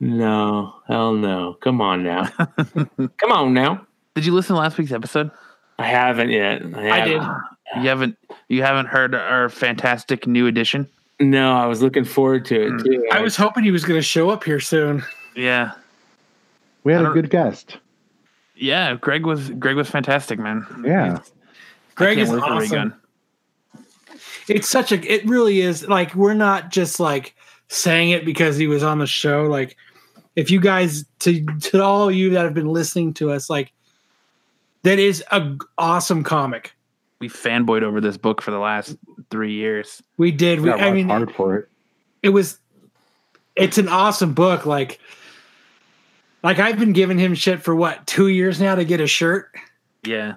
[0.00, 1.54] no, hell no.
[1.62, 3.86] Come on now, come on now.
[4.16, 5.30] Did you listen to last week's episode?
[5.78, 6.62] I haven't yet.
[6.74, 7.22] I, I did.
[7.82, 8.18] You haven't.
[8.48, 10.88] You haven't heard our fantastic new edition.
[11.20, 12.78] No, I was looking forward to it hmm.
[12.78, 13.08] too.
[13.12, 15.04] I was hoping he was going to show up here soon.
[15.36, 15.72] Yeah,
[16.82, 17.78] We had a good guest.
[18.56, 18.94] yeah.
[18.94, 20.66] Greg was Greg was fantastic, man.
[20.84, 21.20] Yeah.
[21.94, 22.94] Greg is wait for Ray awesome.
[24.48, 25.12] It's such a.
[25.12, 25.86] It really is.
[25.86, 27.34] Like we're not just like
[27.68, 29.44] saying it because he was on the show.
[29.44, 29.76] Like
[30.34, 33.72] if you guys to to all you that have been listening to us, like
[34.82, 36.74] that is a g- awesome comic.
[37.20, 38.96] We fanboyed over this book for the last
[39.30, 40.02] three years.
[40.16, 40.60] We did.
[40.60, 41.68] We, Got I mean, hard for it.
[42.22, 42.58] it was
[43.56, 45.00] it's an awesome book like
[46.44, 49.50] like i've been giving him shit for what two years now to get a shirt
[50.06, 50.34] Yeah,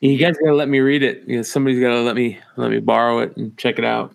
[0.00, 1.24] You guys gotta let me read it.
[1.26, 4.14] You know, somebody's gotta let me let me borrow it and check it out.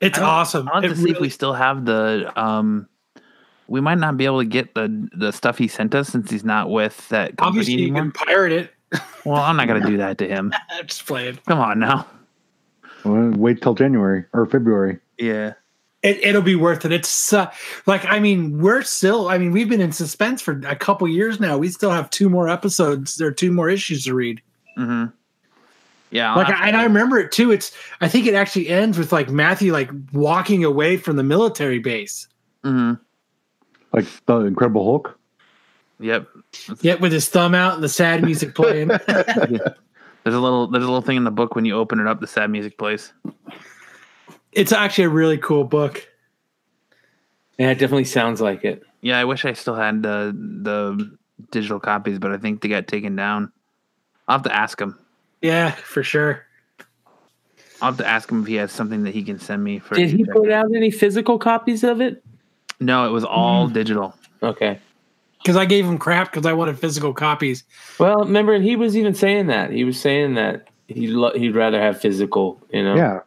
[0.00, 2.32] it's I awesome I'll have It to see if we still have the.
[2.40, 2.88] um
[3.68, 6.44] We might not be able to get the the stuff he sent us since he's
[6.44, 8.02] not with that company obviously you anymore.
[8.04, 8.73] can pirate it
[9.24, 10.52] Well, I'm not gonna do that to him.
[10.70, 12.06] i'm just playing Come on now.
[13.04, 14.98] Well, wait till January or February.
[15.18, 15.54] Yeah.
[16.02, 17.50] it, it'll be worth it it's uh,
[17.86, 21.38] like i mean we're still i mean we've been in suspense for a couple years
[21.40, 24.42] now we still have two more episodes there are two more issues to read
[24.76, 25.04] Mm-hmm.
[26.10, 26.34] Yeah.
[26.34, 29.30] Like I, and i remember it too it's i think it actually ends with like
[29.30, 32.26] matthew like walking away from the military base
[32.64, 33.00] to- mhm.
[33.92, 35.16] Like the Incredible Hulk.
[36.00, 36.26] Yep.
[36.80, 38.88] Yet with his thumb out and the sad music playing
[40.24, 42.20] There's a little there's a little thing in the book when you open it up,
[42.20, 43.12] the sad music plays.
[44.52, 46.08] it's actually a really cool book
[47.58, 48.82] Yeah, it definitely sounds like it.
[49.02, 51.16] Yeah, I wish I still had the the
[51.50, 53.52] digital copies, but I think they got taken down.
[54.26, 54.98] I'll have to ask him.
[55.42, 56.46] Yeah, for sure.
[57.82, 59.94] I'll have to ask him if he has something that he can send me for.
[59.94, 62.24] Did he put out any physical copies of it?
[62.80, 63.74] No, it was all hmm.
[63.74, 64.14] digital.
[64.42, 64.78] Okay.
[65.44, 67.64] Because I gave him crap because I wanted physical copies.
[67.98, 69.70] Well, remember he was even saying that.
[69.70, 72.96] He was saying that he lo- he'd rather have physical, you know.
[72.96, 73.20] Yeah.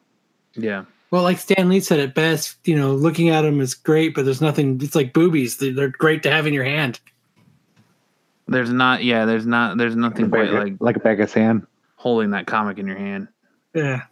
[0.56, 0.86] Yeah.
[1.12, 4.26] Well, like Stan Lee said it best, you know, looking at them is great, but
[4.26, 4.80] there's nothing.
[4.82, 7.00] It's like boobies; they're, they're great to have in your hand.
[8.48, 11.68] There's not, yeah, there's not, there's nothing quite Like, like like a bag of sand.
[11.98, 13.28] holding that comic in your hand.
[13.76, 14.04] Yeah.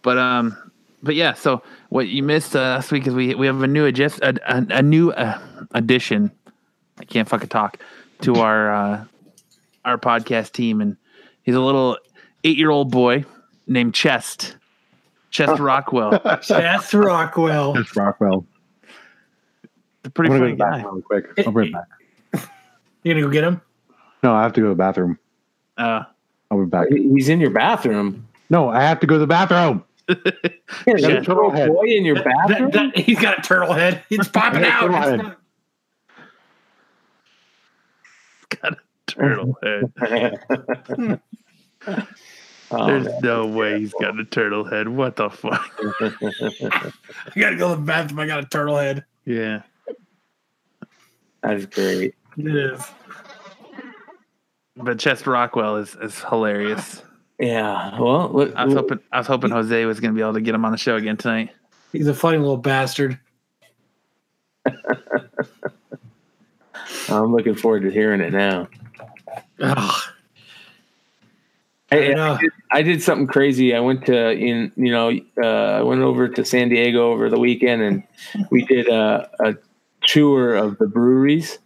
[0.00, 0.71] But um,
[1.02, 1.34] but yeah.
[1.34, 4.38] So what you missed uh, last week is we we have a new adjust a,
[4.46, 5.38] a, a new uh,
[5.72, 6.30] addition.
[6.98, 7.78] I can't fucking talk
[8.22, 9.04] to our uh,
[9.84, 10.96] our podcast team, and
[11.42, 11.98] he's a little
[12.44, 13.24] eight year old boy
[13.66, 14.56] named Chest
[15.30, 16.18] Chest Rockwell.
[16.42, 17.72] Chest Rockwell.
[17.74, 18.46] That's Rockwell.
[20.04, 20.70] A pretty I'm funny go to the guy.
[20.78, 21.46] bathroom really quick.
[21.46, 22.48] I'll be right back.
[23.04, 23.60] You gonna go get him?
[24.22, 25.18] No, I have to go to the bathroom.
[25.76, 26.04] Uh,
[26.50, 26.88] I'll be back.
[26.90, 28.28] He's in your bathroom.
[28.50, 29.84] No, I have to go to the bathroom.
[30.86, 31.68] Yeah, Yeah, a turtle head.
[31.68, 32.70] boy in your bathroom.
[32.70, 34.02] That- that- he's got a turtle head.
[34.10, 34.80] It's popping out.
[34.80, 35.38] turtle It's not-
[38.62, 38.76] got a
[39.06, 41.20] turtle head.
[42.74, 43.20] Oh, There's man.
[43.22, 44.88] no way he's got a turtle head.
[44.88, 45.70] What the fuck?
[45.80, 48.20] I gotta go to the bathroom.
[48.20, 49.04] I got a turtle head.
[49.26, 49.62] Yeah.
[51.42, 52.14] That's great.
[52.38, 52.80] It is.
[54.76, 57.02] But Chest Rockwell is, is hilarious.
[57.42, 57.98] Yeah.
[57.98, 60.54] Well, look, I was hoping I was hoping Jose was gonna be able to get
[60.54, 61.50] him on the show again tonight.
[61.90, 63.18] He's a funny little bastard.
[67.08, 68.68] I'm looking forward to hearing it now.
[69.60, 70.02] Ugh.
[71.90, 72.34] I, I know.
[72.34, 73.74] I, did, I did something crazy.
[73.74, 75.10] I went to in you know
[75.42, 78.04] uh, I went over to San Diego over the weekend and
[78.50, 79.56] we did a, a
[80.06, 81.58] tour of the breweries,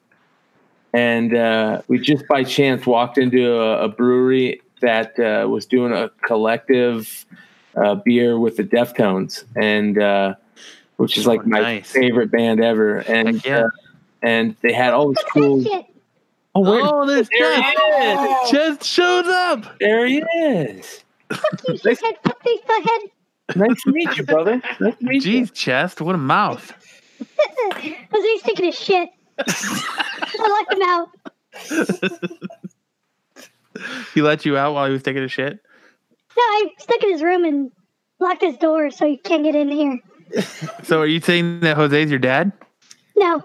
[0.94, 5.92] and uh, we just by chance walked into a, a brewery that uh, was doing
[5.92, 7.24] a collective
[7.76, 10.34] uh, beer with the Deftones, and uh,
[10.96, 11.90] which is like Oh, my nice.
[11.90, 13.64] favorite band ever, and yeah.
[13.64, 13.68] uh,
[14.22, 15.64] and they had all this cool.
[16.54, 18.44] Oh, where, Oh, there's there he Chest!
[18.44, 18.50] is!
[18.50, 19.78] Chest showed up.
[19.78, 21.04] There he is.
[21.30, 22.14] Fuck you, shithead.
[22.24, 23.56] Fuck this butthead.
[23.56, 24.62] Nice to meet you, brother.
[24.80, 25.42] Nice to meet you.
[25.42, 26.72] Jeez, Chest, what a mouth.
[27.74, 29.08] Jose's taking a shit.
[29.38, 31.08] I locked him out.
[34.14, 35.58] He let you out while he was taking a shit.
[36.36, 37.70] No, I stuck in his room and
[38.20, 39.98] locked his door so he can't get in here.
[40.82, 42.52] So are you saying that Jose's your dad?
[43.16, 43.42] No,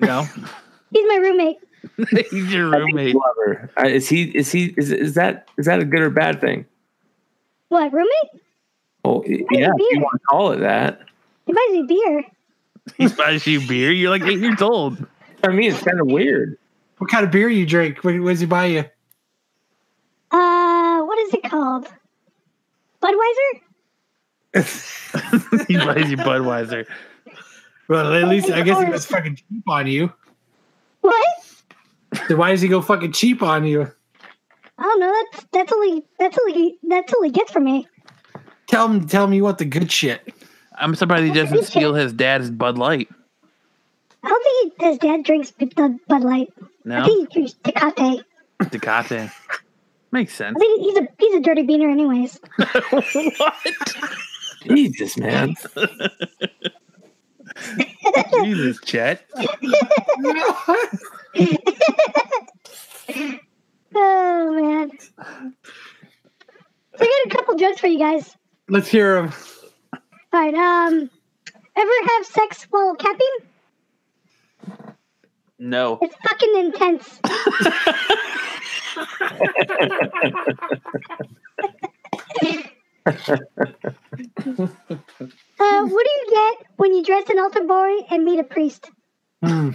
[0.00, 0.22] No.
[0.92, 1.56] he's my roommate.
[2.30, 3.14] He's your roommate.
[3.14, 3.70] Lover.
[3.78, 4.24] Uh, is he?
[4.36, 4.74] Is he?
[4.76, 5.48] Is, is that?
[5.56, 6.66] Is that a good or bad thing?
[7.68, 8.42] What, roommate?
[9.04, 9.36] Oh, yeah.
[9.50, 11.00] If you want to call it that.
[11.46, 12.24] He buys me beer.
[12.96, 13.92] He buys you beer.
[13.92, 15.04] You're like eight years old.
[15.44, 16.58] I mean, it's kind of weird.
[16.98, 18.02] What kind of beer you drink?
[18.02, 18.84] What, what does he buy you?
[21.26, 21.88] What is it called?
[23.02, 23.60] Budweiser?
[25.66, 26.86] he buys you Budweiser.
[27.88, 30.12] Well, at least I guess he was fucking cheap on you.
[31.00, 31.26] What?
[32.28, 33.90] Then why does he go fucking cheap on you?
[34.78, 35.12] I don't know.
[35.32, 37.88] That's that's only that's only that's all he gets from me.
[38.68, 40.32] Tell him, tell him you want the good shit.
[40.78, 43.08] I'm surprised he doesn't steal his dad's Bud Light.
[44.22, 46.52] I don't think he, his dad drinks Bud, Bud Light.
[46.60, 48.22] I No, think he drinks Tecate.
[48.62, 49.32] Tecate.
[50.12, 50.58] Makes I sense.
[50.58, 52.38] think he's a he's a dirty beaner, anyways.
[53.38, 53.54] What?
[54.74, 55.54] Jesus, man.
[58.42, 59.24] Jesus, Chet.
[63.98, 64.90] Oh man.
[64.98, 65.08] So
[67.00, 68.36] I got a couple jokes for you guys.
[68.68, 69.32] Let's hear them.
[70.32, 70.52] All right.
[70.54, 71.08] Um,
[71.76, 73.36] ever have sex while capping?
[75.58, 75.98] No.
[76.02, 77.20] It's fucking intense.
[85.60, 88.90] Uh, what do you get when you dress an altar boy and meet a priest?
[89.44, 89.70] Hmm.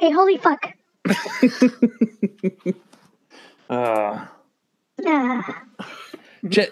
[0.00, 0.66] A holy fuck.
[3.70, 4.26] Uh,
[5.06, 5.64] Ah.
[6.50, 6.68] Ch-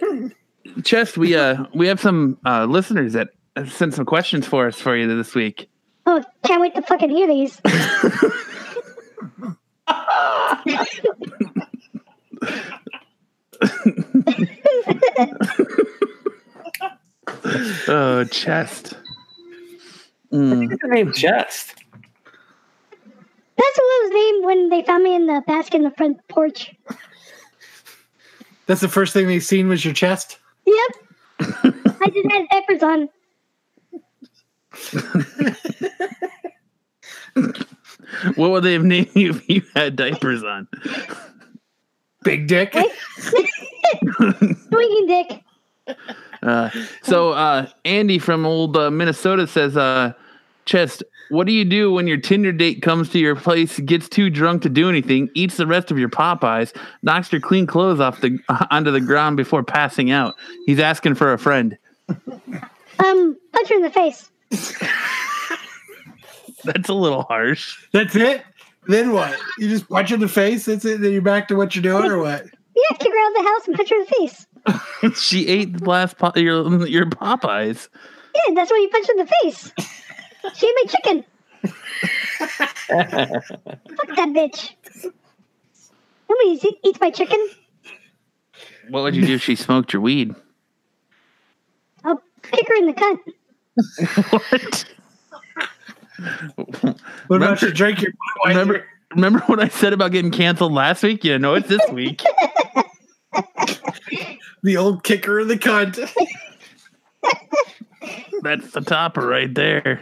[0.84, 4.76] Chest, we uh we have some uh listeners that have sent some questions for us
[4.78, 5.70] for you this week.
[6.04, 7.58] oh, can't wait to fucking hear these.
[17.88, 18.94] Oh, Chest.
[20.32, 20.68] Mm.
[20.68, 21.12] what's your name?
[21.12, 21.74] Chest.
[23.56, 26.18] That's what I was named when they found me in the basket in the front
[26.28, 26.74] porch.
[28.66, 30.38] That's the first thing they seen was your chest.
[30.64, 30.76] Yep.
[31.40, 33.08] I just had diapers on.
[38.36, 40.68] What would they have named you if you had diapers on?
[42.22, 42.76] Big dick.
[44.68, 45.44] Swinging dick.
[46.42, 46.70] Uh,
[47.02, 50.12] so uh, Andy from old uh, Minnesota says, uh,
[50.64, 54.30] Chest, What do you do when your Tinder date comes to your place, gets too
[54.30, 58.20] drunk to do anything, eats the rest of your Popeyes, knocks your clean clothes off
[58.20, 58.38] the
[58.70, 60.34] onto the ground before passing out?
[60.66, 61.76] He's asking for a friend.
[62.08, 64.30] Um, punch her in the face.
[66.64, 67.76] That's a little harsh.
[67.92, 68.42] That's it.
[68.86, 69.38] Then what?
[69.58, 70.64] You just punch in the face.
[70.64, 71.00] That's it.
[71.00, 72.44] Then you're back to what you're doing, or what?
[72.44, 74.46] Yeah, kick her out of the house and punch her in the face.
[75.22, 77.88] she ate the last po- your your Popeyes.
[78.34, 79.72] Yeah, that's why you punch her in the face.
[80.54, 81.24] She ate my chicken.
[82.88, 84.70] Fuck that bitch.
[86.28, 87.38] Nobody eats- eats my chicken.
[88.88, 90.34] What would you do if she smoked your weed?
[92.04, 93.18] I'll kick her in the cunt.
[94.30, 94.84] what?
[96.56, 98.12] What about Remember- you drink your
[98.46, 98.84] Remember,
[99.14, 101.24] remember what I said about getting canceled last week?
[101.24, 102.22] Yeah, no, it's this week.
[104.62, 105.96] the old kicker in the cunt?
[108.42, 110.00] That's the topper right there.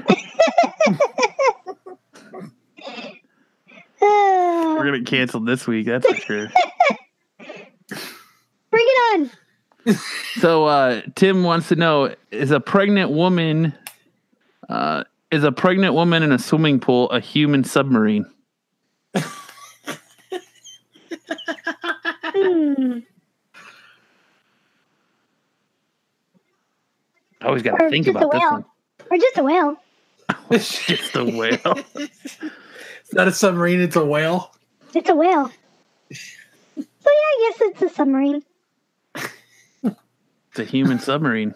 [4.00, 6.48] We're gonna cancel this week, that's for sure.
[8.70, 9.30] bring it
[9.86, 9.96] on.
[10.36, 13.74] So uh, Tim wants to know: Is a pregnant woman,
[14.68, 18.26] uh, is a pregnant woman in a swimming pool a human submarine?
[22.40, 22.98] Hmm.
[27.40, 28.50] I always got to think just a about this whale.
[28.52, 28.64] one.
[29.10, 29.76] Or just a whale.
[30.50, 31.84] It's just a whale.
[31.94, 33.80] It's not a submarine.
[33.80, 34.54] It's a whale.
[34.94, 35.50] It's a whale.
[36.10, 36.14] So
[36.76, 38.42] yeah, I guess it's a submarine.
[39.82, 41.54] It's a human submarine.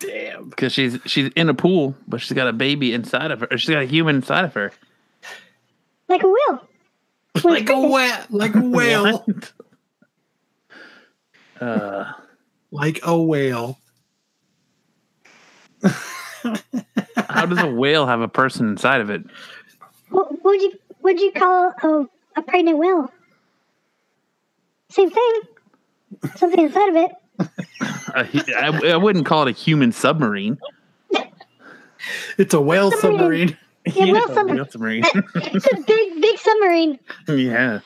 [0.00, 0.31] Damn.
[0.48, 3.48] Because she's she's in a pool, but she's got a baby inside of her.
[3.50, 4.72] Or she's got a human inside of her.
[6.08, 6.68] Like a whale.
[7.44, 8.24] Like a whale.
[8.28, 9.24] Like a whale.
[11.58, 12.12] Uh,
[12.70, 13.78] like a whale.
[15.82, 19.24] how does a whale have a person inside of it?
[20.10, 22.06] What what would you would you call a,
[22.36, 23.10] a pregnant whale?
[24.90, 25.32] Same thing.
[26.36, 27.12] Something inside of it.
[28.14, 30.58] Uh, a hu- I, I wouldn't call it a human submarine.
[32.38, 33.56] It's a whale submarine.
[33.84, 34.56] Yeah, whale a submarine.
[34.56, 35.02] whale submarine.
[35.34, 36.98] It's a big big submarine.
[37.28, 37.80] yeah.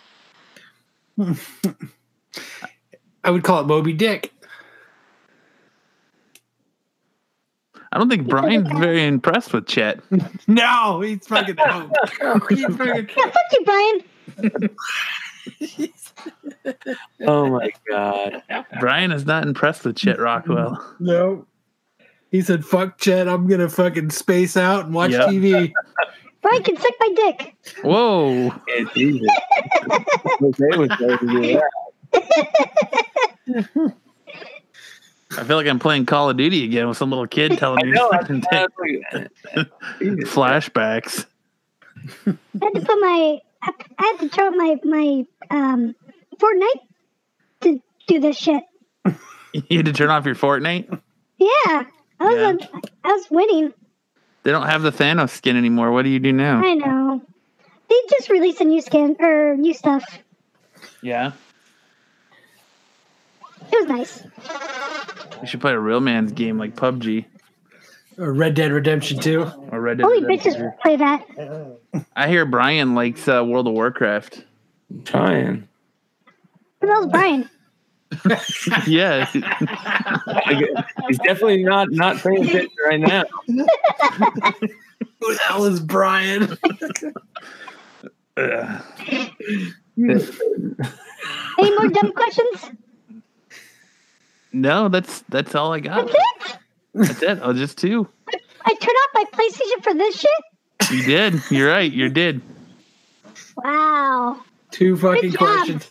[3.25, 4.31] I would call it Moby Dick.
[7.93, 10.01] I don't think Brian's very impressed with Chest.
[10.47, 11.91] No, he's fucking no.
[12.51, 14.71] He's fucking Yeah, fuck you, Brian.
[17.27, 18.43] Oh my god.
[18.81, 20.83] Brian is not impressed with Chest Rockwell.
[21.01, 21.47] no.
[22.31, 25.29] He said, "Fuck Chet, I'm gonna fucking space out and watch Yep.
[25.29, 25.73] TV."
[26.43, 27.57] Brian can suck my dick.
[27.83, 28.53] Whoa.
[28.69, 29.27] It's easy.
[30.41, 31.61] Jose was ready to do
[33.47, 33.95] that.
[35.39, 37.93] I feel like I'm playing Call of Duty again with some little kid telling me
[37.93, 38.09] know.
[38.11, 38.69] fucking that's-
[39.13, 39.69] that's like-
[39.99, 40.29] Jesus.
[40.35, 41.27] flashbacks.
[42.27, 45.95] I had to put my I I had to turn on my my um
[46.39, 46.81] Fortnite
[47.63, 48.63] to do this shit.
[49.71, 51.01] You had to turn off your Fortnite?
[51.39, 51.85] Yeah, I
[52.21, 52.47] was Yeah.
[52.49, 53.73] on- I was winning.
[54.43, 55.93] They don't have the Thanos skin anymore.
[55.93, 56.61] What do you do now?
[56.63, 57.23] I know.
[57.89, 60.05] They just released a new skin or new stuff.
[61.03, 61.33] Yeah.
[63.73, 64.23] It was nice.
[65.41, 67.25] You should play a real man's game like PUBG
[68.19, 69.43] Or Red Dead Redemption 2.
[69.73, 70.55] or Red Dead Only Redemption.
[70.55, 71.25] bitches play that.
[72.17, 74.45] I hear Brian likes uh, World of Warcraft.
[75.05, 75.69] Trying.
[76.81, 77.51] Who knows Brian?
[78.87, 79.29] yeah.
[79.35, 83.25] I get- He's definitely not not paying attention right now.
[83.47, 83.65] Who
[85.35, 86.57] the hell is Brian?
[88.37, 88.83] Ugh.
[91.59, 92.71] Any more dumb questions?
[94.53, 96.11] no, that's that's all I got.
[96.97, 97.21] That's it?
[97.21, 97.39] That's it.
[97.43, 98.09] Oh, just two.
[98.65, 100.31] I turned off my PlayStation for this shit?
[100.93, 101.41] You did.
[101.51, 101.91] You're right.
[101.91, 102.41] You did.
[103.57, 104.41] Wow.
[104.71, 105.91] Two fucking Good questions.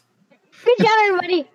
[0.64, 1.45] Good job, everybody.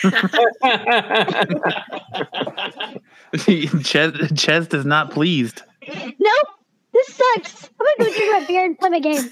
[3.82, 5.62] Chest, Chest is not pleased.
[5.86, 6.46] Nope.
[6.92, 7.70] This sucks.
[7.80, 9.30] I'm gonna go drink my beer and play my game.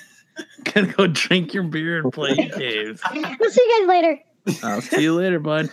[0.65, 3.01] Gonna go drink your beer and play games.
[3.13, 4.21] We'll see you guys later.
[4.63, 5.71] I'll see you later, bud.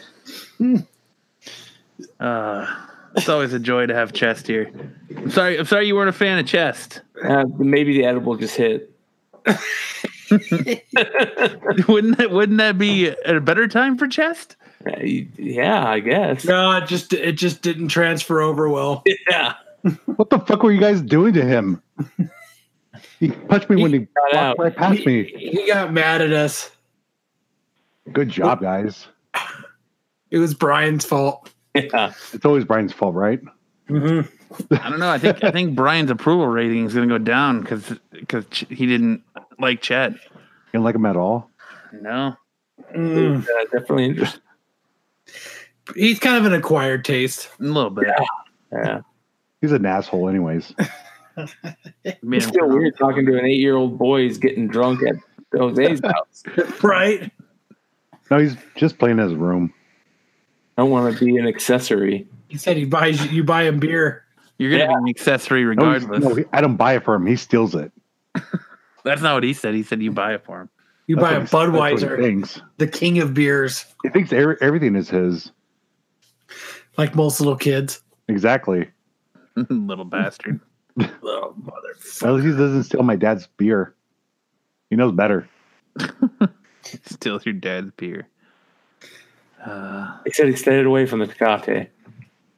[2.20, 2.66] Uh,
[3.15, 4.72] it's always a joy to have Chest here.
[5.15, 5.57] I'm sorry.
[5.60, 7.02] I'm sorry you weren't a fan of Chest.
[7.23, 8.91] Uh, maybe the edible just hit.
[11.88, 14.56] wouldn't that Wouldn't that be a better time for Chest?
[14.85, 16.45] Uh, yeah, I guess.
[16.45, 19.03] No, it just it just didn't transfer over well.
[19.30, 19.56] Yeah.
[20.06, 21.81] What the fuck were you guys doing to him?
[23.19, 24.57] He punched me when he got out.
[24.57, 25.26] walked right past me.
[25.26, 26.72] He got mad at us.
[28.14, 29.07] Good job, guys.
[30.31, 31.53] It was Brian's fault.
[31.76, 32.14] Yeah.
[32.34, 33.41] It's always Brian's fault, right?
[33.90, 34.74] Mm-hmm.
[34.76, 35.10] I don't know.
[35.10, 38.86] I think I think Brian's approval rating is going to go down because because he
[38.86, 39.24] didn't
[39.60, 40.18] like Chest.
[40.24, 40.30] You
[40.74, 41.50] don't like him at all?
[41.91, 42.36] No,
[42.95, 43.41] Mm.
[43.44, 44.41] Uh, definitely interesting.
[45.95, 47.50] He's kind of an acquired taste.
[47.60, 48.08] a little bit.
[48.72, 49.02] Yeah.
[49.62, 50.74] He's an asshole, anyways.
[51.38, 51.48] Made
[52.38, 55.16] It's still come- weird talking to an eight year old boy who's getting drunk at
[55.58, 56.44] Jose's house.
[56.84, 57.32] Right?
[58.32, 59.74] No, he's just playing his room.
[60.78, 62.28] I don't want to be an accessory.
[62.48, 64.26] He said he buys you, you buy him beer.
[64.58, 64.98] You're going to Yeah.
[65.00, 66.24] be an accessory regardless.
[66.24, 67.26] no, he- I don't buy it for him.
[67.26, 67.91] He steals it.
[69.04, 69.74] That's not what he said.
[69.76, 70.70] He said you buy it for him.
[71.08, 72.62] You That's buy a he- that's what he Budweiser, thinks.
[72.78, 75.52] the king of beers, He thinks everything is his.
[76.98, 78.02] like most little kids.
[78.30, 78.88] Exactly.
[79.70, 80.60] Little bastard.
[81.24, 82.26] Oh, motherfucker.
[82.28, 83.95] At least he doesn't steal my dad's beer.
[84.90, 85.48] He knows better.
[87.06, 88.28] Steals your dad's beer.
[89.65, 91.88] Uh, He said he stayed away from the Tecate.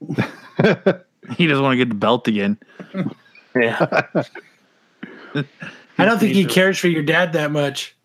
[1.38, 2.58] he doesn't want to get the belt again.
[3.56, 4.02] Yeah.
[5.98, 7.96] I don't think he cares for your dad that much.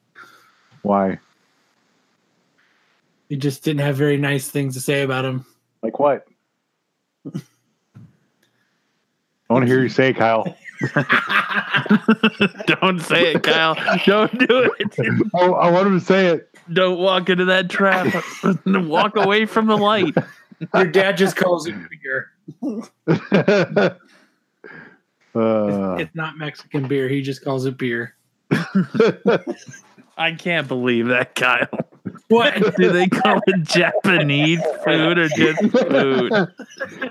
[0.83, 1.19] Why?
[3.29, 5.45] He just didn't have very nice things to say about him.
[5.83, 6.27] Like what?
[7.27, 7.41] I
[9.53, 10.45] want to hear you say, Kyle.
[12.67, 13.75] Don't say it, Kyle.
[14.07, 15.31] Don't do it.
[15.35, 16.50] Oh, I want him to say it.
[16.73, 18.23] Don't walk into that trap.
[18.67, 20.15] walk away from the light.
[20.75, 22.31] Your dad just calls it beer.
[25.35, 27.09] uh, It's not Mexican beer.
[27.09, 28.15] He just calls it beer.
[30.17, 31.67] I can't believe that, Kyle.
[32.29, 32.77] What?
[32.77, 36.31] Do they call it Japanese food or just food?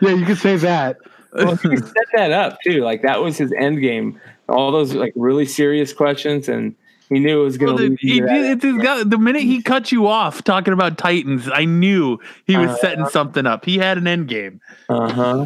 [0.02, 0.98] yeah, you can say that.
[1.34, 2.82] Well, he set that up too.
[2.84, 4.20] Like that was his end game.
[4.48, 6.76] All those like really serious questions, and
[7.10, 8.52] he knew it was going Well, to the, lead he, you to that.
[8.52, 12.56] it's his guy, the minute he cut you off talking about Titans, I knew he
[12.58, 13.66] was Uh, setting something up.
[13.66, 14.62] He had an end game.
[14.90, 15.46] Uh huh.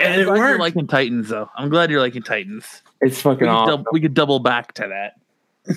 [0.00, 0.60] And it I'm glad you're worked.
[0.60, 1.50] liking Titans, though.
[1.56, 2.82] I'm glad you're liking Titans.
[3.00, 3.76] It's We fucking could, awesome.
[3.82, 5.76] dub- we could double back to that.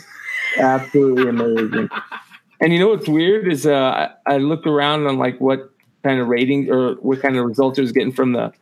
[0.60, 1.90] Absolutely amazing.
[2.62, 3.74] And you know what's weird is uh,
[4.28, 5.72] I I looked around on like what
[6.04, 8.54] kind of rating or what kind of results it was getting from the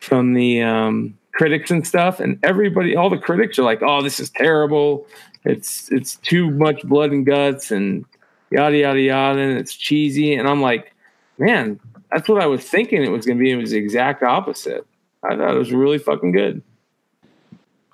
[0.00, 4.20] from the um, critics and stuff, and everybody, all the critics are like, "Oh, this
[4.20, 5.06] is terrible.
[5.44, 8.04] It's it's too much blood and guts and
[8.52, 10.94] yada yada yada, and it's cheesy." And I'm like,
[11.38, 11.80] man,
[12.12, 13.50] that's what I was thinking it was going to be.
[13.50, 14.86] It was the exact opposite.
[15.24, 16.62] I thought it was really fucking good.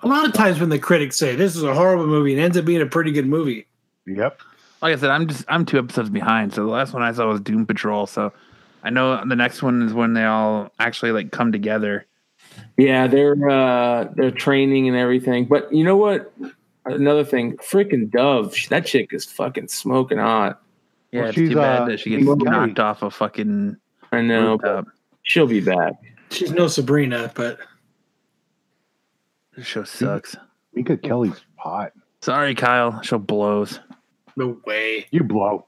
[0.03, 2.55] A lot of times when the critics say this is a horrible movie, it ends
[2.55, 3.65] up being a pretty good movie.
[4.05, 4.41] Yep.
[4.83, 6.53] Like I said, I'm just I'm two episodes behind.
[6.53, 8.05] So the last one I saw was Doom Patrol.
[8.05, 8.31] So
[8.83, 12.05] I know the next one is when they all actually like come together.
[12.77, 15.45] Yeah, they're uh they're training and everything.
[15.45, 16.33] But you know what?
[16.85, 20.61] Another thing, freaking Dove, that chick is fucking smoking hot.
[21.11, 23.77] Yeah, Well, it's she's, too bad uh, that she gets she's knocked off a fucking
[24.11, 24.93] I know, but rooftop.
[25.23, 25.93] she'll be back.
[26.31, 27.59] She's no Sabrina, but
[29.55, 30.35] This show sucks.
[30.73, 31.91] Minka Kelly's hot.
[32.21, 33.01] Sorry, Kyle.
[33.01, 33.79] Show blows.
[34.35, 35.05] no way.
[35.11, 35.65] You blow.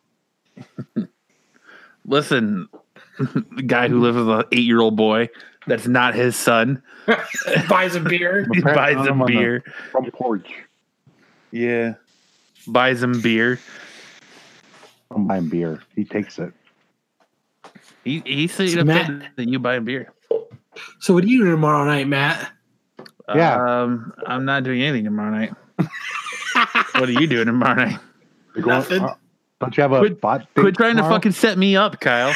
[2.05, 2.67] Listen,
[3.19, 5.29] the guy who lives with an eight year old boy
[5.67, 6.81] that's not his son
[7.69, 8.47] Buys a beer.
[8.53, 9.63] he Apparently buys I'm him beer.
[9.91, 10.51] From porch.
[11.51, 11.95] Yeah.
[12.67, 13.59] Buys him beer.
[15.09, 15.81] I'm buying beer.
[15.95, 16.53] He takes it.
[18.03, 20.13] He he said So upset Matt- that you buy him beer.
[20.99, 22.51] So what are you doing tomorrow night, Matt?
[23.33, 23.81] Yeah.
[23.81, 25.53] Um, I'm not doing anything tomorrow night.
[26.95, 27.99] what are you doing tomorrow night?
[28.55, 29.03] Going- Nothing.
[29.03, 29.15] uh,
[29.61, 30.39] don't you have a Quit- bot?
[30.39, 32.33] date Quit trying to fucking set me up, Kyle.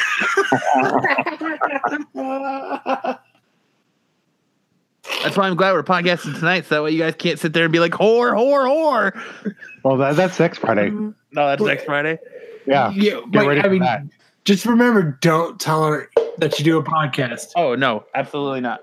[5.22, 7.64] That's why I'm glad we're podcasting tonight, so that way you guys can't sit there
[7.64, 9.54] and be like, whore, whore, whore.
[9.84, 10.90] Well, that, that's next Friday.
[10.90, 11.10] Mm-hmm.
[11.32, 12.18] No, that's next Friday.
[12.66, 12.90] Yeah.
[12.90, 14.02] Yeah, Get but, ready I for mean, that.
[14.44, 17.52] just remember, don't tell her that you do a podcast.
[17.56, 18.80] Oh no, absolutely not.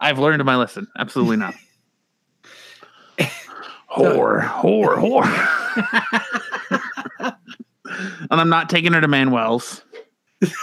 [0.00, 0.86] I've learned my lesson.
[0.96, 1.54] Absolutely not.
[3.90, 6.80] whore, whore, whore.
[7.20, 9.82] and I'm not taking her to Manuel's.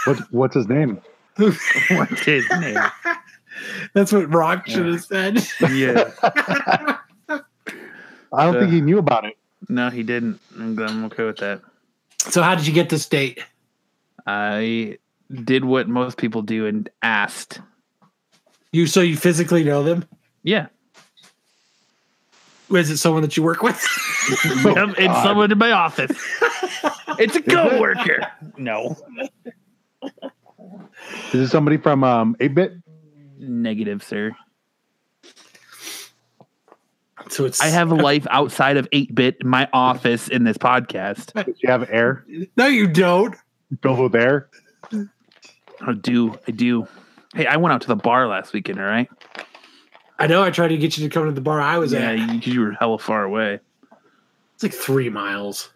[0.04, 1.00] What's, what's his name?
[1.36, 2.78] What's his name?
[3.94, 5.46] That's what Rock should have said.
[5.70, 6.10] Yeah.
[7.28, 9.36] I don't Uh, think he knew about it.
[9.68, 10.40] No, he didn't.
[10.58, 11.60] I'm, I'm okay with that.
[12.18, 13.40] So how did you get this date?
[14.26, 14.98] I
[15.44, 17.60] did what most people do and asked.
[18.72, 20.04] You so you physically know them?
[20.42, 20.66] Yeah.
[22.70, 23.80] Is it someone that you work with?
[24.64, 26.10] Yep, it's someone in my office.
[27.18, 28.26] It's a coworker.
[28.58, 28.96] No.
[31.32, 32.74] Is it somebody from um, 8-Bit?
[33.38, 34.32] Negative, sir.
[37.28, 41.32] so it's I have a life outside of 8 bit, my office, in this podcast.
[41.44, 42.24] Does you have air
[42.56, 43.34] no, you don't.
[43.82, 44.48] filled with air?
[45.80, 46.38] I do.
[46.48, 46.86] I do.
[47.34, 48.78] Hey, I went out to the bar last weekend.
[48.78, 49.08] All right.
[50.18, 52.10] I know I tried to get you to come to the bar I was Yeah,
[52.10, 52.18] at.
[52.18, 53.60] Yeah, you, you were hella far away.
[54.54, 55.68] It's like three miles.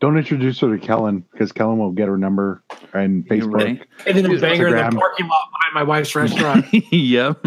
[0.00, 2.62] Don't introduce her to Kellen because Kellen will get her number
[2.94, 3.52] and Facebook.
[3.52, 3.82] right.
[4.06, 4.98] And then a banger in the Instagram.
[4.98, 6.64] parking lot behind my wife's restaurant.
[6.92, 7.44] yep,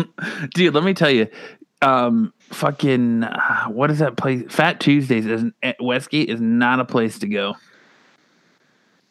[0.53, 0.73] dude.
[0.75, 1.27] Let me tell you,
[1.81, 4.43] um, fucking, uh, what is that place?
[4.49, 7.55] Fat Tuesdays is at Westgate is not a place to go.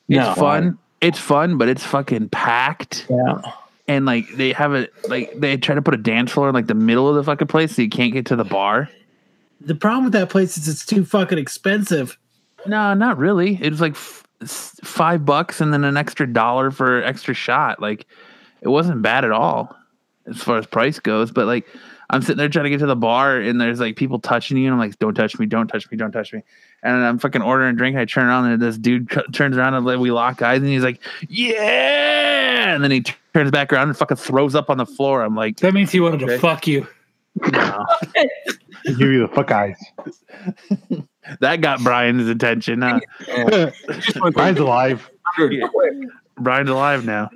[0.09, 0.35] It's No.
[0.35, 0.79] fun.
[1.01, 3.07] It's fun, but it's fucking packed.
[3.11, 3.41] Yeah.
[3.89, 6.69] And like they have a like they try to put a dance floor in like
[6.69, 8.89] the middle of the fucking place, so you can't get to the bar.
[9.61, 12.17] the problem with that place is it's too fucking expensive.
[12.67, 13.59] No, not really.
[13.61, 17.81] It was like f- s- five bucks and then an extra dollar for extra shot.
[17.81, 18.07] Like
[18.61, 19.75] it wasn't bad at all
[20.27, 21.31] as far as price goes.
[21.31, 21.67] But like
[22.11, 24.65] I'm sitting there trying to get to the bar and there's like people touching you
[24.67, 26.43] and I'm like, don't touch me, don't touch me, don't touch me.
[26.83, 27.95] And I'm fucking ordering a drink.
[27.95, 30.69] And I turn around and this dude c- turns around and we lock eyes and
[30.69, 32.75] he's like, yeah.
[32.75, 35.23] And then he t- turns back around and fucking throws up on the floor.
[35.23, 36.87] I'm like, That means he wanted to fuck you.
[37.51, 37.85] no.
[38.85, 39.79] Give you the fuck eyes.
[41.41, 42.83] that got Brian's attention.
[42.83, 43.01] Huh?
[44.33, 45.09] Brian's alive.
[46.39, 47.31] Brian's alive now.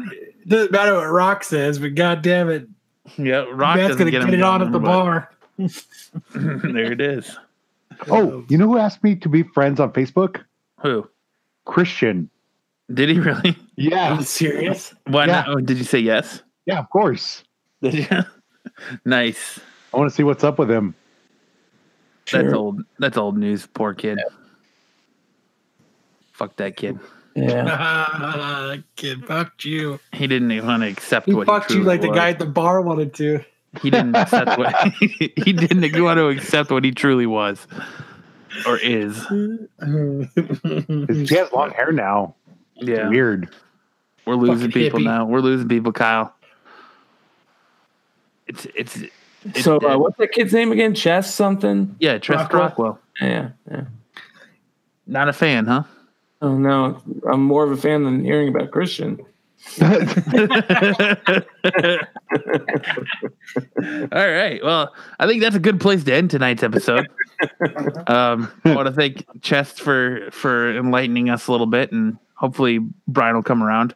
[0.47, 2.69] Doesn't matter what Rock says, but god damn it,
[3.17, 5.31] Yeah, Rock Matt's gonna get, get, it on at the bar.
[6.35, 7.37] there it is.
[8.11, 10.45] Oh, you know who asked me to be friends on Facebook?
[10.81, 11.09] Who
[11.65, 12.29] Christian.
[12.93, 13.51] did he really?
[13.51, 14.95] Are Yeah, you serious?
[15.07, 15.33] Why Yeah.
[15.33, 15.49] not?
[15.49, 16.43] Oh, did you say yes?
[16.67, 17.43] yeah, of course.
[17.83, 18.07] Did you?
[19.05, 19.59] nice.
[19.95, 20.95] I want to see what's up with him.
[22.33, 22.83] That's old.
[22.99, 23.67] That's old news.
[23.67, 24.19] Poor kid.
[26.33, 26.99] Fuck that kid.
[27.35, 28.77] Yeah.
[28.97, 30.01] Kid fucked you.
[30.13, 32.39] He didn't even want to accept He what fucked he you like the guy at
[32.39, 33.41] the bar wanted to.
[33.83, 37.67] He didn't accept what he didn't want to accept what he truly was
[38.67, 39.23] or is.
[39.29, 39.69] He
[41.37, 42.35] has long hair now.
[42.77, 43.55] It's Yeah, Weird.
[44.27, 45.05] we're losing Fucking people hippie.
[45.05, 45.27] now.
[45.27, 46.35] We're losing people, Kyle.
[48.47, 48.99] It's it's,
[49.55, 50.95] it's So uh, what's that kid's name again?
[50.95, 51.95] Chest something?
[51.99, 52.61] yeah, Chest Rockwell?
[52.61, 53.01] Rockwell.
[53.21, 53.51] Yeah.
[53.71, 53.85] Yeah.
[55.07, 55.85] Not a fan, huh?
[56.43, 59.19] Oh no, I'm more of a fan than hearing about Christian.
[59.81, 59.89] All
[64.13, 64.61] right.
[64.63, 67.09] Well, I think that's a good place to end tonight's episode.
[68.07, 72.79] Um, I want to thank Chest for for enlightening us a little bit, and hopefully
[73.07, 73.95] Brian will come around.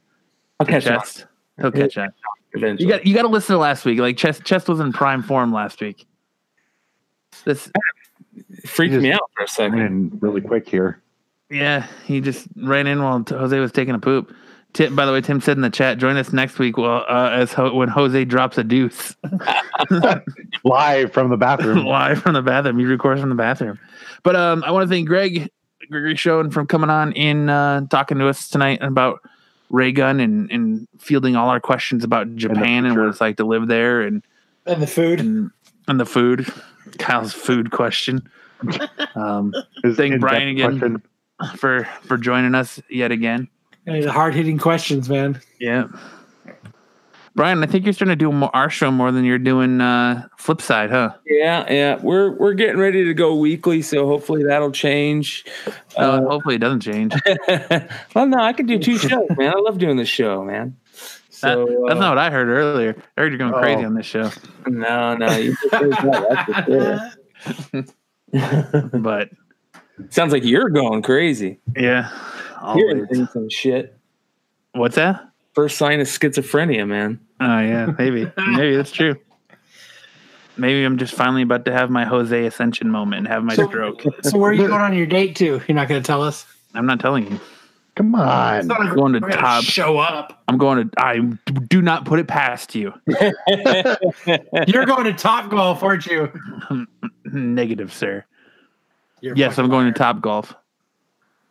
[0.59, 1.27] I'll catch up Chest,
[1.59, 2.11] he'll catch on.
[2.53, 2.87] Eventually.
[2.87, 3.99] You got you got to listen to last week.
[3.99, 6.07] Like Chest, Chest was in prime form last week.
[7.45, 7.71] This,
[8.67, 9.81] freaked You me out for a second.
[9.81, 11.01] And really quick here.
[11.51, 14.35] yeah, he just ran in while Jose was taking a poop.
[14.73, 16.77] Tim, by the way, Tim said in the chat, join us next week.
[16.77, 19.17] Well, uh, as ho- when Jose drops a deuce.
[20.65, 21.85] Live from the bathroom.
[21.85, 22.79] live from the bathroom.
[22.79, 23.79] He records from the bathroom.
[24.23, 25.51] But um, I want to thank Greg,
[25.91, 29.21] Gregory Schoen, from coming on in uh, talking to us tonight about
[29.71, 33.45] ray gun and, and fielding all our questions about Japan and what it's like to
[33.45, 34.23] live there and
[34.67, 35.21] And the food.
[35.21, 35.51] and,
[35.89, 36.47] and the food.
[36.99, 38.29] Kyle's food question.
[39.15, 40.79] Um, Thank in-depth Brian again.
[40.79, 41.03] question.
[41.57, 43.49] for for joining us yet again.
[43.87, 45.41] Hey, the hard hitting questions, man.
[45.59, 45.87] Yeah.
[47.37, 50.27] Brian, I think you're starting to do more, our show more than you're doing uh,
[50.37, 51.15] Flip Side, huh?
[51.27, 51.97] Yeah, yeah.
[52.03, 55.45] We're we're getting ready to go weekly, so hopefully that'll change.
[55.97, 57.15] Uh, Uh, hopefully it doesn't change.
[58.15, 59.55] well, no, I can do two shows, man.
[59.57, 60.77] I love doing this show, man.
[60.93, 61.01] That-
[61.31, 62.97] So that's uh, not what I heard earlier.
[63.17, 63.87] I heard you're going crazy Oh.
[63.87, 64.31] on this show.
[64.67, 65.31] no, no.
[65.37, 67.15] You just heard that,
[67.73, 67.93] that's
[68.33, 68.91] for.
[68.99, 69.31] But
[70.11, 71.61] Sounds like you're going crazy.
[71.77, 72.11] yeah.
[72.75, 73.97] You're some shit.
[74.73, 75.30] What's that?
[75.55, 77.19] First sign of schizophrenia, man.
[77.41, 78.31] Oh yeah, maybe.
[78.37, 79.17] maybe that's true.
[80.57, 83.67] Maybe I'm just finally about to have my Jose Ascension moment and have my So-
[83.67, 84.03] stroke.
[84.23, 85.45] So where are you going on your date to?
[85.67, 86.47] You're not going to tell us.
[86.75, 87.41] I'm not telling you.
[87.97, 88.59] Come on.
[88.59, 89.65] It's not like Going to we're gonna top.
[89.65, 90.43] Show up.
[90.49, 91.01] I'm going to.
[91.03, 91.19] I
[91.69, 92.93] do not put it past you.
[93.07, 96.31] You're going to Top Golf, aren't you?
[97.25, 98.25] Negative, sir.
[99.21, 99.93] You're Yes, I'm going liar.
[99.93, 100.55] to Top Golf.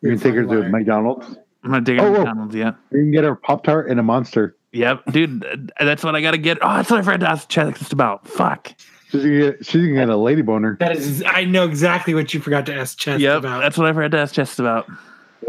[0.02, 1.36] You can take her to McDonald's.
[1.64, 2.18] I'm not taking Oh, whoa.
[2.20, 2.76] McDonald's yet.
[2.92, 4.56] You can get a Pop Tart and a monster.
[4.72, 5.72] Yep, dude.
[5.80, 6.60] That's what I got to get.
[6.62, 8.28] Oh, that's what I forgot to ask Chest about.
[8.28, 8.74] Fuck.
[9.10, 10.78] She's gonna get, she's gonna get a lady boner.
[10.80, 13.60] That is, I know exactly what you forgot to ask Chest Yep, about.
[13.62, 14.88] that's what I forgot to ask Chest about.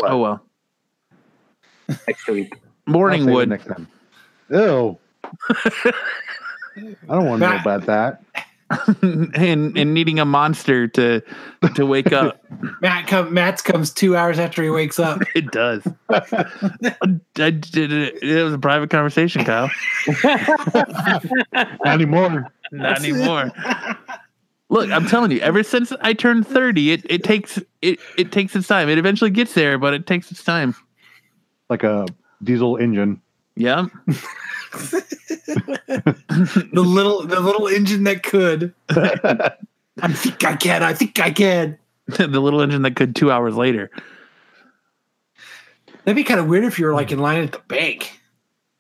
[0.03, 0.43] Oh well.
[2.07, 2.55] Next week.
[2.87, 3.49] Morning I'll wood.
[3.51, 3.87] next time.
[4.49, 4.97] Ew.
[5.51, 5.93] I
[7.09, 8.23] don't want to know about that.
[9.03, 11.23] and and needing a monster to
[11.75, 12.41] to wake up.
[12.81, 15.21] Matt come, Matt's comes two hours after he wakes up.
[15.35, 15.87] It does.
[16.11, 18.23] I did it.
[18.23, 19.71] It was a private conversation, Kyle.
[20.25, 22.53] Not anymore.
[22.73, 23.51] Not anymore.
[24.69, 28.55] Look, I'm telling you, ever since I turned 30, it, it takes it it takes
[28.55, 28.89] its time.
[28.89, 30.75] It eventually gets there, but it takes its time.
[31.69, 32.07] Like a
[32.43, 33.21] diesel engine.
[33.57, 33.87] Yeah.
[35.87, 38.75] the little the little engine that could.
[38.91, 40.83] I think I can.
[40.83, 41.79] I think I can.
[42.07, 43.91] the little engine that could two hours later.
[46.05, 48.19] That'd be kind of weird if you were like in line at the bank.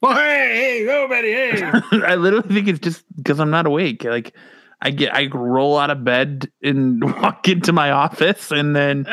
[0.01, 1.62] Well, hey, hey, nobody, hey.
[2.07, 4.03] I literally think it's just because I'm not awake.
[4.05, 4.35] Like
[4.81, 9.07] I get, I roll out of bed and walk into my office, and then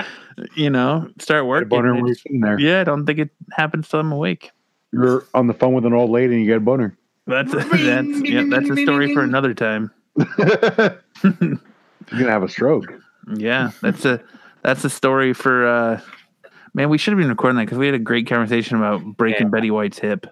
[0.55, 1.67] you know start working.
[1.67, 2.57] boner It when you're just- there.
[2.59, 4.51] yeah, I don't think it happens till I'm awake.
[4.91, 6.97] You're on the phone with an old lady and you get a boner.
[7.25, 9.91] That's that's yeah, that's a story for another time.
[10.27, 12.93] You're gonna have a stroke.
[13.35, 14.21] Yeah, that's a
[14.63, 15.67] that's a story for.
[15.67, 16.01] uh
[16.73, 19.47] Man, we should have been recording that because we had a great conversation about breaking
[19.47, 19.51] Yeah.
[19.51, 20.27] Betty White's hip.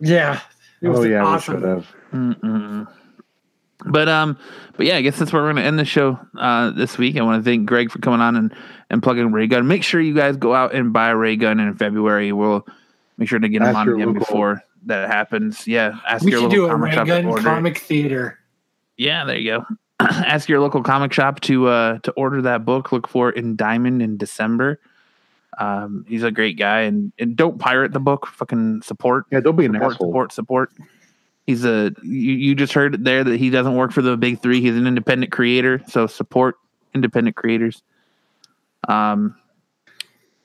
[0.00, 0.40] Yeah.
[0.82, 1.54] It was Oh yeah, awesome.
[1.54, 1.86] we should have.
[2.12, 2.86] Mm-mm.
[3.84, 4.38] But um,
[4.76, 7.16] but yeah, I guess that's where we're gonna end the show uh this week.
[7.16, 8.54] I want to thank Greg for coming on and
[8.90, 9.66] and plugging Ray Gun.
[9.68, 12.32] Make sure you guys go out and buy a Ray Gun in February.
[12.32, 12.66] We'll
[13.18, 15.66] make sure to get them Ask on again local- before that happens.
[15.66, 17.42] Yeah, ask We your should local do a comic shop to order.
[17.42, 18.38] comic theater.
[18.96, 19.66] Yeah, there you go.
[20.00, 22.92] ask your local comic shop to uh to order that book.
[22.92, 24.80] Look for it in Diamond in December.
[25.58, 28.26] Um, he's a great guy, and, and don't pirate the book.
[28.26, 30.08] Fucking support Yeah, don't be an support, asshole.
[30.08, 30.72] support, support.
[31.46, 34.42] He's a you, you just heard it there that he doesn't work for the big
[34.42, 34.60] three.
[34.60, 36.56] He's an independent creator, so support
[36.94, 37.82] independent creators.
[38.88, 39.36] Um,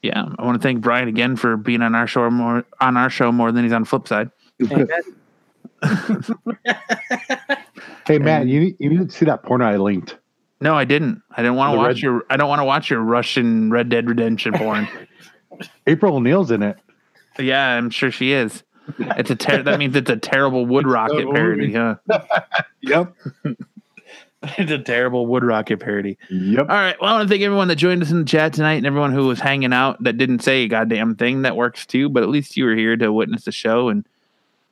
[0.03, 3.09] yeah, I want to thank Brian again for being on our show more on our
[3.09, 4.31] show more than he's on Flipside.
[8.05, 10.17] Hey Matt, you need, you need to see that porn I linked.
[10.59, 11.21] No, I didn't.
[11.31, 12.23] I didn't want to watch Red- your.
[12.29, 14.87] I don't want to watch your Russian Red Dead Redemption porn.
[15.87, 16.77] April O'Neil's in it.
[17.39, 18.63] yeah, I'm sure she is.
[18.97, 21.95] It's a ter- that means it's a terrible Wood Rocket parody, huh?
[22.81, 23.13] Yep.
[24.43, 26.17] it's a terrible Wood Rocket parody.
[26.29, 26.61] Yep.
[26.61, 26.95] All right.
[26.99, 29.13] Well, I want to thank everyone that joined us in the chat tonight and everyone
[29.13, 31.43] who was hanging out that didn't say a goddamn thing.
[31.43, 32.09] That works too.
[32.09, 34.05] But at least you were here to witness the show and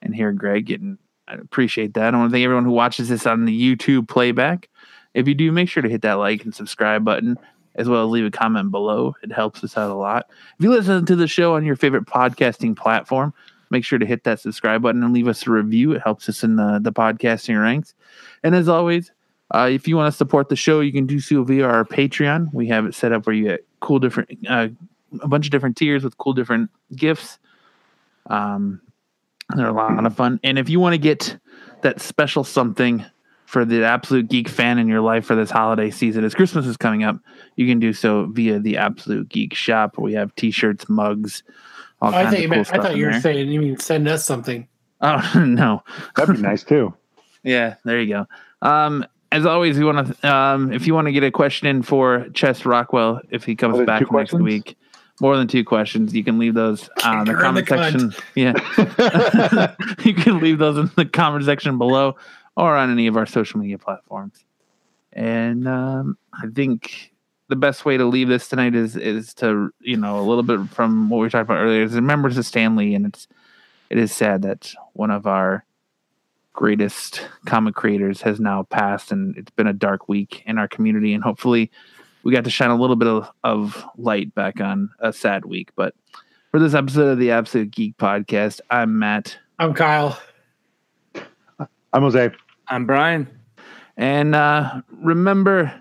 [0.01, 0.71] and hear Greg.
[0.71, 2.13] And I appreciate that.
[2.13, 4.69] I want to thank everyone who watches this on the YouTube playback.
[5.13, 7.37] If you do, make sure to hit that like and subscribe button,
[7.75, 9.15] as well as leave a comment below.
[9.23, 10.27] It helps us out a lot.
[10.57, 13.33] If you listen to the show on your favorite podcasting platform,
[13.69, 15.91] make sure to hit that subscribe button and leave us a review.
[15.93, 17.93] It helps us in the, the podcasting ranks.
[18.43, 19.11] And as always,
[19.51, 22.53] uh, if you want to support the show, you can do so via our Patreon.
[22.53, 24.67] We have it set up where you get cool different, uh,
[25.21, 27.39] a bunch of different tiers with cool different gifts.
[28.27, 28.81] Um,
[29.55, 30.39] they're a lot of fun.
[30.43, 31.37] And if you want to get
[31.81, 33.03] that special something
[33.45, 36.77] for the absolute geek fan in your life for this holiday season, as Christmas is
[36.77, 37.17] coming up,
[37.55, 41.41] you can do so via the Absolute Geek shop we have T-shirts, mugs,
[42.01, 43.21] all I thought of you cool meant, I thought you were there.
[43.21, 44.67] saying you mean send us something.
[45.01, 45.83] Oh no,
[46.15, 46.93] That'd be nice too.
[47.41, 48.27] Yeah, there you go.
[48.67, 51.83] Um, as always, we want to, um, if you want to get a question in
[51.83, 54.41] for Chest Rockwell, if he comes back two next questions?
[54.41, 54.77] week,
[55.21, 57.63] more than two questions, you can leave those uh, in the Kick her in the
[57.63, 58.23] comment section.
[58.35, 62.17] Yeah, you can leave those in the comment section below
[62.57, 64.43] or on any of our social media platforms.
[65.13, 67.08] And um, I think
[67.49, 70.61] the best way to leave this tonight is is to you know a little bit
[70.69, 73.27] from what we talked about earlier is remember to Stan Lee, and it's
[73.89, 75.65] it is sad that one of our
[76.53, 81.13] greatest comic creators has now passed and it's been a dark week in our community
[81.13, 81.71] and hopefully
[82.23, 85.69] we got to shine a little bit of, of light back on a sad week
[85.77, 85.95] but
[86.51, 90.17] for this episode of the absolute geek podcast i'm matt I'm Kyle.
[91.93, 92.31] I'm Jose.
[92.67, 93.27] I'm Brian.
[93.95, 95.73] and uh remember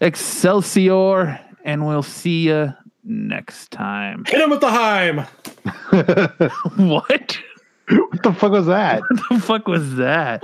[0.00, 2.72] excelsior and we'll see you
[3.04, 5.18] next time Hit him with the Heim.
[6.88, 7.38] what
[7.88, 9.00] what the fuck was that?
[9.00, 10.42] What the fuck was that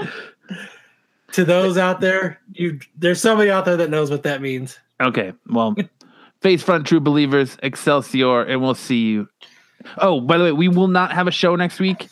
[1.33, 4.79] To those out there, you there's somebody out there that knows what that means.
[5.01, 5.74] Okay, well,
[6.41, 9.29] face front true believers, Excelsior, and we'll see you.
[9.99, 12.09] Oh, by the way, we will not have a show next week.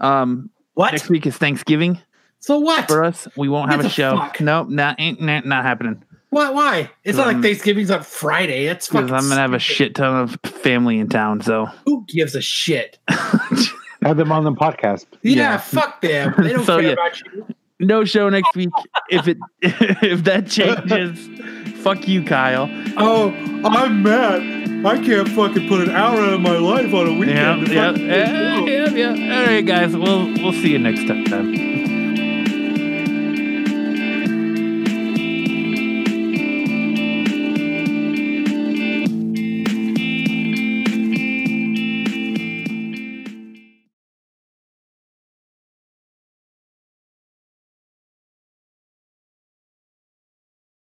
[0.00, 0.92] Um, What?
[0.92, 1.98] next week is Thanksgiving
[2.40, 2.86] So what?
[2.88, 3.26] for us.
[3.36, 4.18] We won't have What a the show.
[4.18, 4.40] fuck?
[4.40, 6.02] Nope, not ain't not, not happening.
[6.34, 6.50] Why?
[6.50, 6.90] Why?
[7.04, 8.66] It's not Um, like Thanksgiving's on Friday.
[8.66, 9.14] It's Because fucking.
[9.24, 11.40] I'm gonna have a shit ton of family in town.
[11.42, 12.98] So Who gives a shit?
[14.02, 15.06] Have them on the podcast.
[15.22, 15.56] Yeah, Yeah.
[15.58, 16.34] fuck them.
[16.38, 16.92] They don't So, care yeah.
[16.92, 17.46] about you.
[17.80, 18.68] no show next week.
[19.10, 21.28] if it if that changes,
[21.82, 22.68] fuck you, Kyle.
[22.98, 23.30] Oh,
[23.64, 24.84] I'm mad.
[24.84, 27.66] I can't fucking put an hour out of my life on a weekend.
[27.68, 29.38] to yeah, yeah, yeah, yeah.
[29.38, 29.96] All right, guys.
[29.96, 31.93] We'll we'll see you next time.